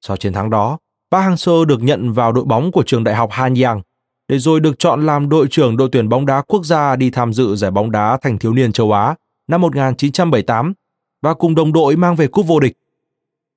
Sau 0.00 0.16
chiến 0.16 0.32
thắng 0.32 0.50
đó, 0.50 0.78
Park 1.10 1.24
Hang-seo 1.24 1.64
được 1.64 1.82
nhận 1.82 2.12
vào 2.12 2.32
đội 2.32 2.44
bóng 2.44 2.72
của 2.72 2.82
trường 2.86 3.04
đại 3.04 3.14
học 3.14 3.30
Hanyang, 3.32 3.82
để 4.28 4.38
rồi 4.38 4.60
được 4.60 4.78
chọn 4.78 5.06
làm 5.06 5.28
đội 5.28 5.46
trưởng 5.50 5.76
đội 5.76 5.88
tuyển 5.92 6.08
bóng 6.08 6.26
đá 6.26 6.42
quốc 6.42 6.64
gia 6.64 6.96
đi 6.96 7.10
tham 7.10 7.32
dự 7.32 7.56
giải 7.56 7.70
bóng 7.70 7.90
đá 7.90 8.18
thành 8.22 8.38
thiếu 8.38 8.52
niên 8.52 8.72
châu 8.72 8.92
Á 8.92 9.14
năm 9.48 9.60
1978 9.60 10.74
và 11.22 11.34
cùng 11.34 11.54
đồng 11.54 11.72
đội 11.72 11.96
mang 11.96 12.16
về 12.16 12.28
cúp 12.28 12.46
vô 12.46 12.60
địch. 12.60 12.78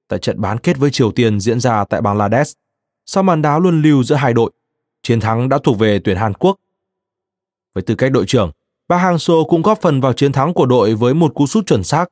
Tại 0.07 0.19
trận 0.19 0.41
bán 0.41 0.57
kết 0.57 0.77
với 0.77 0.91
Triều 0.91 1.11
Tiên 1.11 1.39
diễn 1.39 1.59
ra 1.59 1.85
tại 1.85 2.01
Bangladesh, 2.01 2.57
sau 3.05 3.23
màn 3.23 3.41
đá 3.41 3.59
luân 3.59 3.81
lưu 3.81 4.03
giữa 4.03 4.15
hai 4.15 4.33
đội, 4.33 4.51
chiến 5.03 5.19
thắng 5.19 5.49
đã 5.49 5.59
thuộc 5.63 5.79
về 5.79 5.99
tuyển 6.03 6.17
Hàn 6.17 6.33
Quốc. 6.33 6.57
Với 7.73 7.81
tư 7.81 7.95
cách 7.95 8.11
đội 8.11 8.25
trưởng, 8.27 8.51
Park 8.89 9.01
Hang-seo 9.01 9.45
cũng 9.45 9.61
góp 9.61 9.81
phần 9.81 10.01
vào 10.01 10.13
chiến 10.13 10.31
thắng 10.31 10.53
của 10.53 10.65
đội 10.65 10.95
với 10.95 11.13
một 11.13 11.33
cú 11.33 11.47
sút 11.47 11.65
chuẩn 11.65 11.83
xác. 11.83 12.05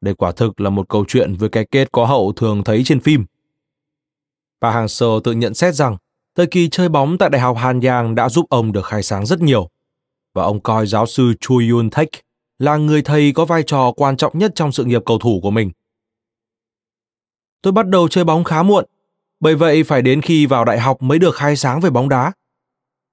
Đây 0.00 0.14
quả 0.14 0.32
thực 0.32 0.60
là 0.60 0.70
một 0.70 0.88
câu 0.88 1.04
chuyện 1.08 1.34
với 1.34 1.48
cái 1.48 1.66
kết 1.70 1.92
có 1.92 2.06
hậu 2.06 2.32
thường 2.32 2.64
thấy 2.64 2.82
trên 2.84 3.00
phim. 3.00 3.24
Park 4.60 4.74
Hang-seo 4.74 5.20
tự 5.20 5.32
nhận 5.32 5.54
xét 5.54 5.74
rằng 5.74 5.96
thời 6.34 6.46
kỳ 6.46 6.68
chơi 6.68 6.88
bóng 6.88 7.18
tại 7.18 7.30
Đại 7.30 7.40
học 7.40 7.56
Hàn 7.56 7.80
Giang 7.80 8.14
đã 8.14 8.28
giúp 8.28 8.46
ông 8.50 8.72
được 8.72 8.86
khai 8.86 9.02
sáng 9.02 9.26
rất 9.26 9.40
nhiều. 9.40 9.68
Và 10.34 10.42
ông 10.42 10.60
coi 10.60 10.86
giáo 10.86 11.06
sư 11.06 11.32
Choi 11.40 11.68
Yun 11.68 11.90
Taek 11.90 12.08
là 12.58 12.76
người 12.76 13.02
thầy 13.02 13.32
có 13.32 13.44
vai 13.44 13.62
trò 13.62 13.92
quan 13.92 14.16
trọng 14.16 14.38
nhất 14.38 14.52
trong 14.54 14.72
sự 14.72 14.84
nghiệp 14.84 15.02
cầu 15.06 15.18
thủ 15.18 15.40
của 15.42 15.50
mình. 15.50 15.70
Tôi 17.62 17.72
bắt 17.72 17.88
đầu 17.88 18.08
chơi 18.08 18.24
bóng 18.24 18.44
khá 18.44 18.62
muộn, 18.62 18.84
bởi 19.40 19.54
vậy 19.54 19.82
phải 19.82 20.02
đến 20.02 20.20
khi 20.20 20.46
vào 20.46 20.64
đại 20.64 20.80
học 20.80 21.02
mới 21.02 21.18
được 21.18 21.34
khai 21.34 21.56
sáng 21.56 21.80
về 21.80 21.90
bóng 21.90 22.08
đá. 22.08 22.32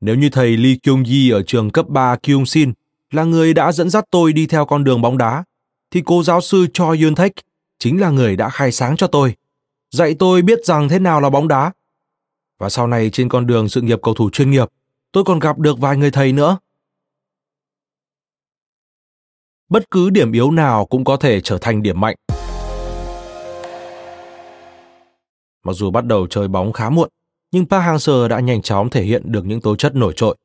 Nếu 0.02 0.16
như 0.16 0.30
thầy 0.30 0.58
Lee 0.58 0.76
Kyung 0.84 1.04
Yi 1.04 1.30
ở 1.30 1.44
trường 1.44 1.70
cấp 1.70 1.90
3 1.90 2.16
Kyung 2.16 2.46
Sin 2.46 2.74
là 3.12 3.24
người 3.24 3.54
đã 3.54 3.72
dẫn 3.72 3.90
dắt 3.90 4.06
tôi 4.12 4.34
đi 4.34 4.48
theo 4.48 4.66
con 4.66 4.84
đường 4.84 5.02
bóng 5.02 5.18
đá, 5.18 5.44
thì 5.92 6.02
cô 6.06 6.24
giáo 6.24 6.42
sư 6.42 6.68
Choi 6.74 7.02
Yun 7.02 7.16
Taek 7.16 7.34
chính 7.80 8.02
là 8.02 8.10
người 8.10 8.36
đã 8.36 8.50
khai 8.50 8.72
sáng 8.72 8.98
cho 8.98 9.08
tôi, 9.08 9.36
dạy 9.92 10.16
tôi 10.20 10.42
biết 10.42 10.66
rằng 10.66 10.90
thế 10.90 11.00
nào 11.00 11.22
là 11.22 11.30
bóng 11.30 11.48
đá. 11.48 11.72
Và 12.60 12.70
sau 12.70 12.88
này 12.88 13.10
trên 13.10 13.30
con 13.30 13.48
đường 13.48 13.70
sự 13.70 13.82
nghiệp 13.82 14.00
cầu 14.02 14.14
thủ 14.14 14.30
chuyên 14.30 14.52
nghiệp, 14.52 14.70
tôi 15.12 15.24
còn 15.24 15.40
gặp 15.40 15.60
được 15.60 15.80
vài 15.80 15.98
người 15.98 16.12
thầy 16.12 16.34
nữa. 16.34 16.58
Bất 19.76 19.92
cứ 19.92 20.10
điểm 20.10 20.32
yếu 20.32 20.52
nào 20.52 20.86
cũng 20.86 21.04
có 21.04 21.18
thể 21.18 21.42
trở 21.42 21.58
thành 21.58 21.84
điểm 21.84 22.00
mạnh. 22.00 22.16
Mặc 25.64 25.74
dù 25.74 25.92
bắt 25.92 26.06
đầu 26.06 26.28
chơi 26.28 26.48
bóng 26.48 26.74
khá 26.74 26.90
muộn, 26.90 27.10
nhưng 27.52 27.66
Park 27.66 27.84
Hang-seo 27.84 28.28
đã 28.28 28.40
nhanh 28.40 28.62
chóng 28.62 28.90
thể 28.90 29.04
hiện 29.04 29.32
được 29.32 29.46
những 29.46 29.62
tố 29.62 29.76
chất 29.76 29.96
nổi 29.96 30.14
trội. 30.16 30.36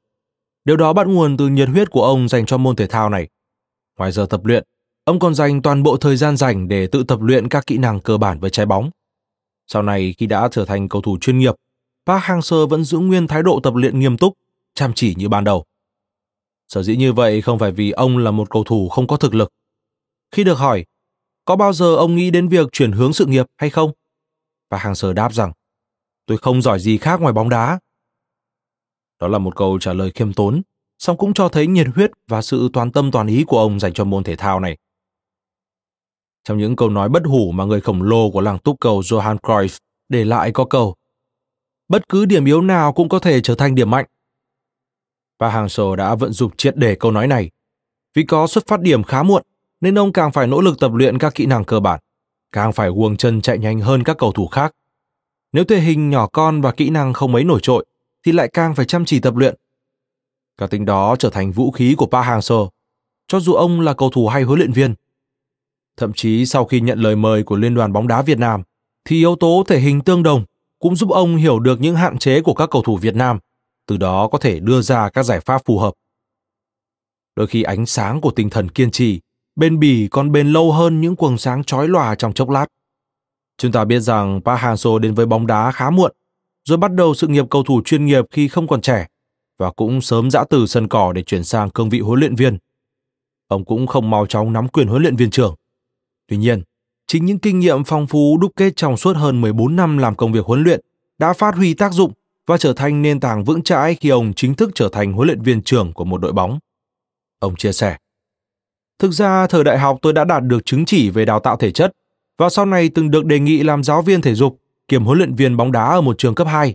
Điều 0.64 0.76
đó 0.76 0.92
bắt 0.92 1.06
nguồn 1.06 1.36
từ 1.36 1.48
nhiệt 1.48 1.68
huyết 1.68 1.90
của 1.90 2.04
ông 2.04 2.28
dành 2.28 2.46
cho 2.46 2.58
môn 2.58 2.76
thể 2.76 2.86
thao 2.86 3.08
này. 3.08 3.28
Ngoài 3.98 4.12
giờ 4.12 4.26
tập 4.30 4.44
luyện, 4.44 4.64
ông 5.04 5.18
còn 5.18 5.34
dành 5.34 5.62
toàn 5.62 5.82
bộ 5.82 5.96
thời 5.96 6.16
gian 6.16 6.36
dành 6.36 6.68
để 6.68 6.86
tự 6.86 7.04
tập 7.04 7.20
luyện 7.22 7.48
các 7.48 7.66
kỹ 7.66 7.78
năng 7.78 8.00
cơ 8.00 8.18
bản 8.18 8.40
với 8.40 8.50
trái 8.50 8.66
bóng. 8.66 8.90
Sau 9.66 9.82
này 9.82 10.14
khi 10.18 10.26
đã 10.26 10.48
trở 10.52 10.64
thành 10.64 10.88
cầu 10.88 11.02
thủ 11.02 11.18
chuyên 11.20 11.38
nghiệp, 11.38 11.54
Park 12.06 12.22
Hang-seo 12.22 12.66
vẫn 12.66 12.84
giữ 12.84 12.98
nguyên 12.98 13.26
thái 13.26 13.42
độ 13.42 13.60
tập 13.62 13.74
luyện 13.74 13.98
nghiêm 13.98 14.18
túc, 14.18 14.34
chăm 14.74 14.92
chỉ 14.94 15.14
như 15.14 15.28
ban 15.28 15.44
đầu. 15.44 15.64
Sở 16.70 16.82
dĩ 16.82 16.96
như 16.96 17.12
vậy 17.12 17.42
không 17.42 17.58
phải 17.58 17.72
vì 17.72 17.90
ông 17.90 18.18
là 18.18 18.30
một 18.30 18.50
cầu 18.50 18.64
thủ 18.64 18.88
không 18.88 19.06
có 19.06 19.16
thực 19.16 19.34
lực. 19.34 19.52
Khi 20.30 20.44
được 20.44 20.58
hỏi, 20.58 20.84
có 21.44 21.56
bao 21.56 21.72
giờ 21.72 21.96
ông 21.96 22.16
nghĩ 22.16 22.30
đến 22.30 22.48
việc 22.48 22.68
chuyển 22.72 22.92
hướng 22.92 23.12
sự 23.12 23.26
nghiệp 23.26 23.46
hay 23.56 23.70
không? 23.70 23.92
Park 24.70 24.82
Hang-seo 24.82 25.12
đáp 25.12 25.32
rằng, 25.32 25.52
tôi 26.26 26.38
không 26.38 26.62
giỏi 26.62 26.80
gì 26.80 26.98
khác 26.98 27.20
ngoài 27.20 27.32
bóng 27.32 27.48
đá. 27.48 27.78
Đó 29.20 29.28
là 29.28 29.38
một 29.38 29.56
câu 29.56 29.78
trả 29.78 29.92
lời 29.92 30.10
khiêm 30.14 30.32
tốn, 30.32 30.62
song 30.98 31.16
cũng 31.16 31.34
cho 31.34 31.48
thấy 31.48 31.66
nhiệt 31.66 31.86
huyết 31.94 32.10
và 32.28 32.42
sự 32.42 32.70
toàn 32.72 32.92
tâm 32.92 33.10
toàn 33.10 33.26
ý 33.26 33.44
của 33.46 33.58
ông 33.58 33.80
dành 33.80 33.92
cho 33.92 34.04
môn 34.04 34.24
thể 34.24 34.36
thao 34.36 34.60
này. 34.60 34.78
Trong 36.44 36.58
những 36.58 36.76
câu 36.76 36.88
nói 36.88 37.08
bất 37.08 37.22
hủ 37.26 37.52
mà 37.52 37.64
người 37.64 37.80
khổng 37.80 38.02
lồ 38.02 38.30
của 38.30 38.40
làng 38.40 38.58
túc 38.58 38.80
cầu 38.80 39.00
Johan 39.00 39.36
Cruyff 39.36 39.78
để 40.08 40.24
lại 40.24 40.52
có 40.52 40.64
câu 40.64 40.94
Bất 41.88 42.08
cứ 42.08 42.24
điểm 42.24 42.44
yếu 42.44 42.62
nào 42.62 42.92
cũng 42.92 43.08
có 43.08 43.18
thể 43.18 43.40
trở 43.40 43.54
thành 43.54 43.74
điểm 43.74 43.90
mạnh. 43.90 44.06
Và 45.40 45.50
Hàng 45.50 45.68
Sổ 45.68 45.96
đã 45.96 46.14
vận 46.14 46.32
dụng 46.32 46.56
triệt 46.56 46.76
để 46.76 46.94
câu 46.94 47.12
nói 47.12 47.26
này. 47.26 47.50
Vì 48.14 48.22
có 48.22 48.46
xuất 48.46 48.66
phát 48.66 48.80
điểm 48.80 49.02
khá 49.02 49.22
muộn, 49.22 49.42
nên 49.80 49.98
ông 49.98 50.12
càng 50.12 50.32
phải 50.32 50.46
nỗ 50.46 50.60
lực 50.60 50.80
tập 50.80 50.92
luyện 50.94 51.18
các 51.18 51.34
kỹ 51.34 51.46
năng 51.46 51.64
cơ 51.64 51.80
bản, 51.80 52.00
càng 52.52 52.72
phải 52.72 52.90
guồng 52.90 53.16
chân 53.16 53.40
chạy 53.40 53.58
nhanh 53.58 53.80
hơn 53.80 54.04
các 54.04 54.18
cầu 54.18 54.32
thủ 54.32 54.46
khác. 54.46 54.72
Nếu 55.52 55.64
thể 55.64 55.80
hình 55.80 56.10
nhỏ 56.10 56.26
con 56.26 56.60
và 56.60 56.72
kỹ 56.72 56.90
năng 56.90 57.12
không 57.12 57.32
mấy 57.32 57.44
nổi 57.44 57.60
trội, 57.62 57.86
thì 58.26 58.32
lại 58.32 58.48
càng 58.52 58.74
phải 58.74 58.86
chăm 58.86 59.04
chỉ 59.04 59.20
tập 59.20 59.36
luyện. 59.36 59.54
Cả 60.58 60.66
tính 60.66 60.84
đó 60.84 61.16
trở 61.18 61.30
thành 61.30 61.52
vũ 61.52 61.70
khí 61.70 61.94
của 61.98 62.06
Pa 62.06 62.22
Hang-seo, 62.22 62.68
cho 63.28 63.40
dù 63.40 63.52
ông 63.52 63.80
là 63.80 63.94
cầu 63.94 64.10
thủ 64.10 64.28
hay 64.28 64.42
huấn 64.42 64.58
luyện 64.58 64.72
viên. 64.72 64.94
Thậm 65.96 66.12
chí 66.12 66.46
sau 66.46 66.64
khi 66.64 66.80
nhận 66.80 66.98
lời 66.98 67.16
mời 67.16 67.42
của 67.42 67.56
Liên 67.56 67.74
đoàn 67.74 67.92
bóng 67.92 68.08
đá 68.08 68.22
Việt 68.22 68.38
Nam, 68.38 68.62
thì 69.04 69.16
yếu 69.16 69.36
tố 69.36 69.64
thể 69.68 69.78
hình 69.78 70.00
tương 70.00 70.22
đồng 70.22 70.44
cũng 70.78 70.96
giúp 70.96 71.10
ông 71.10 71.36
hiểu 71.36 71.58
được 71.58 71.80
những 71.80 71.96
hạn 71.96 72.18
chế 72.18 72.40
của 72.42 72.54
các 72.54 72.70
cầu 72.70 72.82
thủ 72.82 72.96
Việt 72.96 73.14
Nam, 73.14 73.38
từ 73.90 73.96
đó 73.96 74.28
có 74.28 74.38
thể 74.38 74.60
đưa 74.60 74.82
ra 74.82 75.08
các 75.08 75.22
giải 75.22 75.40
pháp 75.40 75.62
phù 75.64 75.78
hợp. 75.78 75.94
Đôi 77.36 77.46
khi 77.46 77.62
ánh 77.62 77.86
sáng 77.86 78.20
của 78.20 78.30
tinh 78.30 78.50
thần 78.50 78.68
kiên 78.68 78.90
trì, 78.90 79.20
bền 79.56 79.78
bỉ 79.78 80.08
còn 80.10 80.32
bền 80.32 80.52
lâu 80.52 80.72
hơn 80.72 81.00
những 81.00 81.16
quầng 81.16 81.38
sáng 81.38 81.64
chói 81.64 81.88
lòa 81.88 82.14
trong 82.14 82.32
chốc 82.32 82.50
lát. 82.50 82.66
Chúng 83.58 83.72
ta 83.72 83.84
biết 83.84 84.00
rằng 84.00 84.40
Park 84.44 84.60
Hang-seo 84.60 84.98
đến 84.98 85.14
với 85.14 85.26
bóng 85.26 85.46
đá 85.46 85.70
khá 85.70 85.90
muộn, 85.90 86.12
rồi 86.64 86.78
bắt 86.78 86.92
đầu 86.94 87.14
sự 87.14 87.26
nghiệp 87.26 87.44
cầu 87.50 87.62
thủ 87.62 87.82
chuyên 87.84 88.06
nghiệp 88.06 88.24
khi 88.30 88.48
không 88.48 88.68
còn 88.68 88.80
trẻ 88.80 89.06
và 89.58 89.70
cũng 89.70 90.00
sớm 90.00 90.30
dã 90.30 90.44
từ 90.50 90.66
sân 90.66 90.88
cỏ 90.88 91.12
để 91.12 91.22
chuyển 91.22 91.44
sang 91.44 91.70
cương 91.70 91.88
vị 91.88 92.00
huấn 92.00 92.20
luyện 92.20 92.34
viên. 92.34 92.58
Ông 93.48 93.64
cũng 93.64 93.86
không 93.86 94.10
mau 94.10 94.26
chóng 94.26 94.52
nắm 94.52 94.68
quyền 94.68 94.88
huấn 94.88 95.02
luyện 95.02 95.16
viên 95.16 95.30
trưởng. 95.30 95.54
Tuy 96.28 96.36
nhiên, 96.36 96.62
chính 97.06 97.24
những 97.24 97.38
kinh 97.38 97.58
nghiệm 97.60 97.84
phong 97.84 98.06
phú 98.06 98.38
đúc 98.40 98.52
kết 98.56 98.72
trong 98.76 98.96
suốt 98.96 99.16
hơn 99.16 99.40
14 99.40 99.76
năm 99.76 99.98
làm 99.98 100.16
công 100.16 100.32
việc 100.32 100.44
huấn 100.44 100.62
luyện 100.62 100.80
đã 101.18 101.32
phát 101.32 101.54
huy 101.54 101.74
tác 101.74 101.92
dụng 101.92 102.12
và 102.50 102.58
trở 102.58 102.72
thành 102.72 103.02
nền 103.02 103.20
tảng 103.20 103.44
vững 103.44 103.62
chãi 103.62 103.94
khi 103.94 104.08
ông 104.08 104.32
chính 104.36 104.54
thức 104.54 104.70
trở 104.74 104.88
thành 104.92 105.12
huấn 105.12 105.26
luyện 105.26 105.42
viên 105.42 105.62
trưởng 105.62 105.92
của 105.92 106.04
một 106.04 106.18
đội 106.18 106.32
bóng. 106.32 106.58
Ông 107.38 107.56
chia 107.56 107.72
sẻ, 107.72 107.96
Thực 108.98 109.12
ra, 109.12 109.46
thời 109.46 109.64
đại 109.64 109.78
học 109.78 109.98
tôi 110.02 110.12
đã 110.12 110.24
đạt 110.24 110.42
được 110.42 110.64
chứng 110.64 110.84
chỉ 110.84 111.10
về 111.10 111.24
đào 111.24 111.40
tạo 111.40 111.56
thể 111.56 111.70
chất 111.70 111.92
và 112.38 112.50
sau 112.50 112.66
này 112.66 112.90
từng 112.94 113.10
được 113.10 113.24
đề 113.24 113.38
nghị 113.38 113.62
làm 113.62 113.84
giáo 113.84 114.02
viên 114.02 114.20
thể 114.20 114.34
dục 114.34 114.60
kiêm 114.88 115.04
huấn 115.04 115.18
luyện 115.18 115.34
viên 115.34 115.56
bóng 115.56 115.72
đá 115.72 115.84
ở 115.84 116.00
một 116.00 116.18
trường 116.18 116.34
cấp 116.34 116.46
2. 116.46 116.74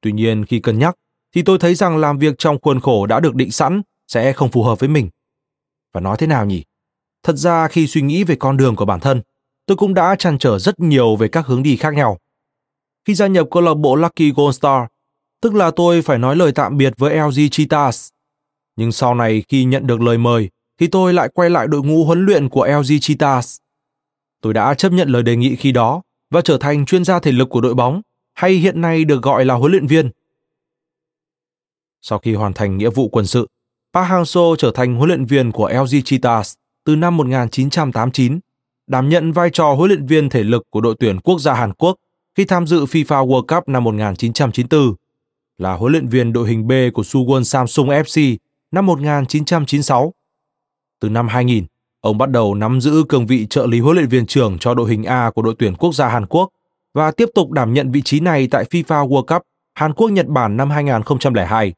Tuy 0.00 0.12
nhiên, 0.12 0.44
khi 0.44 0.60
cân 0.60 0.78
nhắc, 0.78 0.94
thì 1.34 1.42
tôi 1.42 1.58
thấy 1.58 1.74
rằng 1.74 1.96
làm 1.96 2.18
việc 2.18 2.34
trong 2.38 2.58
khuôn 2.62 2.80
khổ 2.80 3.06
đã 3.06 3.20
được 3.20 3.34
định 3.34 3.50
sẵn 3.50 3.82
sẽ 4.08 4.32
không 4.32 4.50
phù 4.50 4.62
hợp 4.62 4.80
với 4.80 4.88
mình. 4.88 5.08
Và 5.92 6.00
nói 6.00 6.16
thế 6.18 6.26
nào 6.26 6.46
nhỉ? 6.46 6.64
Thật 7.22 7.36
ra 7.36 7.68
khi 7.68 7.86
suy 7.86 8.02
nghĩ 8.02 8.24
về 8.24 8.36
con 8.36 8.56
đường 8.56 8.76
của 8.76 8.84
bản 8.84 9.00
thân, 9.00 9.22
tôi 9.66 9.76
cũng 9.76 9.94
đã 9.94 10.14
chăn 10.14 10.38
trở 10.38 10.58
rất 10.58 10.80
nhiều 10.80 11.16
về 11.16 11.28
các 11.28 11.46
hướng 11.46 11.62
đi 11.62 11.76
khác 11.76 11.94
nhau. 11.94 12.18
Khi 13.04 13.14
gia 13.14 13.26
nhập 13.26 13.46
câu 13.50 13.62
lạc 13.62 13.74
bộ 13.74 13.96
Lucky 13.96 14.32
Gold 14.36 14.56
Star, 14.56 14.82
tức 15.42 15.54
là 15.54 15.70
tôi 15.70 16.02
phải 16.02 16.18
nói 16.18 16.36
lời 16.36 16.52
tạm 16.52 16.76
biệt 16.76 16.92
với 16.98 17.16
LG 17.16 17.48
Cheetahs. 17.50 18.08
Nhưng 18.76 18.92
sau 18.92 19.14
này 19.14 19.42
khi 19.48 19.64
nhận 19.64 19.86
được 19.86 20.00
lời 20.00 20.18
mời, 20.18 20.48
thì 20.80 20.86
tôi 20.86 21.12
lại 21.12 21.28
quay 21.34 21.50
lại 21.50 21.66
đội 21.66 21.82
ngũ 21.82 22.04
huấn 22.04 22.26
luyện 22.26 22.48
của 22.48 22.66
LG 22.66 22.98
Cheetahs. 23.00 23.56
Tôi 24.40 24.54
đã 24.54 24.74
chấp 24.74 24.92
nhận 24.92 25.08
lời 25.08 25.22
đề 25.22 25.36
nghị 25.36 25.56
khi 25.56 25.72
đó 25.72 26.02
và 26.30 26.40
trở 26.40 26.58
thành 26.58 26.86
chuyên 26.86 27.04
gia 27.04 27.18
thể 27.18 27.32
lực 27.32 27.48
của 27.48 27.60
đội 27.60 27.74
bóng, 27.74 28.02
hay 28.34 28.52
hiện 28.52 28.80
nay 28.80 29.04
được 29.04 29.22
gọi 29.22 29.44
là 29.44 29.54
huấn 29.54 29.72
luyện 29.72 29.86
viên. 29.86 30.10
Sau 32.02 32.18
khi 32.18 32.34
hoàn 32.34 32.52
thành 32.52 32.78
nghĩa 32.78 32.90
vụ 32.90 33.08
quân 33.08 33.26
sự, 33.26 33.48
Park 33.94 34.08
Hang-seo 34.10 34.56
trở 34.56 34.70
thành 34.74 34.94
huấn 34.94 35.08
luyện 35.08 35.24
viên 35.24 35.52
của 35.52 35.68
LG 35.68 36.02
Cheetahs 36.04 36.54
từ 36.84 36.96
năm 36.96 37.16
1989 37.16 38.38
đảm 38.86 39.08
nhận 39.08 39.32
vai 39.32 39.50
trò 39.50 39.74
huấn 39.74 39.88
luyện 39.88 40.06
viên 40.06 40.28
thể 40.28 40.42
lực 40.42 40.62
của 40.70 40.80
đội 40.80 40.94
tuyển 40.98 41.20
quốc 41.20 41.40
gia 41.40 41.54
Hàn 41.54 41.72
Quốc 41.72 41.96
khi 42.34 42.44
tham 42.44 42.66
dự 42.66 42.84
FIFA 42.84 43.26
World 43.26 43.56
Cup 43.56 43.68
năm 43.68 43.84
1994, 43.84 44.94
là 45.58 45.72
huấn 45.72 45.92
luyện 45.92 46.08
viên 46.08 46.32
đội 46.32 46.48
hình 46.48 46.66
B 46.66 46.72
của 46.94 47.02
Suwon 47.02 47.42
Samsung 47.42 47.88
FC 47.88 48.36
năm 48.70 48.86
1996. 48.86 50.12
Từ 51.00 51.08
năm 51.08 51.28
2000, 51.28 51.64
ông 52.00 52.18
bắt 52.18 52.30
đầu 52.30 52.54
nắm 52.54 52.80
giữ 52.80 53.04
cương 53.08 53.26
vị 53.26 53.46
trợ 53.50 53.66
lý 53.66 53.80
huấn 53.80 53.96
luyện 53.96 54.08
viên 54.08 54.26
trưởng 54.26 54.58
cho 54.58 54.74
đội 54.74 54.90
hình 54.90 55.04
A 55.04 55.30
của 55.30 55.42
đội 55.42 55.54
tuyển 55.58 55.74
quốc 55.74 55.94
gia 55.94 56.08
Hàn 56.08 56.26
Quốc 56.26 56.50
và 56.94 57.10
tiếp 57.10 57.28
tục 57.34 57.50
đảm 57.50 57.74
nhận 57.74 57.90
vị 57.90 58.02
trí 58.04 58.20
này 58.20 58.48
tại 58.50 58.64
FIFA 58.64 59.08
World 59.08 59.24
Cup 59.24 59.42
Hàn 59.74 59.92
Quốc 59.92 60.08
Nhật 60.08 60.26
Bản 60.26 60.56
năm 60.56 60.70
2002. 60.70 61.72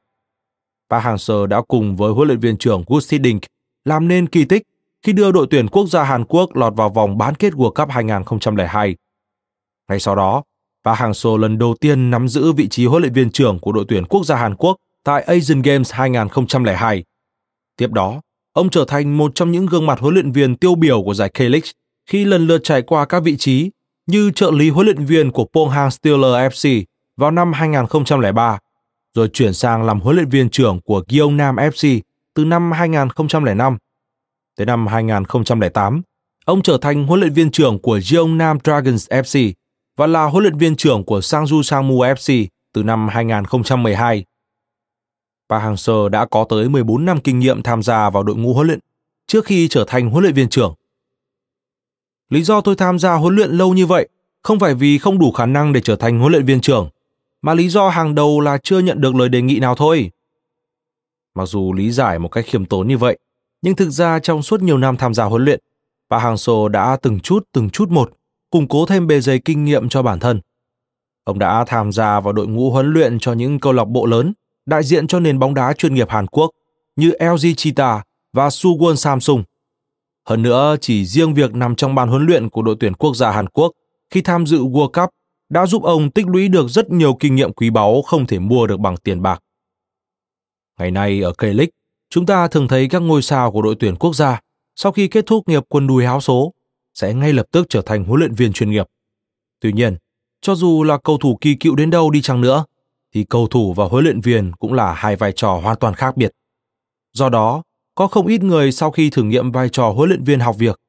Park 0.91 1.05
Hang-seo 1.05 1.47
đã 1.47 1.63
cùng 1.69 1.97
với 1.97 2.13
huấn 2.13 2.29
luyện 2.29 2.41
viên 2.41 2.57
trưởng 2.57 2.83
Woo 2.83 3.01
Si-dink 3.01 3.41
làm 3.85 4.09
nên 4.09 4.27
kỳ 4.27 4.45
tích 4.45 4.63
khi 5.03 5.13
đưa 5.13 5.33
đội 5.33 5.47
tuyển 5.51 5.69
quốc 5.69 5.87
gia 5.87 6.05
Hàn 6.05 6.25
Quốc 6.25 6.57
lọt 6.57 6.75
vào 6.77 6.89
vòng 6.89 7.19
bán 7.19 7.35
kết 7.35 7.53
World 7.53 7.73
Cup 7.73 7.89
2002. 7.91 8.97
Ngay 9.89 10.01
sau 10.01 10.15
đó, 10.15 10.43
Park 10.85 10.99
Hang-seo 10.99 11.37
lần 11.37 11.59
đầu 11.59 11.75
tiên 11.81 12.11
nắm 12.11 12.29
giữ 12.29 12.53
vị 12.53 12.69
trí 12.69 12.87
huấn 12.87 13.03
luyện 13.03 13.13
viên 13.13 13.31
trưởng 13.31 13.59
của 13.59 13.73
đội 13.73 13.85
tuyển 13.89 14.05
quốc 14.05 14.25
gia 14.25 14.37
Hàn 14.37 14.55
Quốc 14.55 14.77
tại 15.05 15.23
Asian 15.23 15.63
Games 15.63 15.93
2002. 15.93 17.05
Tiếp 17.77 17.91
đó, 17.91 18.21
ông 18.53 18.71
trở 18.71 18.85
thành 18.89 19.17
một 19.17 19.35
trong 19.35 19.53
những 19.53 19.67
gương 19.67 19.87
mặt 19.87 20.01
huấn 20.01 20.15
luyện 20.15 20.33
viên 20.33 20.57
tiêu 20.57 20.75
biểu 20.75 21.03
của 21.03 21.15
giải 21.15 21.31
K-League 21.35 21.73
khi 22.07 22.25
lần 22.25 22.47
lượt 22.47 22.61
trải 22.65 22.83
qua 22.83 23.05
các 23.05 23.23
vị 23.23 23.37
trí 23.37 23.71
như 24.07 24.31
trợ 24.31 24.51
lý 24.51 24.71
huấn 24.71 24.87
luyện 24.87 25.05
viên 25.05 25.31
của 25.31 25.45
Pohang 25.53 25.91
Steelers 25.91 26.55
FC 26.55 26.85
vào 27.17 27.31
năm 27.31 27.53
2003, 27.53 28.59
rồi 29.15 29.29
chuyển 29.33 29.55
sang 29.55 29.83
làm 29.83 30.01
huấn 30.01 30.17
luyện 30.17 30.29
viên 30.29 30.51
trưởng 30.51 30.81
của 30.81 31.05
Gyeongnam 31.09 31.57
FC 31.57 32.01
từ 32.35 32.45
năm 32.45 32.73
2005. 32.73 33.79
Tới 34.57 34.67
năm 34.67 34.87
2008, 34.87 36.03
ông 36.45 36.63
trở 36.63 36.79
thành 36.81 37.07
huấn 37.07 37.21
luyện 37.21 37.33
viên 37.33 37.51
trưởng 37.51 37.79
của 37.79 38.01
Gyeongnam 38.11 38.59
Dragons 38.65 39.09
FC 39.09 39.53
và 39.97 40.07
là 40.07 40.25
huấn 40.25 40.43
luyện 40.43 40.59
viên 40.59 40.77
trưởng 40.77 41.05
của 41.05 41.19
Sangju 41.19 41.63
Sangmu 41.63 41.99
FC 41.99 42.47
từ 42.73 42.83
năm 42.83 43.09
2012. 43.09 44.25
Park 45.49 45.63
Hang-seo 45.63 46.09
đã 46.09 46.27
có 46.27 46.47
tới 46.49 46.69
14 46.69 47.05
năm 47.05 47.21
kinh 47.21 47.39
nghiệm 47.39 47.63
tham 47.63 47.83
gia 47.83 48.11
vào 48.11 48.23
đội 48.23 48.37
ngũ 48.37 48.55
huấn 48.55 48.67
luyện 48.67 48.79
trước 49.27 49.45
khi 49.45 49.69
trở 49.69 49.85
thành 49.87 50.11
huấn 50.11 50.23
luyện 50.23 50.35
viên 50.35 50.49
trưởng. 50.49 50.75
Lý 52.31 52.43
do 52.43 52.61
tôi 52.61 52.77
tham 52.77 52.99
gia 52.99 53.15
huấn 53.15 53.35
luyện 53.35 53.51
lâu 53.51 53.75
như 53.75 53.87
vậy 53.87 54.09
không 54.43 54.59
phải 54.59 54.75
vì 54.75 54.99
không 54.99 55.19
đủ 55.19 55.33
khả 55.33 55.47
năng 55.47 55.73
để 55.73 55.81
trở 55.81 55.97
thành 55.97 56.19
huấn 56.19 56.33
luyện 56.33 56.45
viên 56.45 56.61
trưởng, 56.61 56.89
mà 57.43 57.55
lý 57.55 57.69
do 57.69 57.89
hàng 57.89 58.15
đầu 58.15 58.41
là 58.41 58.59
chưa 58.63 58.79
nhận 58.79 59.01
được 59.01 59.15
lời 59.15 59.29
đề 59.29 59.43
nghị 59.43 59.59
nào 59.59 59.75
thôi. 59.75 60.11
Mặc 61.35 61.47
dù 61.47 61.73
lý 61.73 61.91
giải 61.91 62.19
một 62.19 62.29
cách 62.29 62.45
khiêm 62.49 62.65
tốn 62.65 62.89
như 62.89 62.99
vậy, 62.99 63.19
nhưng 63.63 63.77
thực 63.77 63.91
ra 63.91 64.19
trong 64.19 64.43
suốt 64.43 64.63
nhiều 64.63 64.79
năm 64.79 64.97
tham 64.97 65.15
gia 65.15 65.25
huấn 65.25 65.45
luyện, 65.45 65.61
Park 66.11 66.23
Hang-seo 66.23 66.69
đã 66.69 66.97
từng 67.03 67.21
chút 67.21 67.45
từng 67.53 67.71
chút 67.71 67.91
một 67.91 68.13
củng 68.55 68.69
cố 68.69 68.87
thêm 68.87 69.07
bề 69.07 69.21
dày 69.21 69.39
kinh 69.39 69.65
nghiệm 69.65 69.89
cho 69.89 70.03
bản 70.03 70.19
thân. 70.19 70.41
Ông 71.25 71.39
đã 71.39 71.65
tham 71.67 71.93
gia 71.93 72.21
vào 72.21 72.33
đội 72.33 72.47
ngũ 72.47 72.71
huấn 72.71 72.93
luyện 72.93 73.19
cho 73.19 73.33
những 73.33 73.61
câu 73.61 73.73
lạc 73.73 73.85
bộ 73.85 74.07
lớn 74.07 74.33
đại 74.67 74.83
diện 74.85 75.07
cho 75.07 75.21
nền 75.21 75.39
bóng 75.39 75.55
đá 75.55 75.73
chuyên 75.73 75.95
nghiệp 75.95 76.11
Hàn 76.11 76.27
Quốc 76.27 76.51
như 76.97 77.13
LG 77.21 77.55
Cheetah 77.57 78.07
và 78.33 78.49
Suwon 78.49 78.95
Samsung. 78.95 79.43
Hơn 80.29 80.43
nữa, 80.43 80.77
chỉ 80.81 81.07
riêng 81.07 81.35
việc 81.35 81.55
nằm 81.55 81.75
trong 81.75 81.95
ban 81.95 82.09
huấn 82.09 82.27
luyện 82.27 82.49
của 82.49 82.63
đội 82.63 82.77
tuyển 82.81 82.95
quốc 82.95 83.17
gia 83.17 83.31
Hàn 83.31 83.49
Quốc 83.49 83.73
khi 84.11 84.23
tham 84.23 84.47
dự 84.47 84.59
World 84.59 85.03
Cup 85.03 85.11
đã 85.49 85.67
giúp 85.67 85.83
ông 85.83 86.11
tích 86.11 86.27
lũy 86.27 86.49
được 86.49 86.69
rất 86.69 86.91
nhiều 86.91 87.17
kinh 87.21 87.35
nghiệm 87.35 87.53
quý 87.53 87.71
báu 87.71 88.03
không 88.03 88.27
thể 88.27 88.39
mua 88.39 88.67
được 88.67 88.81
bằng 88.81 88.97
tiền 88.97 89.23
bạc. 89.23 89.41
Ngày 90.79 90.91
nay 90.91 91.21
ở 91.21 91.33
K-League, 91.39 91.71
chúng 92.11 92.27
ta 92.27 92.49
thường 92.49 92.69
thấy 92.69 92.89
các 92.89 92.99
ngôi 92.99 93.23
sao 93.23 93.53
của 93.53 93.63
đội 93.63 93.77
tuyển 93.81 93.97
quốc 93.97 94.15
gia 94.15 94.41
sau 94.77 94.93
khi 94.93 95.09
kết 95.09 95.27
thúc 95.27 95.49
nghiệp 95.49 95.63
quân 95.69 95.87
đùi 95.87 96.05
háo 96.05 96.21
số 96.21 96.53
sẽ 96.95 97.15
ngay 97.15 97.33
lập 97.33 97.47
tức 97.51 97.67
trở 97.69 97.83
thành 97.83 98.05
huấn 98.05 98.21
luyện 98.21 98.35
viên 98.35 98.53
chuyên 98.53 98.71
nghiệp. 98.71 98.87
Tuy 99.61 99.73
nhiên, 99.73 99.97
cho 100.41 100.55
dù 100.55 100.83
là 100.83 100.99
cầu 101.05 101.19
thủ 101.19 101.39
kỳ 101.41 101.55
cựu 101.55 101.75
đến 101.75 101.91
đâu 101.91 102.11
đi 102.11 102.23
chăng 102.23 102.41
nữa, 102.41 102.65
thì 103.15 103.25
cầu 103.25 103.47
thủ 103.47 103.75
và 103.75 103.85
huấn 103.85 104.05
luyện 104.05 104.21
viên 104.21 104.53
cũng 104.53 104.73
là 104.73 104.95
hai 104.95 105.17
vai 105.17 105.33
trò 105.33 105.61
hoàn 105.63 105.79
toàn 105.79 105.95
khác 105.95 106.17
biệt. 106.17 106.33
Do 107.13 107.29
đó, 107.29 107.63
có 107.95 108.07
không 108.07 108.27
ít 108.27 108.43
người 108.43 108.73
sau 108.73 108.91
khi 108.91 109.11
thử 109.11 109.23
nghiệm 109.23 109.53
vai 109.53 109.69
trò 109.69 109.91
huấn 109.91 110.09
luyện 110.09 110.25
viên 110.25 110.41
học 110.41 110.57
việc, 110.59 110.81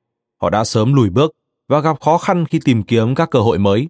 họ 0.41 0.49
đã 0.49 0.63
sớm 0.63 0.93
lùi 0.93 1.09
bước 1.09 1.31
và 1.67 1.79
gặp 1.79 2.01
khó 2.01 2.17
khăn 2.17 2.45
khi 2.45 2.59
tìm 2.65 2.83
kiếm 2.83 3.15
các 3.15 3.29
cơ 3.31 3.39
hội 3.39 3.59
mới. 3.59 3.87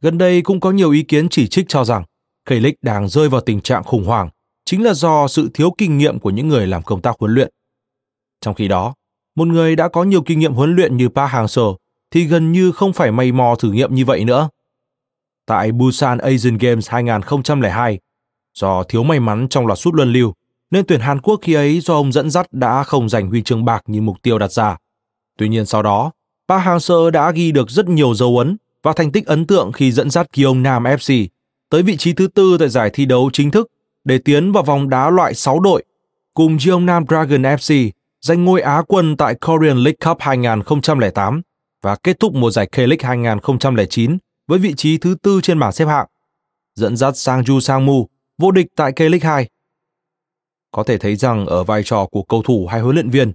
Gần 0.00 0.18
đây 0.18 0.42
cũng 0.42 0.60
có 0.60 0.70
nhiều 0.70 0.90
ý 0.90 1.02
kiến 1.02 1.28
chỉ 1.28 1.48
trích 1.48 1.64
cho 1.68 1.84
rằng 1.84 2.04
K-League 2.48 2.74
đang 2.82 3.08
rơi 3.08 3.28
vào 3.28 3.40
tình 3.40 3.60
trạng 3.60 3.84
khủng 3.84 4.04
hoảng 4.04 4.28
chính 4.64 4.84
là 4.84 4.94
do 4.94 5.28
sự 5.28 5.50
thiếu 5.54 5.74
kinh 5.78 5.98
nghiệm 5.98 6.18
của 6.18 6.30
những 6.30 6.48
người 6.48 6.66
làm 6.66 6.82
công 6.82 7.02
tác 7.02 7.16
huấn 7.18 7.34
luyện. 7.34 7.52
Trong 8.40 8.54
khi 8.54 8.68
đó, 8.68 8.94
một 9.36 9.48
người 9.48 9.76
đã 9.76 9.88
có 9.88 10.04
nhiều 10.04 10.22
kinh 10.22 10.38
nghiệm 10.38 10.52
huấn 10.52 10.76
luyện 10.76 10.96
như 10.96 11.08
Park 11.08 11.30
Hang-seo 11.30 11.74
thì 12.10 12.24
gần 12.24 12.52
như 12.52 12.72
không 12.72 12.92
phải 12.92 13.12
may 13.12 13.32
mò 13.32 13.54
thử 13.58 13.72
nghiệm 13.72 13.94
như 13.94 14.04
vậy 14.04 14.24
nữa. 14.24 14.48
Tại 15.46 15.72
Busan 15.72 16.18
Asian 16.18 16.58
Games 16.58 16.90
2002, 16.90 17.98
do 18.54 18.82
thiếu 18.82 19.02
may 19.02 19.20
mắn 19.20 19.46
trong 19.50 19.66
loạt 19.66 19.78
sút 19.78 19.94
luân 19.94 20.12
lưu, 20.12 20.34
nên 20.70 20.84
tuyển 20.86 21.00
Hàn 21.00 21.20
Quốc 21.20 21.40
khi 21.42 21.54
ấy 21.54 21.80
do 21.80 21.94
ông 21.94 22.12
dẫn 22.12 22.30
dắt 22.30 22.52
đã 22.52 22.82
không 22.82 23.08
giành 23.08 23.28
huy 23.28 23.42
chương 23.42 23.64
bạc 23.64 23.82
như 23.86 24.00
mục 24.00 24.16
tiêu 24.22 24.38
đặt 24.38 24.52
ra. 24.52 24.76
Tuy 25.38 25.48
nhiên 25.48 25.66
sau 25.66 25.82
đó, 25.82 26.10
Park 26.48 26.62
Hang-seo 26.62 27.10
đã 27.10 27.30
ghi 27.30 27.52
được 27.52 27.70
rất 27.70 27.88
nhiều 27.88 28.14
dấu 28.14 28.38
ấn 28.38 28.56
và 28.82 28.92
thành 28.92 29.12
tích 29.12 29.26
ấn 29.26 29.46
tượng 29.46 29.72
khi 29.72 29.92
dẫn 29.92 30.10
dắt 30.10 30.26
Gyeongnam 30.32 30.84
FC 30.84 31.26
tới 31.70 31.82
vị 31.82 31.96
trí 31.96 32.12
thứ 32.12 32.26
tư 32.26 32.56
tại 32.58 32.68
giải 32.68 32.90
thi 32.92 33.04
đấu 33.04 33.30
chính 33.32 33.50
thức 33.50 33.70
để 34.04 34.18
tiến 34.18 34.52
vào 34.52 34.62
vòng 34.62 34.88
đá 34.88 35.10
loại 35.10 35.34
6 35.34 35.60
đội, 35.60 35.84
cùng 36.34 36.56
Gyeongnam 36.56 37.04
Dragon 37.08 37.42
FC 37.42 37.90
giành 38.20 38.44
ngôi 38.44 38.60
Á 38.60 38.82
quân 38.88 39.16
tại 39.16 39.34
Korean 39.34 39.76
League 39.76 39.96
Cup 40.04 40.16
2008 40.20 41.42
và 41.82 41.96
kết 41.96 42.20
thúc 42.20 42.34
mùa 42.34 42.50
giải 42.50 42.68
K-League 42.72 43.08
2009 43.08 44.18
với 44.46 44.58
vị 44.58 44.74
trí 44.76 44.98
thứ 44.98 45.16
tư 45.22 45.40
trên 45.42 45.58
bảng 45.58 45.72
xếp 45.72 45.86
hạng, 45.86 46.06
dẫn 46.74 46.96
dắt 46.96 47.14
Sangju 47.14 47.60
Sangmu 47.60 48.06
vô 48.38 48.50
địch 48.50 48.66
tại 48.76 48.92
K-League 48.92 49.28
2. 49.28 49.48
Có 50.70 50.82
thể 50.82 50.98
thấy 50.98 51.16
rằng 51.16 51.46
ở 51.46 51.64
vai 51.64 51.82
trò 51.82 52.06
của 52.06 52.22
cầu 52.22 52.42
thủ 52.42 52.66
hay 52.66 52.80
huấn 52.80 52.94
luyện 52.94 53.10
viên, 53.10 53.32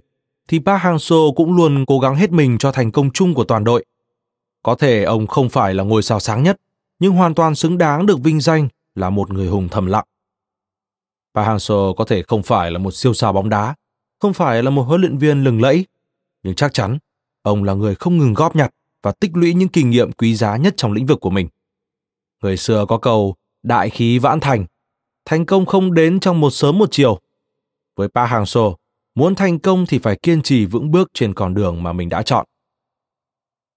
thì 0.48 0.58
Park 0.58 0.82
Hang-seo 0.82 1.34
cũng 1.34 1.56
luôn 1.56 1.84
cố 1.86 1.98
gắng 1.98 2.16
hết 2.16 2.32
mình 2.32 2.58
cho 2.58 2.72
thành 2.72 2.92
công 2.92 3.10
chung 3.10 3.34
của 3.34 3.44
toàn 3.44 3.64
đội. 3.64 3.84
Có 4.62 4.74
thể 4.74 5.04
ông 5.04 5.26
không 5.26 5.48
phải 5.48 5.74
là 5.74 5.84
ngôi 5.84 6.02
sao 6.02 6.20
sáng 6.20 6.42
nhất, 6.42 6.60
nhưng 6.98 7.12
hoàn 7.12 7.34
toàn 7.34 7.54
xứng 7.54 7.78
đáng 7.78 8.06
được 8.06 8.20
vinh 8.22 8.40
danh 8.40 8.68
là 8.94 9.10
một 9.10 9.30
người 9.32 9.48
hùng 9.48 9.68
thầm 9.70 9.86
lặng. 9.86 10.04
Park 11.34 11.48
Hang-seo 11.48 11.94
có 11.94 12.04
thể 12.04 12.22
không 12.22 12.42
phải 12.42 12.70
là 12.70 12.78
một 12.78 12.94
siêu 12.94 13.14
sao 13.14 13.32
bóng 13.32 13.48
đá, 13.48 13.74
không 14.22 14.32
phải 14.32 14.62
là 14.62 14.70
một 14.70 14.82
huấn 14.82 15.00
luyện 15.00 15.18
viên 15.18 15.44
lừng 15.44 15.62
lẫy, 15.62 15.86
nhưng 16.42 16.54
chắc 16.54 16.72
chắn 16.72 16.98
ông 17.42 17.64
là 17.64 17.74
người 17.74 17.94
không 17.94 18.18
ngừng 18.18 18.34
góp 18.34 18.56
nhặt 18.56 18.74
và 19.02 19.12
tích 19.12 19.30
lũy 19.34 19.54
những 19.54 19.68
kinh 19.68 19.90
nghiệm 19.90 20.12
quý 20.12 20.34
giá 20.34 20.56
nhất 20.56 20.74
trong 20.76 20.92
lĩnh 20.92 21.06
vực 21.06 21.20
của 21.20 21.30
mình. 21.30 21.48
Người 22.42 22.56
xưa 22.56 22.86
có 22.88 22.98
câu 22.98 23.34
đại 23.62 23.90
khí 23.90 24.18
vãn 24.18 24.40
thành, 24.40 24.66
thành 25.24 25.46
công 25.46 25.66
không 25.66 25.94
đến 25.94 26.20
trong 26.20 26.40
một 26.40 26.50
sớm 26.50 26.78
một 26.78 26.88
chiều. 26.90 27.20
Với 27.96 28.08
Pa 28.08 28.26
Hang-seo, 28.26 28.74
muốn 29.14 29.34
thành 29.34 29.58
công 29.58 29.86
thì 29.86 29.98
phải 29.98 30.16
kiên 30.16 30.42
trì 30.42 30.66
vững 30.66 30.90
bước 30.90 31.10
trên 31.14 31.34
con 31.34 31.54
đường 31.54 31.82
mà 31.82 31.92
mình 31.92 32.08
đã 32.08 32.22
chọn. 32.22 32.46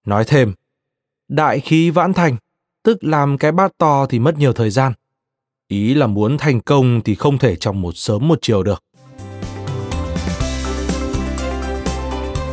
Nói 0.06 0.24
thêm, 0.26 0.54
đại 1.28 1.60
khí 1.60 1.90
vãn 1.90 2.14
thành, 2.14 2.36
tức 2.82 3.04
làm 3.04 3.38
cái 3.38 3.52
bát 3.52 3.72
to 3.78 4.06
thì 4.06 4.18
mất 4.18 4.38
nhiều 4.38 4.52
thời 4.52 4.70
gian. 4.70 4.92
Ý 5.68 5.94
là 5.94 6.06
muốn 6.06 6.38
thành 6.38 6.60
công 6.60 7.00
thì 7.04 7.14
không 7.14 7.38
thể 7.38 7.56
trong 7.56 7.80
một 7.80 7.92
sớm 7.92 8.28
một 8.28 8.38
chiều 8.42 8.62
được. 8.62 8.85